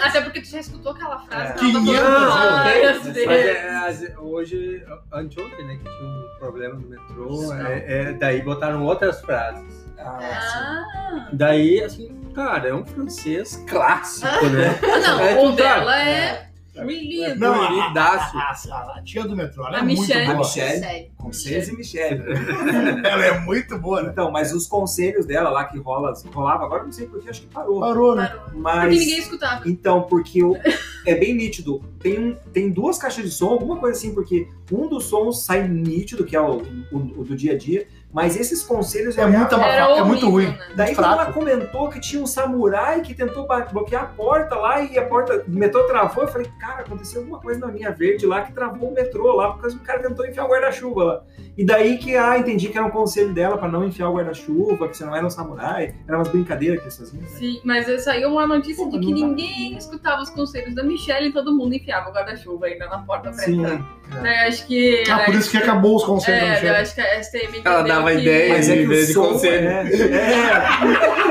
Até 0.02 0.20
porque 0.20 0.40
tu 0.40 0.46
já 0.48 0.60
escutou 0.60 0.92
aquela 0.92 1.18
frase 1.18 1.50
É. 1.50 1.54
que 1.54 1.72
tá 1.72 1.78
500 1.80 2.00
falando 2.00 3.18
é, 3.30 3.76
as- 3.88 4.12
hoje, 4.18 4.82
anteontem, 5.12 5.66
né, 5.66 5.76
que 5.76 5.82
tinha 5.84 6.08
um 6.08 6.28
problema 6.38 6.74
no 6.74 6.88
metrô, 6.88 7.52
é, 7.54 7.84
é, 7.86 8.12
daí 8.12 8.40
botaram 8.42 8.84
outras 8.84 9.20
frases. 9.20 9.84
Ah, 9.98 10.18
Ah, 10.20 11.28
Daí, 11.32 11.82
assim, 11.82 12.08
cara, 12.34 12.68
é 12.68 12.74
um 12.74 12.84
francês 12.84 13.62
clássico, 13.68 14.46
né? 14.46 14.78
não, 14.82 15.20
É, 15.20 15.34
o 15.38 15.50
tu 15.50 15.56
dela 15.56 15.84
tá- 15.92 15.98
é 16.00 16.48
really 16.82 17.34
Não, 17.36 17.54
a, 17.54 17.92
a, 17.94 18.54
a, 18.70 18.98
a 18.98 19.02
tia 19.02 19.24
do 19.24 19.36
metrô, 19.36 19.66
ela 19.66 19.76
A 19.76 19.80
é 19.80 19.82
muito 19.82 20.00
Michelle. 20.00 20.26
boa. 20.26 20.36
A 20.36 20.38
Michelle. 20.38 21.10
Conselhos 21.16 21.68
e 21.68 21.76
Michelle. 21.76 22.22
Ela 23.04 23.24
é 23.24 23.40
muito 23.40 23.78
boa, 23.78 24.02
né? 24.02 24.10
Então, 24.12 24.30
mas 24.30 24.52
os 24.52 24.66
conselhos 24.66 25.24
dela 25.24 25.48
lá 25.50 25.64
que 25.64 25.78
rola, 25.78 26.12
rolava, 26.32 26.64
agora 26.64 26.82
eu 26.82 26.86
não 26.86 26.92
sei 26.92 27.06
porque, 27.06 27.30
acho 27.30 27.40
que 27.42 27.46
parou. 27.46 27.80
Parou, 27.80 28.14
né? 28.14 28.30
Mas. 28.54 28.82
Porque 28.84 28.98
ninguém 28.98 29.18
escutava. 29.18 29.68
Então, 29.68 30.02
porque 30.02 30.42
o- 30.44 30.56
é 31.06 31.14
bem 31.14 31.34
nítido. 31.34 31.82
Tem, 31.98 32.18
um- 32.18 32.34
tem 32.52 32.70
duas 32.70 32.98
caixas 32.98 33.24
de 33.24 33.30
som, 33.30 33.46
alguma 33.48 33.76
coisa 33.78 33.96
assim, 33.98 34.12
porque 34.14 34.46
um 34.70 34.86
dos 34.88 35.04
sons 35.04 35.44
sai 35.44 35.66
nítido, 35.66 36.24
que 36.24 36.36
é 36.36 36.40
o, 36.40 36.58
o- 36.92 37.20
o 37.20 37.24
do 37.24 37.34
dia 37.34 37.52
a 37.54 37.58
dia, 37.58 37.86
mas 38.14 38.36
esses 38.36 38.62
conselhos 38.62 39.18
É 39.18 39.26
muito 39.26 39.54
abafa- 39.54 39.98
é 39.98 40.04
muito 40.04 40.30
ruim. 40.30 40.46
né? 40.46 40.58
Daí 40.76 40.94
quando 40.94 41.12
ela 41.12 41.32
comentou 41.32 41.88
que 41.90 42.00
tinha 42.00 42.22
um 42.22 42.26
samurai 42.26 43.00
que 43.02 43.12
tentou 43.12 43.46
bloquear 43.72 44.04
a 44.04 44.06
porta 44.06 44.54
lá 44.54 44.80
e 44.80 44.96
a 44.96 45.04
porta, 45.04 45.44
o 45.46 45.50
metrô 45.50 45.82
travou, 45.88 46.22
eu 46.24 46.28
falei, 46.28 46.48
cara, 46.60 46.82
aconteceu 46.82 47.20
alguma 47.20 47.40
coisa 47.40 47.58
na 47.60 47.66
linha 47.72 47.90
verde 47.90 48.24
lá 48.24 48.42
que 48.42 48.52
travou 48.52 48.90
o 48.90 48.94
metrô 48.94 49.32
lá, 49.34 49.52
porque 49.52 49.74
o 49.74 49.80
cara 49.80 49.98
tentou 50.00 50.24
enfiar 50.24 50.44
o 50.44 50.48
guarda-chuva 50.48 51.04
lá. 51.04 51.22
E 51.58 51.64
daí 51.66 51.98
que, 51.98 52.16
ah, 52.16 52.38
entendi 52.38 52.68
que 52.68 52.78
era 52.78 52.86
um 52.86 52.90
conselho 52.90 53.32
dela 53.34 53.58
pra 53.58 53.68
não 53.68 53.84
enfiar 53.84 54.08
o 54.08 54.14
guarda-chuva, 54.14 54.88
que 54.88 54.96
você 54.96 55.04
não 55.04 55.14
era 55.14 55.26
um 55.26 55.30
samurai, 55.30 55.94
era 56.06 56.16
umas 56.16 56.28
brincadeiras 56.28 56.78
que 56.78 56.84
eles 56.84 56.96
faziam. 56.98 57.22
né? 57.22 57.28
Sim, 57.28 57.60
mas 57.64 58.04
saiu 58.04 58.30
uma 58.30 58.46
notícia 58.46 58.84
Pô, 58.84 58.90
de 58.90 58.98
que 59.00 59.12
ninguém 59.12 59.76
escutava 59.76 60.22
os 60.22 60.30
conselhos 60.30 60.74
da 60.74 60.82
Michelle 60.84 61.28
e 61.28 61.32
todo 61.32 61.52
mundo 61.56 61.74
enfiava 61.74 62.10
o 62.10 62.12
guarda-chuva 62.12 62.66
ainda 62.66 62.86
na 62.88 62.98
porta 62.98 63.30
pra 63.30 63.38
Sim, 63.38 63.60
entrar. 63.60 63.80
Daí 64.22 64.48
acho 64.48 64.66
que. 64.66 65.02
Ah, 65.10 65.20
por 65.24 65.34
isso 65.34 65.50
que 65.50 65.56
acabou 65.56 65.96
os 65.96 66.04
conselhos 66.04 66.40
da 66.40 66.46
É, 66.46 66.50
eu 66.50 66.52
Michelle. 66.54 66.76
acho 66.76 66.94
que 66.94 67.00
a 67.00 67.18
STM 67.22 67.62
Ela 67.64 67.82
dava 68.04 68.16
que- 68.16 68.22
ideia. 68.22 68.48
mas 68.54 68.68
é 68.68 68.74
que 68.74 68.82
Em 68.82 68.86
vez 68.88 69.04
o 69.04 69.06
de 69.06 69.12
som 69.12 69.28
conselho. 69.32 69.68
é, 69.68 69.88
é, 69.92 71.24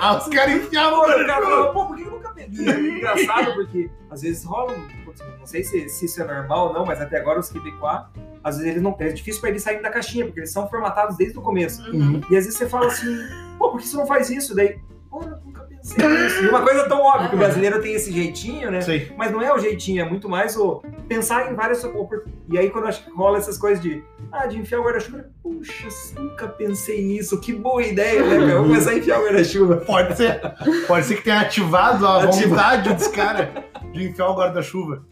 Ah, 0.00 0.16
os 0.18 0.28
caras 0.28 0.54
enfiavam 0.56 1.00
Pô, 1.00 1.06
o 1.10 1.26
cara 1.26 1.66
pô, 1.72 1.86
por 1.86 1.96
que 1.96 2.02
eu 2.02 2.10
nunca 2.10 2.28
peguei? 2.30 2.68
É 2.68 2.78
engraçado, 2.80 3.54
porque 3.54 3.90
às 4.10 4.22
vezes 4.22 4.44
rola, 4.44 4.72
um- 4.72 5.04
não 5.38 5.46
sei 5.46 5.62
se, 5.62 5.88
se 5.88 6.06
isso 6.06 6.20
é 6.22 6.26
normal 6.26 6.68
ou 6.68 6.74
não, 6.74 6.84
mas 6.86 7.00
até 7.00 7.18
agora 7.18 7.38
os 7.40 7.48
quebecois, 7.48 8.00
às 8.42 8.56
vezes 8.56 8.70
eles 8.72 8.82
não 8.82 8.94
é 8.98 9.08
difícil 9.08 9.40
pra 9.40 9.50
eles 9.50 9.62
saírem 9.62 9.82
da 9.82 9.90
caixinha, 9.90 10.24
porque 10.26 10.40
eles 10.40 10.52
são 10.52 10.68
formatados 10.68 11.16
desde 11.16 11.38
o 11.38 11.42
começo. 11.42 11.82
Uhum. 11.90 12.20
E 12.30 12.36
às 12.36 12.44
vezes 12.44 12.54
você 12.58 12.68
fala 12.68 12.86
assim, 12.88 13.16
pô, 13.58 13.70
por 13.70 13.80
que 13.80 13.86
você 13.86 13.96
não 13.96 14.06
faz 14.06 14.28
isso? 14.30 14.54
Daí, 14.54 14.78
pô, 15.10 15.22
eu 15.22 15.36
nunca 15.44 15.62
pensei 15.62 16.06
nisso. 16.08 16.44
E 16.44 16.48
uma 16.48 16.62
coisa 16.62 16.88
tão 16.88 17.00
óbvia, 17.00 17.28
que 17.28 17.34
o 17.36 17.38
brasileiro 17.38 17.80
tem 17.80 17.94
esse 17.94 18.10
jeitinho, 18.12 18.70
né? 18.70 18.80
Sei. 18.80 19.12
Mas 19.16 19.30
não 19.30 19.40
é 19.40 19.52
o 19.54 19.58
jeitinho, 19.58 20.02
é 20.04 20.08
muito 20.08 20.28
mais 20.28 20.56
o 20.56 20.82
pensar 21.08 21.50
em 21.50 21.54
várias 21.54 21.82
oportunidades. 21.84 22.34
E 22.50 22.58
aí 22.58 22.70
quando 22.70 22.84
eu 22.84 22.88
acho 22.88 23.04
que 23.04 23.10
rola 23.10 23.38
essas 23.38 23.56
coisas 23.58 23.82
de, 23.82 24.02
ah, 24.32 24.46
de 24.46 24.58
enfiar 24.58 24.80
o 24.80 24.84
guarda-chuva, 24.84 25.26
puxa, 25.42 25.88
nunca 26.18 26.48
pensei 26.48 27.04
nisso, 27.04 27.40
que 27.40 27.52
boa 27.52 27.82
ideia, 27.82 28.24
né, 28.24 28.38
cara? 28.38 28.54
Vou 28.58 28.64
começar 28.68 28.90
a 28.90 28.98
enfiar 28.98 29.20
o 29.20 29.24
guarda-chuva. 29.24 29.76
Pode 29.78 30.16
ser. 30.16 30.40
Pode 30.86 31.06
ser 31.06 31.16
que 31.16 31.22
tenha 31.24 31.40
ativado 31.40 32.06
a 32.06 32.26
vontade 32.26 32.92
dos 32.94 33.08
caras 33.08 33.48
de 33.92 34.08
enfiar 34.08 34.28
o 34.28 34.36
guarda-chuva. 34.36 35.04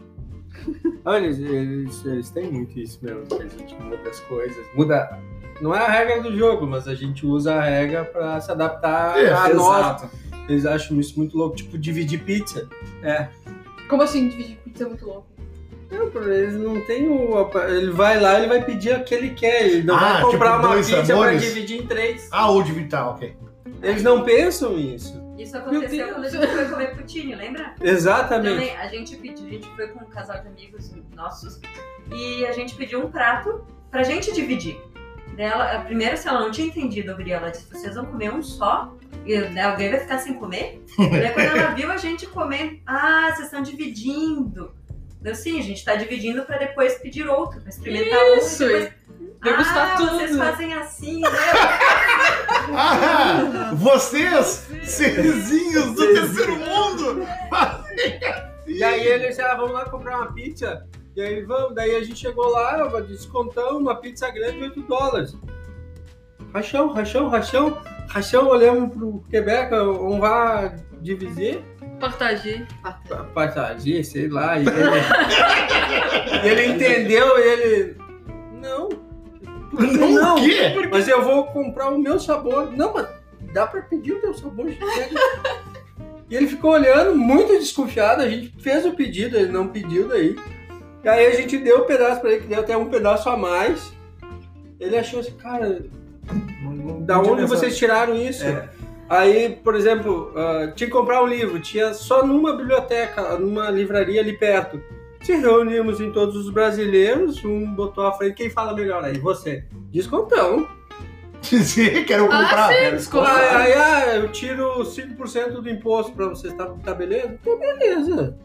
Olha, 1.04 1.24
eles, 1.24 1.38
eles, 1.38 2.04
eles 2.04 2.30
têm 2.30 2.50
muito 2.50 2.78
isso 2.78 2.98
mesmo, 3.02 3.22
que 3.26 3.34
a 3.42 3.48
gente 3.48 3.74
muda 3.82 4.08
as 4.08 4.20
coisas. 4.20 4.64
Muda. 4.74 5.18
Não 5.60 5.74
é 5.74 5.78
a 5.78 5.88
regra 5.88 6.22
do 6.22 6.36
jogo, 6.36 6.66
mas 6.66 6.86
a 6.88 6.94
gente 6.94 7.26
usa 7.26 7.54
a 7.54 7.62
regra 7.62 8.04
pra 8.04 8.40
se 8.40 8.50
adaptar 8.50 9.18
É, 9.18 9.32
a 9.32 9.48
nós. 9.54 10.02
Exato. 10.02 10.10
Eles 10.48 10.66
acham 10.66 10.98
isso 10.98 11.18
muito 11.18 11.36
louco, 11.36 11.56
tipo 11.56 11.78
dividir 11.78 12.22
pizza. 12.24 12.68
Como 13.88 14.02
assim, 14.02 14.28
dividir 14.28 14.56
pizza 14.58 14.84
é 14.84 14.86
muito 14.88 15.04
louco? 15.06 15.26
Eles 15.92 16.54
não 16.54 16.80
têm 16.82 17.08
o. 17.08 17.50
Ele 17.68 17.90
vai 17.90 18.18
lá, 18.20 18.38
ele 18.38 18.48
vai 18.48 18.64
pedir 18.64 18.96
o 18.96 19.04
que 19.04 19.14
ele 19.14 19.30
quer. 19.30 19.66
Ele 19.66 19.82
não 19.82 19.96
Ah, 19.96 20.14
vai 20.14 20.22
comprar 20.22 20.54
tipo, 20.56 20.66
uma 20.66 20.76
pizza 20.76 21.04
sabores? 21.04 21.40
pra 21.40 21.48
dividir 21.48 21.82
em 21.82 21.86
três. 21.86 22.28
Ah, 22.30 22.50
ou 22.50 22.62
de 22.62 22.72
vital, 22.72 23.12
ok. 23.12 23.36
Eles 23.82 24.02
não 24.02 24.22
pensam 24.22 24.76
nisso. 24.76 25.20
Isso 25.36 25.56
aconteceu 25.56 26.08
quando 26.12 26.24
a 26.24 26.28
gente 26.28 26.46
foi 26.46 26.64
comer 26.66 26.94
poutine, 26.94 27.34
lembra? 27.34 27.74
Exatamente. 27.80 28.54
Também, 28.54 28.76
a 28.76 28.86
gente 28.86 29.16
pediu, 29.16 29.46
a 29.46 29.50
gente 29.50 29.68
foi 29.74 29.88
com 29.88 30.04
um 30.04 30.08
casal 30.08 30.40
de 30.40 30.48
amigos 30.48 30.92
nossos 31.16 31.60
e 32.12 32.46
a 32.46 32.52
gente 32.52 32.74
pediu 32.76 33.04
um 33.04 33.10
prato 33.10 33.64
pra 33.90 34.02
gente 34.02 34.32
dividir. 34.32 34.80
Dela, 35.34 35.80
primeiro, 35.80 36.16
se 36.16 36.28
ela 36.28 36.40
não 36.40 36.50
tinha 36.50 36.66
entendido, 36.68 37.10
eu 37.10 37.16
virei 37.16 37.32
ela 37.32 37.48
disse: 37.50 37.66
vocês 37.72 37.94
vão 37.94 38.04
comer 38.04 38.32
um 38.32 38.42
só? 38.42 38.94
E 39.24 39.36
né, 39.38 39.62
alguém 39.62 39.90
vai 39.90 40.00
ficar 40.00 40.18
sem 40.18 40.34
comer? 40.34 40.82
Daí 40.98 41.30
quando 41.30 41.56
ela 41.56 41.74
viu 41.74 41.90
a 41.90 41.96
gente 41.96 42.26
comer, 42.26 42.82
ah, 42.86 43.30
vocês 43.32 43.46
estão 43.46 43.62
dividindo. 43.62 44.74
Eu 45.24 45.34
sim, 45.34 45.58
a 45.58 45.62
gente 45.62 45.84
tá 45.84 45.94
dividindo 45.94 46.42
pra 46.42 46.58
depois 46.58 46.98
pedir 46.98 47.28
outro, 47.28 47.60
pra 47.60 47.70
experimentar 47.70 48.20
Isso, 48.38 48.64
outro. 48.64 48.78
Depois... 48.78 48.92
degustar 49.40 49.92
ah, 49.92 49.96
tudo. 49.96 50.10
vocês 50.16 50.36
fazem 50.36 50.74
assim, 50.74 51.20
né? 51.20 51.28
Ah, 52.74 53.72
vocês, 53.74 54.68
serzinhos 54.84 55.94
do 55.94 56.14
terceiro 56.14 56.56
mundo! 56.56 57.26
E 58.66 58.82
aí 58.82 59.06
eles, 59.06 59.38
ah, 59.38 59.54
vamos 59.54 59.72
lá 59.72 59.84
comprar 59.84 60.18
uma 60.18 60.32
pizza. 60.32 60.86
E 61.14 61.20
aí 61.20 61.42
vamos, 61.42 61.74
daí 61.74 61.94
a 61.94 62.02
gente 62.02 62.18
chegou 62.18 62.48
lá, 62.48 62.88
descontão, 63.00 63.78
uma 63.78 63.96
pizza 63.96 64.30
grande, 64.30 64.62
8 64.62 64.82
dólares. 64.82 65.36
Rachão, 66.54 66.92
rachão, 66.92 67.28
rachão, 67.28 67.82
rachão, 68.08 68.48
olhamos 68.48 68.94
pro 68.94 69.22
Quebec, 69.30 69.74
on 69.74 70.18
va 70.18 70.74
dividir, 71.00 71.62
Partager. 72.02 72.66
partager, 73.32 74.04
sei 74.04 74.28
lá. 74.28 74.58
E 74.58 74.64
ele, 74.66 74.72
ele 76.50 76.66
entendeu, 76.72 77.38
e 77.38 77.42
ele, 77.42 77.96
não, 78.60 78.88
Não, 79.72 80.34
o 80.34 80.40
quê? 80.40 80.88
mas 80.90 81.06
eu 81.06 81.22
vou 81.22 81.46
comprar 81.46 81.90
o 81.90 81.98
meu 81.98 82.18
sabor. 82.18 82.72
Não, 82.72 82.92
mas 82.92 83.06
dá 83.52 83.68
pra 83.68 83.82
pedir 83.82 84.14
o 84.14 84.20
teu 84.20 84.34
sabor. 84.34 84.66
E 86.28 86.34
ele 86.34 86.48
ficou 86.48 86.72
olhando, 86.72 87.14
muito 87.14 87.56
desconfiado. 87.56 88.22
A 88.22 88.28
gente 88.28 88.52
fez 88.60 88.84
o 88.84 88.94
pedido, 88.94 89.36
ele 89.36 89.52
não 89.52 89.68
pediu 89.68 90.08
daí. 90.08 90.34
E 91.04 91.08
aí 91.08 91.26
a 91.26 91.36
gente 91.36 91.56
deu 91.58 91.82
o 91.82 91.84
pedaço 91.84 92.20
pra 92.20 92.32
ele, 92.32 92.40
que 92.40 92.48
deu 92.48 92.58
até 92.60 92.76
um 92.76 92.86
pedaço 92.86 93.28
a 93.30 93.36
mais. 93.36 93.92
Ele 94.80 94.96
achou 94.96 95.20
assim, 95.20 95.36
cara, 95.36 95.84
da 97.02 97.20
onde 97.20 97.44
vocês 97.44 97.78
tiraram 97.78 98.16
isso? 98.16 98.44
É. 98.44 98.68
Aí, 99.12 99.50
por 99.62 99.74
exemplo, 99.74 100.32
ah, 100.34 100.72
tinha 100.74 100.86
que 100.88 100.92
comprar 100.96 101.22
um 101.22 101.26
livro, 101.26 101.60
tinha 101.60 101.92
só 101.92 102.26
numa 102.26 102.56
biblioteca, 102.56 103.38
numa 103.38 103.68
livraria 103.70 104.20
ali 104.22 104.32
perto. 104.36 104.80
Se 105.20 105.34
reunimos 105.36 106.00
em 106.00 106.10
todos 106.10 106.34
os 106.34 106.50
brasileiros, 106.50 107.44
um 107.44 107.66
botou 107.74 108.06
à 108.06 108.12
frente, 108.12 108.34
quem 108.36 108.48
fala 108.50 108.74
melhor 108.74 109.04
aí? 109.04 109.18
Você. 109.18 109.64
Descontão. 109.92 110.66
Sim, 111.42 112.04
quero 112.06 112.24
Ah, 112.24 112.28
comprar. 112.42 112.68
sim, 112.68 112.74
Quero 112.80 112.96
desculpa. 112.96 113.28
Aí, 113.28 113.48
aí, 113.54 113.72
ah, 113.74 114.16
eu 114.16 114.32
tiro 114.32 114.82
5% 114.82 115.60
do 115.60 115.68
imposto 115.68 116.12
pra 116.12 116.28
vocês, 116.28 116.54
tá, 116.54 116.64
tá 116.82 116.94
beleza? 116.94 117.38
Tá 117.44 117.54
beleza. 117.56 118.38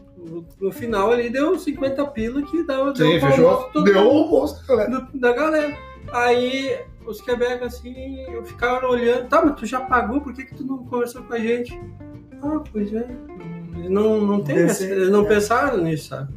No, 0.60 0.70
final 0.70 1.10
ali 1.12 1.30
deu 1.30 1.58
50 1.58 2.04
pila 2.08 2.42
que 2.42 2.62
dava 2.64 2.92
deu 2.92 3.06
Sim, 3.12 3.20
pra 3.20 3.30
fechou. 3.30 3.48
almoço 3.48 3.70
todo 3.72 3.84
Deu 3.84 3.96
o 4.04 4.10
almoço, 4.10 4.66
galera. 4.66 4.90
do- 4.90 5.18
da 5.18 5.32
galera. 5.32 5.74
Aí 6.12 6.76
os 7.08 7.20
Quebec 7.20 7.64
assim, 7.64 7.94
ficaram 8.44 8.90
olhando, 8.90 9.28
tá, 9.28 9.44
mas 9.44 9.56
tu 9.58 9.64
já 9.66 9.80
pagou, 9.80 10.20
por 10.20 10.32
que, 10.34 10.44
que 10.44 10.54
tu 10.54 10.64
não 10.64 10.78
conversou 10.84 11.22
com 11.22 11.32
a 11.32 11.38
gente? 11.38 11.80
Ah, 12.42 12.60
pois 12.70 12.92
é. 12.92 13.08
Eles 13.76 13.90
não, 13.90 14.20
não, 14.20 14.42
tem, 14.42 14.58
essa- 14.58 14.84
eles 14.84 15.08
não 15.08 15.24
é. 15.24 15.28
pensaram 15.28 15.78
nisso, 15.78 16.08
sabe? 16.08 16.34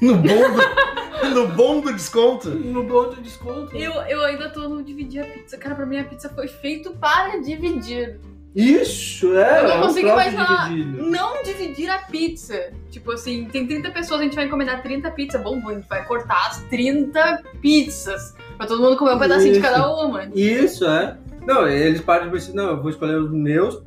No 0.00 0.14
bom 0.16 0.24
do, 0.24 1.28
no 1.34 1.48
bom 1.48 1.80
do 1.80 1.92
desconto. 1.92 2.50
No 2.50 2.82
bom 2.84 3.10
do 3.10 3.20
desconto. 3.20 3.76
Eu, 3.76 3.92
eu 3.92 4.24
ainda 4.24 4.48
tô 4.48 4.68
no 4.68 4.82
dividir 4.82 5.22
a 5.22 5.26
pizza. 5.26 5.58
Cara, 5.58 5.74
pra 5.74 5.86
mim 5.86 5.98
a 5.98 6.04
pizza 6.04 6.28
foi 6.28 6.48
feito 6.48 6.92
para 6.92 7.40
dividir. 7.40 8.20
Isso, 8.54 9.36
é. 9.36 9.60
Eu 9.60 9.68
não 9.68 9.70
é 9.74 9.80
consigo 9.82 10.08
imaginar. 10.08 10.68
dividido. 10.68 11.02
Não 11.10 11.42
dividir 11.42 11.90
a 11.90 11.98
pizza. 11.98 12.72
Tipo 12.90 13.12
assim, 13.12 13.44
tem 13.46 13.66
30 13.66 13.90
pessoas, 13.90 14.20
a 14.20 14.24
gente 14.24 14.34
vai 14.36 14.46
encomendar 14.46 14.82
30 14.82 15.10
pizzas. 15.10 15.42
Bom, 15.42 15.60
a 15.68 15.74
gente 15.74 15.88
vai 15.88 16.04
cortar 16.06 16.48
as 16.48 16.62
30 16.62 17.42
pizzas. 17.60 18.34
Pra 18.58 18.66
todo 18.66 18.82
mundo 18.82 18.96
comer 18.96 19.14
um 19.14 19.18
pedacinho 19.20 19.52
de 19.52 19.60
Isso. 19.60 19.68
cada 19.68 19.88
uma. 19.88 20.24
Isso, 20.34 20.84
é. 20.84 21.16
Não, 21.46 21.66
eles 21.66 22.00
param 22.00 22.26
de 22.26 22.32
pensar, 22.32 22.52
não, 22.52 22.70
eu 22.70 22.82
vou 22.82 22.90
escolher 22.90 23.16
os 23.16 23.30
meus, 23.30 23.80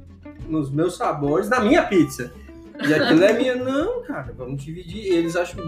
os 0.50 0.72
meus 0.72 0.96
sabores 0.96 1.50
na 1.50 1.60
minha 1.60 1.84
pizza. 1.84 2.34
E 2.82 2.94
aquilo 2.94 3.24
é 3.24 3.34
minha. 3.34 3.56
Não, 3.56 4.02
cara, 4.04 4.34
vamos 4.36 4.64
dividir. 4.64 5.12
E 5.12 5.14
eles 5.14 5.36
acham. 5.36 5.62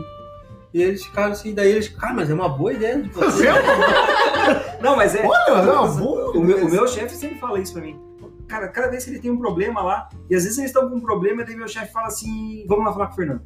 E 0.73 0.81
eles 0.81 1.03
ficaram 1.03 1.33
assim, 1.33 1.53
daí 1.53 1.69
eles, 1.69 1.89
cara, 1.89 2.13
mas 2.13 2.29
é 2.29 2.33
uma 2.33 2.49
boa 2.49 2.73
ideia 2.73 2.99
de 2.99 3.09
Você 3.09 3.45
é 3.45 3.51
Não, 4.81 4.95
mas 4.95 5.13
é. 5.13 5.23
Olha, 5.23 5.53
mas 5.53 5.67
é 5.67 5.71
uma 5.71 5.87
boa. 5.87 6.31
O 6.31 6.41
meu, 6.41 6.65
o 6.65 6.71
meu 6.71 6.87
chefe 6.87 7.13
sempre 7.15 7.37
fala 7.37 7.59
isso 7.59 7.73
pra 7.73 7.81
mim. 7.81 7.99
Cara, 8.47 8.69
cada 8.69 8.87
vez 8.89 9.03
que 9.03 9.11
ele 9.11 9.19
tem 9.19 9.29
um 9.29 9.37
problema 9.37 9.83
lá, 9.83 10.09
e 10.29 10.35
às 10.35 10.43
vezes 10.43 10.57
eles 10.57 10.71
estão 10.71 10.89
com 10.89 10.95
um 10.95 11.01
problema, 11.01 11.41
e 11.41 11.45
daí 11.45 11.55
meu 11.55 11.67
chefe 11.67 11.91
fala 11.91 12.07
assim: 12.07 12.65
vamos 12.67 12.85
lá 12.85 12.93
falar 12.93 13.07
com 13.07 13.13
o 13.13 13.15
Fernando. 13.17 13.41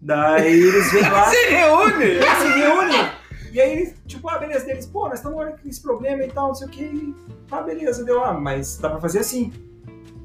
Daí 0.00 0.58
eles 0.58 0.90
vêm 0.92 1.02
lá, 1.02 1.24
Se 1.30 1.46
reúne! 1.48 2.04
eles 2.04 2.38
se 2.38 2.48
reúnem. 2.48 3.10
E 3.52 3.60
aí 3.60 3.94
tipo, 4.06 4.28
ah, 4.28 4.38
beleza, 4.38 4.64
deles, 4.66 4.86
pô, 4.86 5.08
nós 5.08 5.18
estamos 5.18 5.38
olhando 5.38 5.58
com 5.60 5.68
esse 5.68 5.80
problema 5.80 6.22
e 6.24 6.28
tal, 6.28 6.48
não 6.48 6.54
sei 6.54 6.66
o 6.66 6.70
que. 6.70 6.82
E, 6.82 7.14
tá, 7.48 7.62
beleza, 7.62 8.04
deu, 8.04 8.22
ah, 8.22 8.34
mas 8.34 8.78
dá 8.78 8.90
pra 8.90 9.00
fazer 9.00 9.20
assim. 9.20 9.52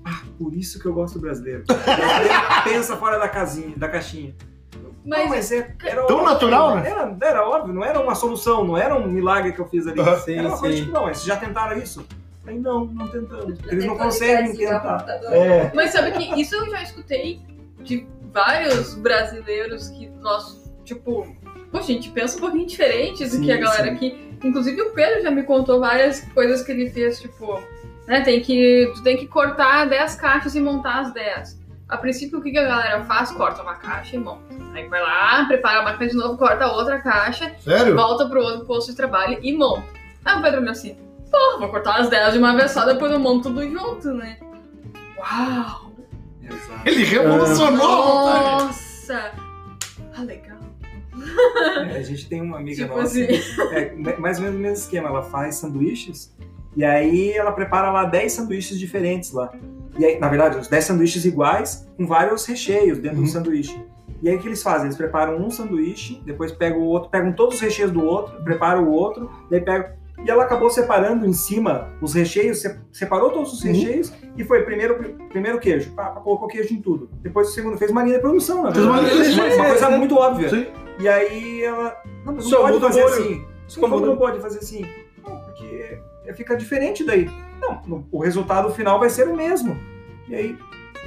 Ah, 0.04 0.22
por 0.38 0.54
isso 0.56 0.80
que 0.80 0.86
eu 0.86 0.94
gosto 0.94 1.16
do 1.16 1.22
brasileiro. 1.22 1.64
Aí 1.70 2.26
ele 2.26 2.76
pensa 2.76 2.98
fora 2.98 3.20
da 3.20 3.30
casinha, 3.30 3.76
da 3.78 3.88
caixinha. 3.88 4.36
Mas, 5.04 5.20
Não, 5.20 5.30
mas 5.30 5.52
é, 5.52 5.76
era 5.84 6.06
Tão 6.06 6.18
óbvio, 6.18 6.34
natural, 6.34 6.76
né? 6.76 6.90
Era, 6.90 7.18
era 7.22 7.48
óbvio, 7.48 7.74
não 7.74 7.84
era 7.84 8.00
uma 8.00 8.14
solução, 8.14 8.64
não 8.64 8.78
era 8.78 8.96
um 8.96 9.08
milagre 9.08 9.52
que 9.52 9.60
eu 9.60 9.68
fiz 9.68 9.88
ali. 9.88 10.00
Aham. 10.00 10.20
Sim, 10.20 10.36
era 10.38 10.48
uma 10.48 10.58
coisa 10.58 10.76
sim. 10.76 10.84
tipo, 10.84 10.94
não, 10.94 11.04
mas 11.06 11.18
vocês 11.18 11.28
já 11.28 11.38
tentaram 11.38 11.78
isso? 11.78 12.06
Aí 12.46 12.58
não, 12.58 12.86
não 12.86 13.08
tentamos. 13.08 13.60
Já 13.60 13.72
Eles 13.72 13.86
não 13.86 13.98
conseguem 13.98 14.52
o 14.52 14.58
tentar. 14.58 15.06
É. 15.32 15.72
mas 15.74 15.92
sabe 15.92 16.12
que 16.12 16.42
isso 16.42 16.56
eu 16.56 16.70
já 16.70 16.82
escutei 16.84 17.42
de 17.80 18.08
vários 18.32 18.96
brasileiros 18.96 19.90
que 19.90 20.10
nós, 20.10 20.72
tipo, 20.84 21.36
poxa, 21.72 21.92
a 21.92 21.96
gente 21.96 22.10
pensa 22.10 22.38
um 22.38 22.42
pouquinho 22.42 22.68
diferente 22.68 23.24
do 23.24 23.30
Sim, 23.30 23.42
que 23.44 23.52
a 23.52 23.58
galera 23.58 23.84
sim. 23.86 23.96
aqui. 23.96 24.38
Inclusive 24.44 24.82
o 24.82 24.90
Pedro 24.92 25.22
já 25.22 25.32
me 25.32 25.44
contou 25.44 25.80
várias 25.80 26.22
coisas 26.34 26.64
que 26.64 26.72
ele 26.72 26.90
fez, 26.90 27.20
tipo, 27.22 27.62
né, 28.08 28.22
tem 28.22 28.42
que, 28.42 28.92
tu 28.96 29.04
tem 29.04 29.16
que 29.18 29.28
cortar 29.28 29.88
10 29.88 30.16
caixas 30.16 30.56
e 30.56 30.60
montar 30.60 31.02
as 31.02 31.14
10. 31.14 31.62
A 31.88 31.98
princípio, 31.98 32.40
o 32.40 32.42
que 32.42 32.52
que 32.52 32.58
a 32.58 32.64
galera 32.64 33.04
faz? 33.04 33.32
Corta 33.32 33.62
uma 33.62 33.76
caixa 33.76 34.16
e 34.16 34.20
monta. 34.20 34.42
Aí 34.74 34.88
vai 34.88 35.02
lá, 35.02 35.46
prepara 35.46 35.80
a 35.80 35.84
máquina 35.84 36.10
de 36.10 36.16
novo, 36.16 36.38
corta 36.38 36.68
outra 36.68 37.00
caixa, 37.00 37.54
Sério? 37.60 37.96
volta 37.96 38.26
pro 38.28 38.42
outro 38.42 38.66
posto 38.66 38.92
de 38.92 38.98
trabalho 38.98 39.38
e 39.42 39.54
monta. 39.56 39.84
Aí 40.24 40.40
o 40.40 40.42
Pedro 40.42 40.62
me 40.62 40.70
assim, 40.70 40.96
pô, 41.30 41.60
vou 41.60 41.70
cortar 41.70 42.00
as 42.00 42.10
10 42.10 42.34
de 42.34 42.40
uma 42.40 42.56
vez 42.56 42.72
só, 42.72 42.86
depois 42.86 43.12
eu 43.12 43.20
monto 43.20 43.50
tudo 43.50 43.70
junto, 43.70 44.14
né? 44.14 44.38
Uau! 45.18 45.92
Exato. 46.44 46.82
Ele 46.86 47.04
revolucionou. 47.04 47.78
Nossa! 47.88 49.32
Ah, 50.18 50.22
legal. 50.24 50.51
É, 51.92 51.98
a 51.98 52.04
gente 52.04 52.28
tem 52.28 52.42
uma 52.42 52.58
amiga 52.58 52.84
Tipo 52.84 52.98
nossa, 52.98 53.20
assim. 53.20 53.28
é, 53.74 53.94
mais 54.18 54.38
ou 54.38 54.44
menos 54.46 54.58
o 54.60 54.62
mesmo 54.62 54.76
esquema. 54.78 55.10
Ela 55.10 55.24
faz 55.24 55.56
sanduíches 55.56 56.34
e 56.76 56.84
aí 56.84 57.32
ela 57.32 57.52
prepara 57.52 57.92
lá 57.92 58.06
10 58.06 58.32
sanduíches 58.32 58.80
diferentes 58.80 59.32
lá. 59.32 59.52
E 60.00 60.06
aí, 60.06 60.20
na 60.20 60.28
verdade, 60.30 60.58
os 60.58 60.68
10 60.68 60.84
sanduíches 60.86 61.26
iguais 61.26 61.88
com 61.98 62.08
vários 62.08 62.46
recheios 62.46 62.98
dentro 63.00 63.18
Uhum. 63.20 63.24
do 63.26 63.30
sanduíche. 63.30 63.78
E 64.24 64.30
aí 64.30 64.36
o 64.36 64.40
que 64.40 64.48
eles 64.48 64.62
fazem? 64.62 64.86
Eles 64.86 64.96
preparam 64.98 65.38
um 65.38 65.50
sanduíche, 65.50 66.22
depois 66.26 66.52
pegam 66.52 66.80
o 66.80 66.86
outro, 66.86 67.10
pegam 67.10 67.34
todos 67.34 67.56
os 67.56 67.62
recheios 67.62 67.92
do 67.92 68.04
outro, 68.06 68.42
preparam 68.44 68.84
o 68.86 68.92
outro, 68.92 69.30
daí 69.50 69.60
pegam. 69.62 69.90
E 70.26 70.30
ela 70.30 70.44
acabou 70.44 70.70
separando 70.70 71.26
em 71.26 71.34
cima 71.34 71.90
os 72.02 72.14
recheios, 72.14 72.62
se- 72.62 72.80
separou 72.92 73.32
todos 73.32 73.54
os 73.54 73.64
Uhum. 73.64 73.72
recheios 73.72 74.14
e 74.38 74.44
foi 74.44 74.62
primeiro 74.64 74.96
primeiro 75.30 75.60
queijo, 75.60 75.92
pá, 75.92 76.10
colocou 76.12 76.48
queijo 76.48 76.74
em 76.74 76.82
tudo. 76.82 77.10
Depois 77.22 77.50
o 77.50 77.52
segundo 77.52 77.78
fez 77.78 77.90
uma 77.90 78.04
linha 78.04 78.16
de 78.18 78.22
produção, 78.22 78.62
na 78.64 78.72
Fez 78.72 78.86
uma 78.86 79.00
linha 79.02 79.24
de 79.30 79.40
uma, 79.40 79.56
uma 79.56 79.66
coisa 79.66 79.90
muito 79.90 80.16
óbvia. 80.16 80.50
Sim. 80.50 80.68
E 81.00 81.08
aí 81.08 81.64
ela. 81.64 81.98
Não, 82.26 82.34
mas 82.34 82.36
não 82.36 82.42
Só 82.52 82.62
pode 82.62 82.80
fazer 82.80 83.02
molho. 83.02 83.14
assim. 83.14 83.46
Só 83.68 83.80
Como 83.82 84.00
não 84.00 84.14
o- 84.14 84.18
pode 84.18 84.40
fazer 84.40 84.60
assim? 84.60 84.86
Não, 85.28 85.38
porque 85.42 85.98
fica 86.36 86.56
diferente 86.56 87.04
daí. 87.04 87.28
Não, 87.88 88.06
o 88.12 88.20
resultado 88.20 88.72
final 88.74 89.00
vai 89.00 89.10
ser 89.10 89.28
o 89.28 89.36
mesmo. 89.36 89.76
E 90.28 90.36
aí, 90.36 90.58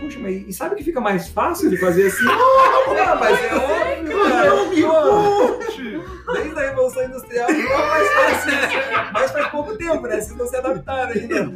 puxa, 0.01 0.19
mas 0.19 0.45
e 0.47 0.53
sabe 0.53 0.77
que 0.77 0.85
fica 0.85 1.01
mais 1.01 1.29
fácil 1.29 1.71
de 1.71 1.77
fazer 1.77 2.07
assim? 2.07 2.25
ah, 2.29 3.17
mas 3.19 3.39
é 3.43 3.55
óbvio, 3.55 4.29
cara. 4.29 4.51
Pô, 6.27 6.33
Desde 6.33 6.59
a 6.59 6.63
Revolução 6.71 7.05
Industrial 7.05 7.49
ficou 7.49 7.79
mais 7.79 8.09
fácil. 8.13 8.53
Mas 9.13 9.31
faz 9.31 9.49
pouco 9.49 9.77
tempo, 9.77 10.03
né? 10.07 10.21
Vocês 10.21 10.37
não 10.39 10.47
se 10.47 10.57
adaptaram 10.57 11.13
ainda. 11.13 11.55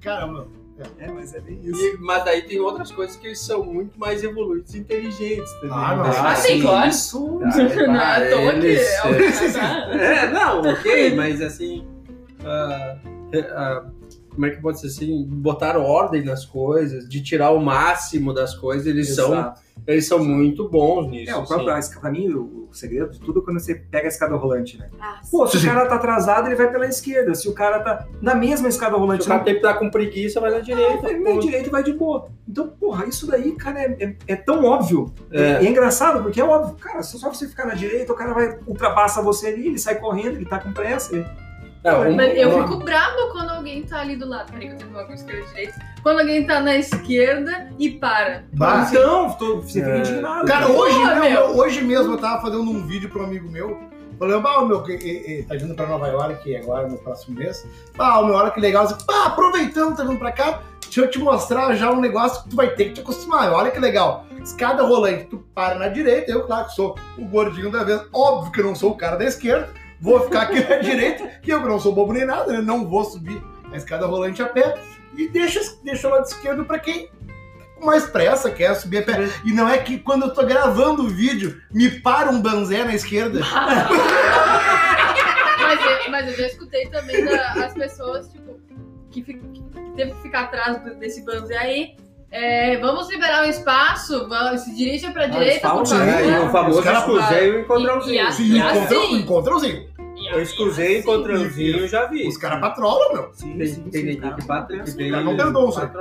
Caramba. 0.00 0.46
É, 0.98 1.06
mas 1.08 1.32
é 1.32 1.40
bem 1.40 1.60
isso. 1.62 1.80
E- 1.80 1.96
mas 2.00 2.24
daí 2.24 2.42
tem 2.42 2.58
outras 2.58 2.90
coisas 2.90 3.14
que 3.16 3.28
eles 3.28 3.40
são 3.40 3.62
muito 3.64 3.98
mais 3.98 4.24
evoluídos 4.24 4.74
e 4.74 4.78
inteligentes 4.78 5.52
também. 5.60 5.70
Ah, 5.72 5.94
não. 5.96 6.04
né? 6.04 6.10
Ah, 6.18 6.34
sim, 6.34 6.60
claro. 6.60 6.88
Isso. 6.90 7.38
Não 7.40 7.94
é 7.94 8.26
à 8.26 8.30
toa 8.30 8.52
que 8.52 8.58
eles- 8.58 8.88
é 8.88 9.02
o 9.08 9.14
que 9.16 9.52
tá. 9.52 9.88
É, 9.92 10.26
não, 10.30 10.62
ok, 10.62 11.14
mas 11.14 11.40
assim. 11.40 11.86
ah, 12.44 12.96
ah, 13.52 13.84
como 14.34 14.46
é 14.46 14.50
que 14.50 14.60
pode 14.60 14.80
ser 14.80 14.88
assim? 14.88 15.24
Botar 15.28 15.76
ordem 15.78 16.24
nas 16.24 16.44
coisas, 16.44 17.08
de 17.08 17.22
tirar 17.22 17.50
o 17.52 17.60
máximo 17.60 18.32
das 18.34 18.54
coisas, 18.54 18.86
eles, 18.86 19.14
são, 19.14 19.32
Exato. 19.32 19.60
eles 19.86 20.06
são 20.06 20.22
muito 20.24 20.68
bons 20.68 21.08
nisso. 21.08 21.30
É, 21.30 21.36
o 21.36 21.46
próprio, 21.46 21.70
assim. 21.70 21.98
pra 22.00 22.10
mim, 22.10 22.28
o, 22.32 22.68
segredo 22.74 23.12
de 23.12 23.20
tudo 23.20 23.38
é 23.40 23.42
quando 23.44 23.60
você 23.60 23.76
pega 23.76 24.06
a 24.06 24.08
escada 24.08 24.34
rolante, 24.34 24.76
né? 24.76 24.90
Ah, 25.00 25.20
Pô, 25.30 25.46
se 25.46 25.58
Sim. 25.60 25.66
o 25.66 25.70
cara 25.70 25.86
tá 25.86 25.94
atrasado, 25.94 26.48
ele 26.48 26.56
vai 26.56 26.68
pela 26.70 26.86
esquerda. 26.88 27.32
Se 27.34 27.48
o 27.48 27.52
cara 27.52 27.78
tá 27.78 28.06
na 28.20 28.34
mesma 28.34 28.68
escada 28.68 28.94
Se 28.94 28.98
rolante, 29.00 29.22
o 29.22 29.28
cara 29.28 29.44
tem 29.44 29.54
que 29.54 29.60
estar 29.60 29.74
com 29.74 29.88
preguiça, 29.88 30.40
vai 30.40 30.50
na 30.50 30.58
direita. 30.58 31.00
vai 31.02 31.18
na 31.20 31.38
direita 31.40 31.70
vai 31.70 31.84
de 31.84 31.92
boa. 31.92 32.26
Então, 32.48 32.68
porra, 32.68 33.06
isso 33.06 33.28
daí, 33.28 33.52
cara, 33.52 33.80
é, 33.80 33.96
é- 34.00 34.16
é 34.26 34.36
tão 34.36 34.64
óbvio. 34.64 35.12
É. 35.30 35.40
É. 35.40 35.64
é 35.66 35.70
engraçado, 35.70 36.22
porque 36.22 36.40
é 36.40 36.44
óbvio. 36.44 36.74
Cara, 36.76 37.02
se 37.02 37.16
só 37.18 37.32
você 37.32 37.46
ficar 37.46 37.64
na 37.66 37.74
direita, 37.74 38.12
o 38.12 38.16
cara 38.16 38.34
vai 38.34 38.58
ultrapassa 38.66 39.22
você 39.22 39.46
ali, 39.46 39.68
ele 39.68 39.78
sai 39.78 39.94
correndo, 40.00 40.34
ele 40.36 40.44
tá 40.46 40.58
com 40.58 40.72
pressa. 40.72 41.14
ele- 41.14 41.26
Um- 41.84 42.20
eu 42.20 42.48
uma- 42.50 42.66
fico 42.66 42.78
brava 42.82 43.28
quando 43.30 43.50
alguém 43.50 43.82
tá 43.82 44.00
ali 44.00 44.16
do 44.16 44.26
lado. 44.26 44.50
Peraí, 44.52 44.68
que 44.68 44.74
eu 44.74 44.78
tenho 44.78 44.90
uma 44.90 45.14
esquerda 45.14 45.42
e 45.42 45.46
direita. 45.48 45.74
Quando 46.02 46.20
alguém 46.20 46.46
tá 46.46 46.60
na 46.60 46.76
esquerda 46.76 47.70
e 47.78 47.90
para. 47.90 48.44
Bah, 48.54 48.86
Então, 48.90 49.30
tô, 49.32 49.60
você 49.60 49.80
fica 49.80 49.90
É. 49.92 49.98
indignado. 49.98 50.46
Cara, 50.46 50.68
hoje, 50.70 50.94
Porra, 50.96 51.14
meu, 51.16 51.22
meu. 51.30 51.56
hoje 51.58 51.82
mesmo 51.82 52.14
eu 52.14 52.18
tava 52.18 52.40
fazendo 52.40 52.62
um 52.62 52.86
vídeo 52.86 53.10
para 53.10 53.22
um 53.22 53.24
amigo 53.26 53.50
meu. 53.50 53.78
Falando, 54.18 54.46
ah, 54.46 54.64
meu, 54.64 54.82
que, 54.82 54.92
e- 54.92 55.40
e- 55.40 55.42
tá 55.42 55.56
vindo 55.56 55.74
pra 55.74 55.86
Nova 55.86 56.06
York 56.06 56.56
agora 56.56 56.86
no 56.88 56.96
próximo 56.98 57.36
mês. 57.36 57.66
Ah, 57.98 58.22
meu, 58.22 58.34
olha 58.34 58.50
que 58.50 58.60
legal. 58.60 58.84
Assim, 58.84 58.94
aproveitando, 59.26 59.96
tá 59.96 60.04
vindo 60.04 60.18
pra 60.18 60.30
cá, 60.32 60.60
deixa 60.82 61.00
eu 61.00 61.10
te 61.10 61.18
mostrar 61.18 61.74
já 61.74 61.90
um 61.90 62.00
negócio 62.00 62.44
que 62.44 62.50
tu 62.50 62.56
vai 62.56 62.68
ter 62.70 62.86
que 62.86 62.92
te 62.94 63.00
acostumar. 63.00 63.52
Olha 63.52 63.70
que 63.72 63.78
legal. 63.80 64.24
Escada 64.42 64.82
rolante, 64.84 65.24
tu 65.24 65.38
para 65.54 65.74
na 65.76 65.88
direita, 65.88 66.30
eu, 66.30 66.44
claro 66.44 66.66
que 66.66 66.74
sou 66.74 66.96
o 67.18 67.24
gordinho 67.24 67.70
da 67.70 67.82
vez. 67.82 68.02
Óbvio 68.12 68.52
que 68.52 68.60
eu 68.60 68.64
não 68.66 68.74
sou 68.74 68.92
o 68.92 68.96
cara 68.96 69.16
da 69.16 69.24
esquerda. 69.24 69.68
Vou 70.04 70.20
ficar 70.20 70.42
aqui 70.42 70.60
na 70.68 70.76
direita, 70.76 71.26
que 71.42 71.50
eu 71.50 71.60
não 71.60 71.80
sou 71.80 71.94
bobo 71.94 72.12
nem 72.12 72.26
nada, 72.26 72.52
né? 72.52 72.60
Não 72.60 72.86
vou 72.86 73.02
subir 73.04 73.42
a 73.72 73.76
escada 73.76 74.04
rolante 74.06 74.42
a 74.42 74.46
pé. 74.46 74.74
E 75.16 75.28
deixa, 75.28 75.60
deixa 75.82 76.06
o 76.06 76.10
lado 76.10 76.24
esquerdo 76.26 76.64
pra 76.66 76.78
quem 76.78 77.08
com 77.78 77.86
mais 77.86 78.04
pressa 78.04 78.50
quer 78.50 78.74
subir 78.74 78.98
a 78.98 79.02
pé. 79.02 79.28
E 79.46 79.52
não 79.52 79.66
é 79.66 79.78
que 79.78 79.98
quando 79.98 80.26
eu 80.26 80.34
tô 80.34 80.44
gravando 80.44 81.04
o 81.04 81.08
vídeo, 81.08 81.58
me 81.72 81.88
para 82.02 82.28
um 82.30 82.38
banzé 82.42 82.84
na 82.84 82.94
esquerda. 82.94 83.40
Mas 85.58 85.80
eu, 85.80 86.10
mas 86.10 86.28
eu 86.28 86.36
já 86.36 86.46
escutei 86.46 86.86
também 86.88 87.24
da- 87.24 87.52
as 87.64 87.72
pessoas, 87.74 88.28
tipo, 88.30 88.60
que, 89.10 89.22
que 89.22 89.34
teve 89.96 90.12
que 90.12 90.22
ficar 90.22 90.42
atrás 90.42 90.78
desse 90.98 91.24
banzé 91.24 91.56
aí. 91.56 91.96
É, 92.30 92.78
vamos 92.78 93.08
liberar 93.08 93.44
o 93.46 93.48
espaço, 93.48 94.28
vamos, 94.28 94.60
se 94.62 94.74
dirija 94.74 95.10
pra 95.12 95.24
eles 95.24 95.36
direita, 95.36 95.70
por 95.70 95.86
favor. 95.86 96.08
É, 96.08 96.26
e 96.26 96.38
o 96.40 96.50
famoso 96.50 96.80
exclusei 96.88 97.50
o 97.50 97.58
E- 97.58 97.60
encontrãozinho. 97.62 98.14
e 98.14 98.18
a- 98.20 98.30
Sim, 98.32 98.60
assim- 98.60 98.76
encontrão, 98.76 99.04
encontrãozinho. 99.16 99.88
E 100.24 100.34
Eu 100.34 100.40
exclusei 100.42 100.98
assim, 100.98 100.98
encontrãozinho, 101.10 101.78
eu 101.80 101.88
já 101.88 102.06
vi. 102.06 102.26
Os 102.26 102.36
caras 102.36 102.60
patrolam, 102.60 103.12
meu. 103.12 103.30
Sim, 103.34 103.58
Tem, 103.58 103.66
sim, 103.66 103.82
tem 103.90 104.12
sim, 104.12 104.20
que 104.20 104.44
bate, 104.46 104.78
que 104.82 104.92
tem 104.96 105.10
não 105.10 105.36
perdoam, 105.36 105.70
sabe? 105.72 105.92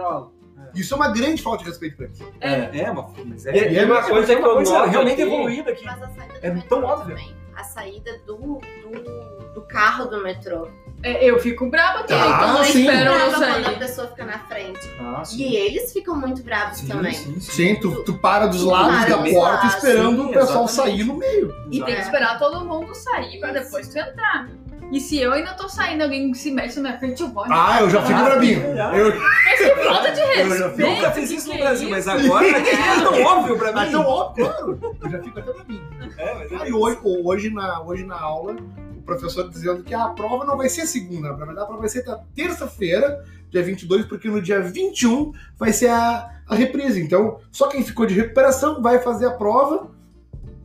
Isso 0.75 0.93
é 0.93 0.97
uma 0.97 1.09
grande 1.09 1.41
falta 1.41 1.63
de 1.63 1.69
respeito 1.69 1.97
pra 1.97 2.05
eles. 2.07 2.19
É, 2.41 2.79
é, 2.79 2.91
mas, 2.91 3.05
mas 3.25 3.45
é, 3.45 3.55
E- 3.73 3.77
e 3.79 3.85
uma 3.85 4.01
coisa 4.01 4.33
é 4.33 4.35
que 4.35 4.41
eu 4.41 4.61
noto 4.61 4.89
realmente 4.89 5.21
aqui- 5.21 5.21
evoluída 5.21 5.71
aqui. 5.71 5.85
Mas 5.85 6.01
a 6.01 6.07
saída 6.09 6.33
É 6.41 6.51
tão 6.67 6.83
óbvio. 6.83 7.09
também. 7.15 7.35
A 7.55 7.63
saída 7.63 8.17
do, 8.25 8.35
do, 8.37 9.53
do 9.53 9.61
carro 9.67 10.05
do 10.05 10.23
metrô. 10.23 10.67
É, 11.03 11.25
eu 11.25 11.37
fico 11.39 11.69
brava 11.69 12.03
também 12.03 12.23
Ah, 12.31 12.37
quando 12.53 12.65
sim. 12.65 12.79
esperam 12.79 13.11
eu 13.13 13.17
Brava 13.29 13.31
quando 13.33 13.43
a 13.43 13.63
sair. 13.63 13.79
pessoa 13.79 14.07
fica 14.07 14.25
na 14.25 14.39
frente. 14.39 14.79
Ah, 15.01 15.21
E 15.35 15.55
eles 15.57 15.91
ficam 15.91 16.15
muito 16.15 16.41
bravos 16.43 16.77
Sim, 16.77 16.87
também. 16.87 17.13
sim, 17.13 17.39
sim. 17.39 17.51
Sim, 17.51 17.75
tu, 17.75 18.03
tu 18.05 18.13
para 18.13 18.47
dos 18.47 18.61
Tu 18.61 18.67
lados 18.69 18.95
para 19.05 19.09
da 19.17 19.21
dos 19.21 19.33
porta 19.33 19.51
lados, 19.65 19.73
esperando 19.75 20.15
sim, 20.23 20.29
o 20.29 20.33
pessoal 20.33 20.63
exatamente. 20.65 20.71
sair 20.97 21.03
no 21.03 21.15
meio. 21.17 21.55
E 21.69 21.77
tem 21.77 21.83
que 21.85 21.91
É. 21.91 22.01
esperar 22.01 22.39
todo 22.39 22.63
mundo 22.65 22.95
sair 22.95 23.37
pra 23.39 23.51
depois 23.51 23.87
tu 23.89 23.97
entrar. 23.99 24.47
E 24.91 24.99
se 24.99 25.17
eu 25.19 25.33
ainda 25.33 25.53
tô 25.55 25.67
saindo, 25.67 26.03
alguém 26.03 26.31
se 26.35 26.51
mexe 26.51 26.75
na 26.79 26.89
minha 26.89 26.99
frente, 26.99 27.21
eu 27.21 27.29
vou. 27.29 27.43
Ah, 27.49 27.79
eu 27.81 27.89
já 27.89 28.01
fico 28.03 28.19
Ah, 28.19 28.23
brabinho. 28.23 28.75
já. 28.75 28.95
Eu, 28.95 29.19
Mas 29.19 29.59
que 29.59 29.75
falta 29.83 30.11
de 30.11 30.19
eu 30.21 30.25
já 30.57 30.67
respeito. 30.67 30.91
Nunca 30.91 31.11
fiz 31.11 31.31
isso 31.31 31.47
no 31.47 31.53
é 31.55 31.57
Brasil, 31.57 31.89
mas 31.89 32.07
agora 32.07 32.47
é 32.47 32.53
tão 33.01 33.23
óbvio 33.23 33.57
pra 33.57 33.71
mim. 33.71 33.79
ah, 33.79 33.87
então, 33.87 34.05
ó, 34.05 34.23
claro. 34.33 34.79
Eu 35.03 35.09
já 35.09 35.19
fico 35.23 35.39
até 35.39 35.51
brabinho. 35.51 35.81
É, 36.17 36.33
mas 36.35 36.51
é 36.51 36.55
Ah, 36.61 36.67
e 36.69 36.73
hoje, 36.73 36.97
hoje, 37.03 37.49
na, 37.49 37.81
hoje 37.81 38.05
na 38.05 38.19
aula, 38.21 38.55
professor 39.03 39.49
dizendo 39.49 39.83
que 39.83 39.93
a 39.93 40.07
prova 40.09 40.45
não 40.45 40.57
vai 40.57 40.69
ser 40.69 40.85
segunda, 40.85 41.29
na 41.29 41.35
verdade 41.35 41.59
a 41.59 41.65
prova 41.65 41.81
vai 41.81 41.89
ser 41.89 42.03
terça-feira, 42.35 43.23
dia 43.49 43.61
22, 43.61 44.05
porque 44.05 44.29
no 44.29 44.41
dia 44.41 44.61
21 44.61 45.31
vai 45.57 45.71
ser 45.71 45.89
a, 45.89 46.41
a 46.47 46.55
reprise. 46.55 47.01
Então, 47.01 47.39
só 47.51 47.67
quem 47.67 47.83
ficou 47.83 48.05
de 48.05 48.15
recuperação 48.15 48.81
vai 48.81 48.99
fazer 48.99 49.27
a 49.27 49.31
prova. 49.31 49.91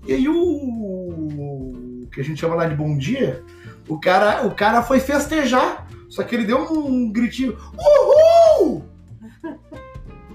E 0.06 0.12
aí 0.12 0.28
o, 0.28 0.34
o 0.34 2.08
que 2.10 2.20
a 2.20 2.24
gente 2.24 2.40
chama 2.40 2.54
lá 2.54 2.66
de 2.66 2.74
bom 2.74 2.96
dia, 2.96 3.44
o 3.88 4.00
cara, 4.00 4.46
o 4.46 4.54
cara 4.54 4.82
foi 4.82 5.00
festejar, 5.00 5.86
só 6.08 6.22
que 6.22 6.34
ele 6.34 6.44
deu 6.44 6.60
um 6.60 7.12
gritinho, 7.12 7.56
uhul! 7.76 8.84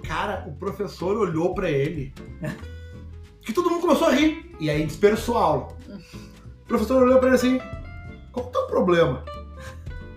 Cara, 0.03 0.45
o 0.47 0.53
professor 0.53 1.17
olhou 1.17 1.53
pra 1.55 1.71
ele, 1.71 2.13
que 3.41 3.51
todo 3.51 3.69
mundo 3.69 3.81
começou 3.81 4.07
a 4.07 4.11
rir, 4.11 4.53
e 4.59 4.69
aí 4.69 4.85
dispersou 4.85 5.37
a 5.37 5.41
aula. 5.41 5.67
O 6.63 6.67
professor 6.67 7.01
olhou 7.01 7.19
pra 7.19 7.29
ele 7.29 7.35
assim: 7.35 7.59
qual 8.33 8.45
que 8.49 8.57
é 8.57 8.59
o 8.59 8.63
teu 8.63 8.67
problema? 8.67 9.23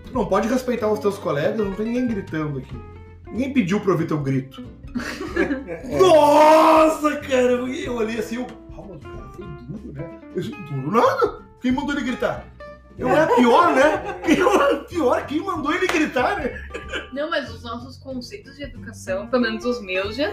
Tu 0.05 0.13
não 0.13 0.25
pode 0.25 0.47
respeitar 0.49 0.89
os 0.91 0.99
teus 0.99 1.17
colegas, 1.17 1.57
não 1.65 1.73
tem 1.73 1.85
ninguém 1.85 2.07
gritando 2.07 2.57
aqui. 2.59 2.75
Ninguém 3.27 3.53
pediu 3.53 3.79
pra 3.79 3.91
ouvir 3.93 4.07
teu 4.07 4.17
grito. 4.19 4.63
Nossa, 5.99 7.17
cara, 7.17 7.51
eu 7.53 7.93
olhei 7.95 8.19
assim, 8.19 8.35
eu. 8.37 8.47
Ah, 8.71 8.81
mas 8.89 8.97
o 8.97 8.99
cara 8.99 9.29
foi 9.35 9.45
duro, 9.67 9.93
né? 9.93 10.19
Eu 10.35 10.41
disse, 10.41 10.55
duro 10.63 10.91
nada. 10.91 11.39
Quem 11.61 11.71
mandou 11.71 11.95
ele 11.95 12.05
gritar? 12.05 12.45
Eu 12.97 13.09
era 13.09 13.27
pior, 13.35 13.75
né? 13.75 14.19
Eu 14.27 14.51
era 14.59 14.75
pior, 14.85 15.23
quem 15.27 15.39
mandou 15.41 15.71
ele 15.71 15.85
gritar, 15.85 16.39
né? 16.39 16.59
Não, 17.13 17.29
mas 17.29 17.47
os 17.53 17.61
nossos 17.63 17.95
conceitos 17.97 18.55
de 18.55 18.63
educação, 18.63 19.27
pelo 19.27 19.43
menos 19.43 19.63
os 19.65 19.79
meus, 19.81 20.15
já 20.15 20.27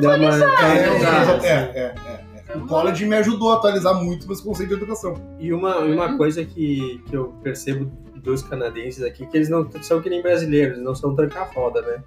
Dá 0.00 0.16
uma- 0.16 0.26
É, 0.26 0.78
é, 0.78 0.96
exato. 0.96 1.44
é, 1.44 1.48
é, 1.50 1.94
é, 2.06 2.24
é. 2.35 2.35
O 2.54 2.66
college 2.66 3.04
me 3.04 3.16
ajudou 3.16 3.52
a 3.52 3.56
atualizar 3.56 3.94
muito 4.02 4.26
meus 4.26 4.40
conceitos 4.40 4.76
de 4.76 4.82
educação. 4.82 5.14
E 5.38 5.52
uma, 5.52 5.78
uma 5.78 6.16
coisa 6.16 6.44
que, 6.44 7.02
que 7.08 7.16
eu 7.16 7.34
percebo 7.42 7.90
dos 8.16 8.42
canadenses 8.42 9.02
aqui, 9.02 9.26
que 9.26 9.36
eles 9.36 9.48
não 9.48 9.68
são 9.82 10.00
que 10.00 10.10
nem 10.10 10.22
brasileiros, 10.22 10.74
eles 10.74 10.84
não 10.84 10.94
são 10.94 11.14
tranca-foda, 11.14 11.80
né? 11.82 12.02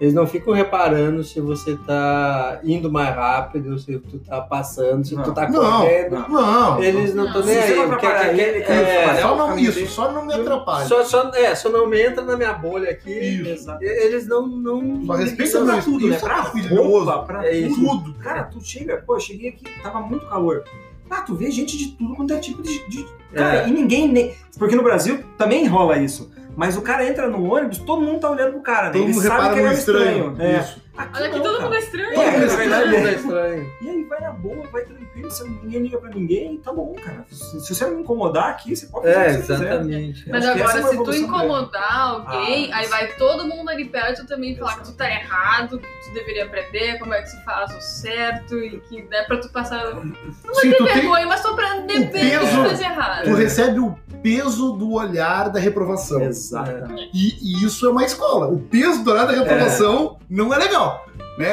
Eles 0.00 0.14
não 0.14 0.26
ficam 0.26 0.54
reparando 0.54 1.22
se 1.22 1.40
você 1.42 1.76
tá 1.86 2.58
indo 2.64 2.90
mais 2.90 3.14
rápido, 3.14 3.78
se 3.78 3.98
tu 3.98 4.18
tá 4.18 4.40
passando, 4.40 5.04
se 5.06 5.14
tu 5.14 5.18
Não. 5.26 5.34
tá 5.34 5.46
Não, 5.50 5.60
correndo. 5.80 6.26
Não. 6.26 6.82
Eles 6.82 7.14
não 7.14 7.26
estão 7.26 7.40
Não. 7.40 7.46
nem 7.46 7.56
Se 7.56 7.66
você 7.66 7.72
aí. 7.74 7.78
não 7.78 7.88
porque- 7.90 8.06
atrapalhar 8.06 8.28
porque- 8.30 8.40
ele, 8.42 8.60
cara, 8.62 8.80
é, 8.88 9.20
Só 9.20 9.36
não, 9.36 9.58
isso, 9.58 9.86
só 9.88 10.10
não 10.12 10.24
me 10.24 10.32
atrapalha. 10.32 10.86
só, 10.86 11.04
só, 11.04 11.30
é, 11.34 11.54
só 11.54 11.68
não 11.68 11.86
me 11.86 12.00
entra 12.00 12.24
na 12.24 12.34
minha 12.34 12.54
bolha 12.54 12.90
aqui. 12.90 13.10
Isso. 13.12 13.70
Eles 13.78 14.26
não. 14.26 14.46
não 14.46 15.04
Só 15.04 15.12
respeita 15.12 15.58
é 15.58 15.64
pra 15.64 15.72
meu 15.74 15.82
tudo, 15.84 16.08
né? 16.08 16.16
isso 16.16 16.24
é 16.24 16.28
Pra 16.28 16.40
roupa, 16.76 17.18
pra 17.24 17.46
É 17.46 17.56
isso. 17.58 17.74
Tudo. 17.78 18.14
Cara, 18.14 18.44
tu 18.44 18.58
chega, 18.64 19.02
pô, 19.06 19.16
eu 19.16 19.20
cheguei 19.20 19.50
aqui, 19.50 19.64
tava 19.82 20.00
muito 20.00 20.24
calor. 20.26 20.64
Ah, 21.10 21.22
tu 21.22 21.34
vê 21.34 21.50
gente 21.50 21.76
de 21.76 21.88
tudo 21.88 22.14
quanto 22.14 22.32
é 22.32 22.38
tipo 22.38 22.62
de. 22.62 22.88
de- 22.88 23.04
Cara, 23.34 23.64
É. 23.64 23.68
e 23.68 23.70
ninguém. 23.70 24.08
Nem... 24.08 24.34
Porque 24.58 24.74
no 24.74 24.82
Brasil 24.82 25.22
também 25.36 25.66
rola 25.66 25.98
isso. 25.98 26.30
Mas 26.56 26.76
o 26.76 26.82
cara 26.82 27.06
entra 27.06 27.28
no 27.28 27.52
ônibus, 27.52 27.78
todo 27.78 28.02
mundo 28.02 28.20
tá 28.20 28.30
olhando 28.30 28.52
pro 28.52 28.60
cara, 28.60 28.86
né? 28.86 28.92
Todo 28.92 29.02
Ele 29.04 29.12
mundo 29.12 29.22
sabe 29.22 29.52
que 29.54 29.58
ele 29.58 29.66
é 29.66 29.70
um 29.70 29.72
estranho. 29.72 30.30
estranho. 30.32 30.36
É. 30.40 30.60
Isso. 30.60 30.82
Aqui 31.00 31.18
Olha 31.18 31.30
que 31.30 31.36
não, 31.36 31.42
todo 31.44 31.52
cara. 31.56 31.64
mundo 31.64 31.74
é 31.74 31.78
estranho. 31.78 32.10
É, 32.10 32.14
É, 32.14 32.20
é 32.20 33.08
é 33.10 33.14
estranho. 33.14 33.72
E 33.80 33.88
aí 33.88 34.04
vai 34.04 34.20
na 34.20 34.30
boa, 34.32 34.66
vai 34.68 34.82
tranquilo, 34.84 35.30
você, 35.30 35.44
ninguém 35.44 35.82
liga 35.82 35.98
pra 35.98 36.10
ninguém, 36.10 36.56
tá 36.58 36.72
bom, 36.72 36.94
cara. 37.02 37.24
Se, 37.30 37.60
se 37.60 37.74
você 37.74 37.86
não 37.86 37.96
me 37.96 38.02
incomodar 38.02 38.50
aqui, 38.50 38.74
você 38.76 38.86
pode 38.86 39.06
fazer 39.06 39.18
É, 39.18 39.20
o 39.20 39.24
que 39.24 39.32
você 39.46 39.52
quiser. 39.52 39.66
exatamente. 39.72 40.28
Mas 40.30 40.46
agora, 40.46 40.78
é 40.78 40.82
se 40.82 41.04
tu 41.04 41.14
incomodar 41.14 42.00
alguém, 42.00 42.72
Ah, 42.72 42.76
aí 42.78 42.86
vai 42.88 43.06
todo 43.14 43.46
mundo 43.46 43.68
ali 43.70 43.84
perto 43.86 44.26
também 44.26 44.56
falar 44.56 44.76
que 44.78 44.84
tu 44.84 44.92
tá 44.92 45.08
errado, 45.10 45.78
que 45.78 45.86
tu 46.08 46.14
deveria 46.14 46.44
aprender 46.44 46.98
como 46.98 47.14
é 47.14 47.22
que 47.22 47.28
se 47.30 47.44
faz 47.44 47.74
o 47.74 47.80
certo 47.80 48.56
e 48.58 48.78
que 48.80 49.02
dá 49.02 49.24
pra 49.24 49.38
tu 49.38 49.48
passar. 49.50 49.94
Não 49.94 50.54
Sim, 50.54 50.70
tem 50.70 50.84
tem, 50.84 50.86
vergonha, 50.86 51.26
mas 51.26 51.40
bem 51.86 52.02
o 52.04 52.06
que 52.06 52.12
peso- 52.12 52.62
tu 52.62 52.68
fez 52.68 52.80
errado. 52.80 53.24
tu 53.24 53.34
recebe 53.34 53.80
o 53.80 53.96
peso 54.22 54.72
do 54.72 54.92
olhar 54.92 55.48
da 55.50 55.58
reprovação. 55.58 56.20
Exatamente. 56.22 57.10
E, 57.14 57.60
e 57.62 57.64
isso 57.64 57.86
é 57.86 57.90
uma 57.90 58.04
escola. 58.04 58.46
O 58.48 58.58
peso 58.58 59.02
do 59.02 59.10
olhar 59.12 59.26
da 59.26 59.32
reprovação 59.32 60.18
não 60.28 60.52
é 60.52 60.58
legal. 60.58 60.89
Né? 61.38 61.52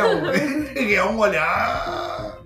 É 0.96 1.04
um 1.04 1.18
olhar. 1.20 2.38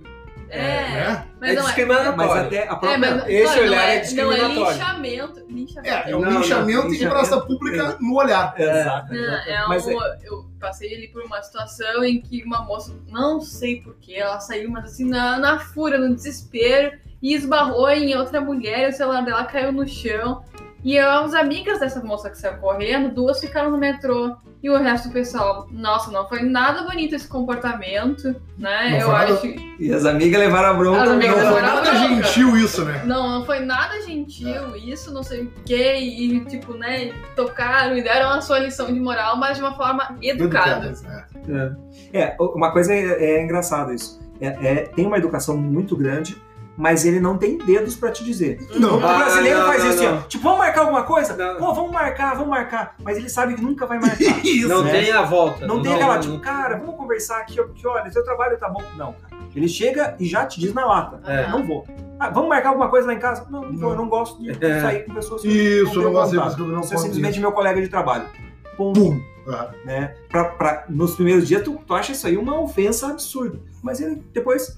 É, 0.53 0.59
né? 0.59 1.27
mas 1.39 1.51
é 1.51 1.53
não 1.53 1.61
é. 1.61 1.65
discriminatório. 1.65 2.17
Mas 2.17 2.31
até 2.31 2.63
a 2.67 2.75
própria. 2.75 2.93
É, 2.93 2.97
mas 2.97 3.27
esse 3.29 3.47
olha, 3.53 3.61
olhar 3.61 3.69
não 3.71 3.77
é 3.77 3.83
é, 3.83 3.85
não 3.85 3.91
é 3.93 3.99
discriminatório. 4.01 4.71
linchamento. 4.73 5.45
linchamento. 5.49 5.87
É, 5.87 6.11
é 6.11 6.15
um 6.15 6.19
Não, 6.19 6.31
não, 6.31 6.41
linchamento 6.41 6.87
em 6.87 6.91
linchamento. 6.91 7.15
praça 7.15 7.39
pública 7.41 7.97
no 8.01 8.15
olhar. 8.15 8.53
Exato, 8.59 9.13
é 9.13 9.65
um, 9.65 9.69
Mas 9.69 9.87
é- 9.87 9.93
Eu 10.25 10.45
passei 10.59 10.93
ali 10.93 11.07
por 11.07 11.23
uma 11.23 11.41
situação 11.41 12.03
em 12.03 12.19
que 12.21 12.43
uma 12.43 12.61
moça, 12.63 12.93
não 13.07 13.39
sei 13.39 13.81
porquê, 13.81 14.15
ela 14.15 14.41
saiu, 14.41 14.69
mas 14.69 14.83
assim, 14.83 15.07
na, 15.09 15.37
na 15.37 15.57
fúria, 15.57 15.97
no 15.97 16.13
desespero, 16.13 16.97
e 17.21 17.33
esbarrou 17.33 17.89
em 17.89 18.13
outra 18.17 18.41
mulher, 18.41 18.87
e 18.87 18.89
o 18.89 18.93
celular 18.93 19.23
dela 19.23 19.45
caiu 19.45 19.71
no 19.71 19.87
chão. 19.87 20.43
E 20.83 20.97
as 20.97 21.33
amigas 21.35 21.79
dessa 21.79 22.03
moça 22.03 22.29
que 22.29 22.37
saiu 22.37 22.57
correndo, 22.57 23.13
duas 23.13 23.39
ficaram 23.39 23.69
no 23.69 23.77
metrô. 23.77 24.35
E 24.63 24.69
o 24.69 24.77
resto 24.77 25.09
do 25.09 25.13
pessoal, 25.13 25.67
nossa, 25.71 26.11
não 26.11 26.27
foi 26.27 26.41
nada 26.43 26.83
bonito 26.83 27.13
esse 27.15 27.27
comportamento, 27.27 28.35
né? 28.57 28.89
Não 28.91 28.97
eu 28.99 29.07
nada- 29.11 29.33
acho. 29.33 29.45
E 29.79 29.93
as 29.93 30.05
amigas 30.05 30.39
levaram 30.39 30.69
a 30.69 30.73
bronca. 30.73 31.03
As 31.03 31.09
amigas 31.09 31.37
Não 31.37 31.43
não, 31.45 31.51
foi 31.53 31.61
nada 31.61 31.81
bronca. 31.81 31.97
gentil 32.23 32.57
isso, 32.57 32.85
né? 32.85 33.03
Não, 33.05 33.29
não 33.29 33.45
foi 33.45 33.59
nada 33.59 34.01
gentil, 34.01 34.75
isso, 34.75 35.11
não 35.13 35.23
sei 35.23 35.43
o 35.43 35.51
quê, 35.65 35.97
e 35.97 36.45
tipo, 36.45 36.73
né, 36.75 37.11
tocaram 37.35 37.95
e 37.97 38.03
deram 38.03 38.29
a 38.29 38.41
sua 38.41 38.59
lição 38.59 38.87
de 38.91 38.99
moral, 38.99 39.37
mas 39.37 39.57
de 39.57 39.63
uma 39.63 39.75
forma 39.75 40.15
educada. 40.21 40.87
Educadas, 40.87 41.01
né? 41.03 41.75
É, 42.13 42.35
uma 42.39 42.71
coisa 42.71 42.93
é, 42.93 43.35
é 43.37 43.43
engraçada 43.43 43.93
isso. 43.93 44.19
É, 44.39 44.47
é- 44.47 44.75
tem 44.95 45.05
uma 45.05 45.17
educação 45.17 45.55
muito 45.57 45.95
grande, 45.95 46.35
mas 46.77 47.05
ele 47.05 47.19
não 47.19 47.37
tem 47.37 47.57
dedos 47.57 47.95
pra 47.95 48.11
te 48.11 48.23
dizer. 48.23 48.59
Não. 48.75 48.97
O 48.97 48.99
brasileiro 48.99 49.57
Ah, 49.59 49.61
não, 49.63 49.67
faz 49.69 49.83
não, 49.83 49.89
isso, 49.91 50.03
não. 50.03 50.17
ó. 50.17 50.21
Tipo, 50.21 50.43
vamos 50.43 50.59
marcar 50.59 50.81
alguma 50.81 51.03
coisa? 51.03 51.35
Não. 51.35 51.57
Pô, 51.57 51.73
vamos 51.73 51.91
marcar, 51.91 52.33
vamos 52.33 52.49
marcar. 52.49 52.95
Mas 53.03 53.17
ele 53.17 53.29
sabe 53.29 53.55
que 53.55 53.61
nunca 53.61 53.85
vai 53.85 53.99
marcar. 53.99 54.17
Isso. 54.45 54.67
Não 54.67 54.83
né? 54.83 54.91
tem 54.91 55.11
a 55.11 55.21
volta. 55.23 55.65
Não 55.67 55.81
tem 55.81 55.93
aquela, 55.93 56.17
tipo, 56.19 56.33
não- 56.33 56.41
cara, 56.41 56.77
vamos 56.77 56.95
conversar 56.95 57.39
aqui, 57.39 57.55
porque 57.57 57.85
olha, 57.87 58.09
seu 58.11 58.23
trabalho 58.23 58.57
tá 58.57 58.69
bom. 58.69 58.81
Não, 58.97 59.13
cara. 59.13 59.41
Ele 59.53 59.67
chega 59.67 60.15
e 60.19 60.25
já 60.25 60.45
te 60.45 60.59
diz 60.61 60.73
na 60.73 60.85
lata. 60.85 61.19
É. 61.29 61.49
Não 61.49 61.63
vou. 61.65 61.85
Ah, 62.17 62.29
vamos 62.29 62.47
marcar 62.49 62.69
alguma 62.69 62.87
coisa 62.89 63.05
lá 63.07 63.13
em 63.13 63.19
casa? 63.19 63.45
Não, 63.49 63.61
não, 63.63 63.71
Não. 63.73 63.89
eu 63.89 63.95
não 63.97 64.07
gosto 64.07 64.41
de 64.41 64.49
É. 64.65 64.81
sair 64.81 65.05
com 65.05 65.13
pessoas 65.13 65.41
que 65.41 65.47
Isso, 65.49 65.91
tenho 65.91 66.03
não 66.03 66.13
gosto 66.13 66.31
de 66.31 66.37
pessoas 66.41 66.57
não 66.69 66.83
Você 66.83 66.93
é 66.95 66.97
simplesmente 66.97 67.31
isso. 67.33 67.41
meu 67.41 67.51
colega 67.51 67.81
de 67.81 67.89
trabalho. 67.89 68.25
Ponto. 68.77 68.99
Pum. 68.99 69.21
Ah, 69.49 69.69
Né? 69.83 70.13
Pra, 70.29 70.45
pra- 70.45 70.85
nos 70.87 71.15
primeiros 71.15 71.47
dias, 71.47 71.63
tu, 71.63 71.79
tu 71.85 71.93
acha 71.93 72.11
isso 72.13 72.25
aí 72.27 72.37
uma 72.37 72.61
ofensa 72.61 73.07
absurda. 73.07 73.59
Mas 73.83 73.99
ele, 73.99 74.23
depois, 74.31 74.77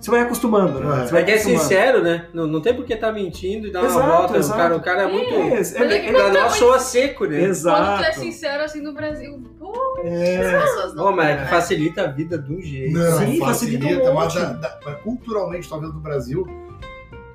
você 0.00 0.10
vai 0.10 0.20
acostumando, 0.20 0.80
né? 0.80 0.86
É. 1.02 1.06
Você 1.06 1.12
vai 1.12 1.22
Mas 1.22 1.24
que 1.24 1.30
é 1.30 1.34
acostumando. 1.34 1.60
sincero, 1.62 2.02
né? 2.02 2.26
Não, 2.32 2.46
não 2.46 2.60
tem 2.60 2.74
por 2.74 2.84
que 2.84 2.94
tá 2.96 3.10
mentindo 3.12 3.66
e 3.66 3.72
dar 3.72 3.80
uma 3.80 3.88
Exato, 3.88 4.06
volta. 4.08 4.36
exato. 4.38 4.54
O, 4.54 4.62
cara, 4.62 4.76
o 4.76 4.80
cara 4.80 5.02
é 5.02 5.06
muito. 5.12 5.34
É, 5.34 5.38
é, 5.38 5.94
é 5.94 5.96
é, 5.98 6.06
é, 6.08 6.12
Pra 6.12 6.32
não 6.32 6.40
nós 6.42 6.52
soa 6.54 6.78
seco, 6.78 7.24
né? 7.24 7.30
Quando 7.38 7.40
tu 7.40 7.46
é 7.46 7.48
exato. 7.50 8.20
sincero 8.20 8.62
assim 8.62 8.80
no 8.80 8.92
Brasil, 8.94 9.42
pô, 9.58 10.00
É. 10.04 10.54
As 10.54 10.62
pessoas 10.62 10.94
não. 10.94 11.04
Pô, 11.04 11.12
mas 11.12 11.28
é 11.40 11.42
que 11.44 11.50
facilita 11.50 12.02
a 12.02 12.06
vida 12.06 12.38
de 12.38 12.52
um 12.52 12.60
jeito. 12.62 12.96
Não, 12.96 13.18
Sim, 13.18 13.38
facilita, 13.40 13.46
facilita 13.46 14.10
um 14.10 14.14
mas 14.14 14.34
da- 14.34 14.52
da- 14.52 14.94
culturalmente, 15.02 15.68
talvez, 15.68 15.92
do 15.92 15.98
Brasil, 16.00 16.46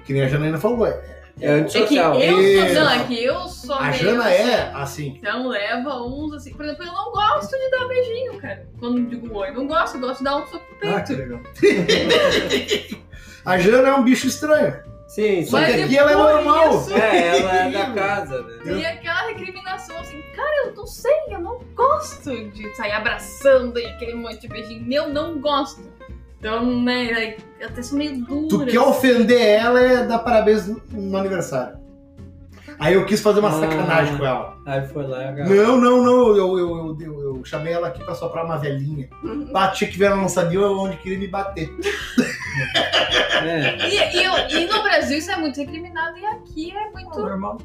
que 0.05 0.13
nem 0.13 0.21
a 0.23 0.27
Janaína 0.29 0.57
falou, 0.57 0.85
é, 0.87 1.01
É 1.41 1.45
é 1.45 1.55
que 1.57 1.61
antissocial. 1.63 2.15
eu 2.19 2.37
sou, 2.67 2.75
não, 2.83 2.89
é 2.91 3.03
que 3.05 3.23
eu 3.23 3.47
sou 3.47 3.75
a 3.75 3.91
Jana 3.91 4.23
assim. 4.25 4.33
é 4.43 4.71
assim. 4.75 5.15
Então 5.19 5.47
leva 5.47 6.01
uns 6.03 6.33
assim. 6.33 6.53
Por 6.53 6.63
exemplo, 6.63 6.85
eu 6.85 6.91
não 6.93 7.11
gosto 7.11 7.51
de 7.57 7.69
dar 7.71 7.87
beijinho, 7.87 8.37
cara. 8.39 8.67
Quando 8.79 9.01
digo 9.09 9.35
oi, 9.37 9.51
não 9.51 9.65
gosto, 9.67 9.95
eu 9.95 10.01
gosto 10.01 10.19
de 10.19 10.23
dar 10.25 10.37
um 10.37 10.45
soco 10.47 10.63
no 10.81 10.95
Ah, 10.95 11.01
que 11.01 11.15
peito. 11.15 11.21
legal. 11.21 11.41
A 13.45 13.57
Jana 13.57 13.89
é 13.89 13.93
um 13.93 14.03
bicho 14.03 14.27
estranho. 14.27 14.73
Sim, 15.07 15.43
sim. 15.43 15.45
Só 15.45 15.57
que 15.59 15.63
Mas 15.71 15.83
aqui 15.83 15.97
ela 15.97 16.11
é 16.11 16.15
normal. 16.15 16.75
isso- 16.81 16.93
É, 16.93 17.37
ela 17.39 17.55
é 17.55 17.71
da 17.71 17.85
casa, 17.93 18.41
né? 18.41 18.73
E 18.79 18.85
aquela 18.85 19.27
recriminação 19.27 19.95
assim, 19.99 20.19
cara, 20.35 20.65
eu 20.67 20.73
não 20.73 20.87
sei, 20.87 21.11
eu 21.29 21.39
não 21.39 21.59
gosto 21.75 22.31
de 22.51 22.75
sair 22.75 22.93
abraçando 22.93 23.77
e 23.79 23.85
aquele 23.85 24.15
monte 24.15 24.39
de 24.39 24.47
beijinho. 24.47 24.91
Eu 24.91 25.09
não 25.09 25.39
gosto. 25.39 25.81
Então, 26.43 26.81
né, 26.81 27.37
eu 27.57 27.67
até 27.69 27.81
sou 27.81 27.97
meio 27.97 28.17
dura. 28.25 28.65
Tu 28.65 28.65
quer 28.73 28.79
ofender 28.81 29.39
ela 29.39 29.79
é 29.79 30.05
dar 30.05 30.19
parabéns 30.19 30.67
no, 30.91 31.15
aniversário. 31.17 31.77
Aí 32.77 32.95
eu 32.95 33.05
quis 33.05 33.21
fazer 33.21 33.39
uma 33.39 33.47
Ah. 33.47 33.59
sacanagem 33.61 34.17
com 34.17 34.25
ela. 34.25 34.57
Aí 34.65 34.85
foi 34.87 35.07
lá 35.07 35.23
e 35.23 35.27
agarrou. 35.29 35.55
Não, 35.55 35.77
não, 35.79 36.03
não. 36.03 36.27
Eu, 36.35 36.57
eu, 36.57 36.57
eu, 36.59 36.97
eu- 36.99 37.35
eu 37.37 37.45
chamei 37.45 37.71
ela 37.71 37.87
aqui 37.87 38.03
pra 38.03 38.13
soprar 38.13 38.43
uma 38.43 38.57
velhinha. 38.57 39.07
Bati 39.53 39.87
que 39.87 40.03
ela 40.03 40.17
não 40.17 40.27
sabia 40.27 40.59
onde 40.67 40.97
queria 40.97 41.17
me 41.17 41.27
bater. 41.29 41.69
É. 43.43 43.75
E, 43.89 44.17
e, 44.19 44.63
e 44.63 44.67
no 44.67 44.83
Brasil 44.83 45.17
isso 45.17 45.31
é 45.31 45.35
muito 45.35 45.57
recriminado 45.57 46.15
e 46.17 46.25
aqui 46.25 46.71
é 46.71 46.91
muito 46.91 47.19
Normal. 47.19 47.57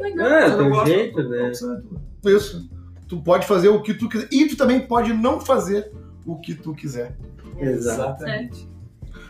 legal. 0.00 0.26
É, 0.26 0.56
tem 0.56 0.70
gosto. 0.70 0.86
jeito, 0.86 1.28
né? 1.28 1.48
É. 1.48 2.30
Isso. 2.30 2.70
Tu 3.08 3.20
pode 3.20 3.44
fazer 3.44 3.68
o 3.68 3.82
que 3.82 3.92
tu 3.92 4.08
quiser. 4.08 4.28
E 4.30 4.46
tu 4.46 4.56
também 4.56 4.80
pode 4.80 5.12
não 5.12 5.40
fazer 5.40 5.90
o 6.24 6.36
que 6.36 6.54
tu 6.54 6.72
quiser. 6.74 7.16
Exatamente. 7.58 8.68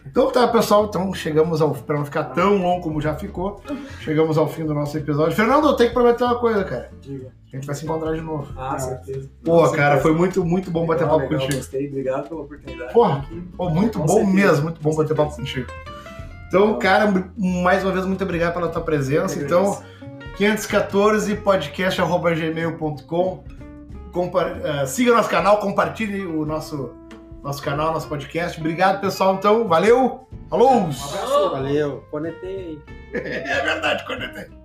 Então 0.07 0.31
tá, 0.31 0.47
pessoal. 0.49 0.85
Então 0.87 1.13
chegamos 1.15 1.61
ao. 1.61 1.73
Pra 1.73 1.97
não 1.99 2.05
ficar 2.05 2.25
tão 2.25 2.57
longo 2.59 2.83
como 2.83 3.01
já 3.01 3.15
ficou, 3.15 3.61
chegamos 4.01 4.37
ao 4.39 4.49
fim 4.49 4.65
do 4.65 4.73
nosso 4.75 4.97
episódio. 4.97 5.35
Fernando, 5.35 5.67
eu 5.69 5.75
tenho 5.75 5.91
que 5.91 5.95
prometer 5.95 6.25
uma 6.25 6.39
coisa, 6.39 6.63
cara. 6.65 6.91
Diga. 7.01 7.33
A 7.53 7.57
gente 7.57 7.67
vai 7.67 7.75
se 7.77 7.85
encontrar 7.85 8.13
de 8.15 8.21
novo. 8.21 8.53
Ah, 8.57 8.79
certeza. 8.79 9.29
Pô, 9.45 9.59
cara, 9.71 9.71
certeza. 9.71 10.01
foi 10.03 10.13
muito, 10.15 10.45
muito 10.45 10.71
bom 10.73 10.87
bater 10.87 11.05
Ah, 11.05 11.09
papo 11.09 11.21
legal, 11.21 11.39
contigo. 11.41 11.57
Gostei, 11.57 11.89
obrigado 11.89 12.29
pela 12.29 12.41
oportunidade. 12.43 12.93
Porra, 12.93 13.25
Pô, 13.57 13.71
muito 13.71 13.99
Com 14.01 14.07
bom 14.07 14.15
certeza. 14.15 14.35
mesmo, 14.37 14.63
muito 14.65 14.81
bom 14.81 14.91
Com 14.91 14.97
bater 14.97 15.15
papo 15.17 15.37
contigo. 15.37 15.67
Então, 16.49 16.79
cara, 16.79 17.13
mais 17.37 17.83
uma 17.85 17.93
vez, 17.93 18.05
muito 18.07 18.23
obrigado 18.25 18.55
pela 18.55 18.69
tua 18.69 18.83
presença. 18.83 19.39
Então, 19.41 19.75
agradeço. 19.75 19.95
514 20.37 21.37
podcast.gmail.com. 21.37 23.45
Compa- 24.13 24.57
eh, 24.63 24.87
siga 24.87 25.13
nosso 25.15 25.29
canal, 25.29 25.59
compartilhe 25.59 26.25
o 26.25 26.45
nosso, 26.47 26.93
nosso 27.45 27.63
canal, 27.63 27.93
nosso 27.93 28.09
podcast. 28.09 28.59
Obrigado, 28.59 29.03
pessoal. 29.03 29.35
Então, 29.35 29.69
valeu. 29.69 30.27
Falou! 30.49 30.73
Um 30.73 30.85
abraço. 30.85 31.51
Valeu, 31.51 32.05
conectei. 32.11 32.81
É 33.15 33.63
verdade, 33.63 34.05
conectei. 34.07 34.64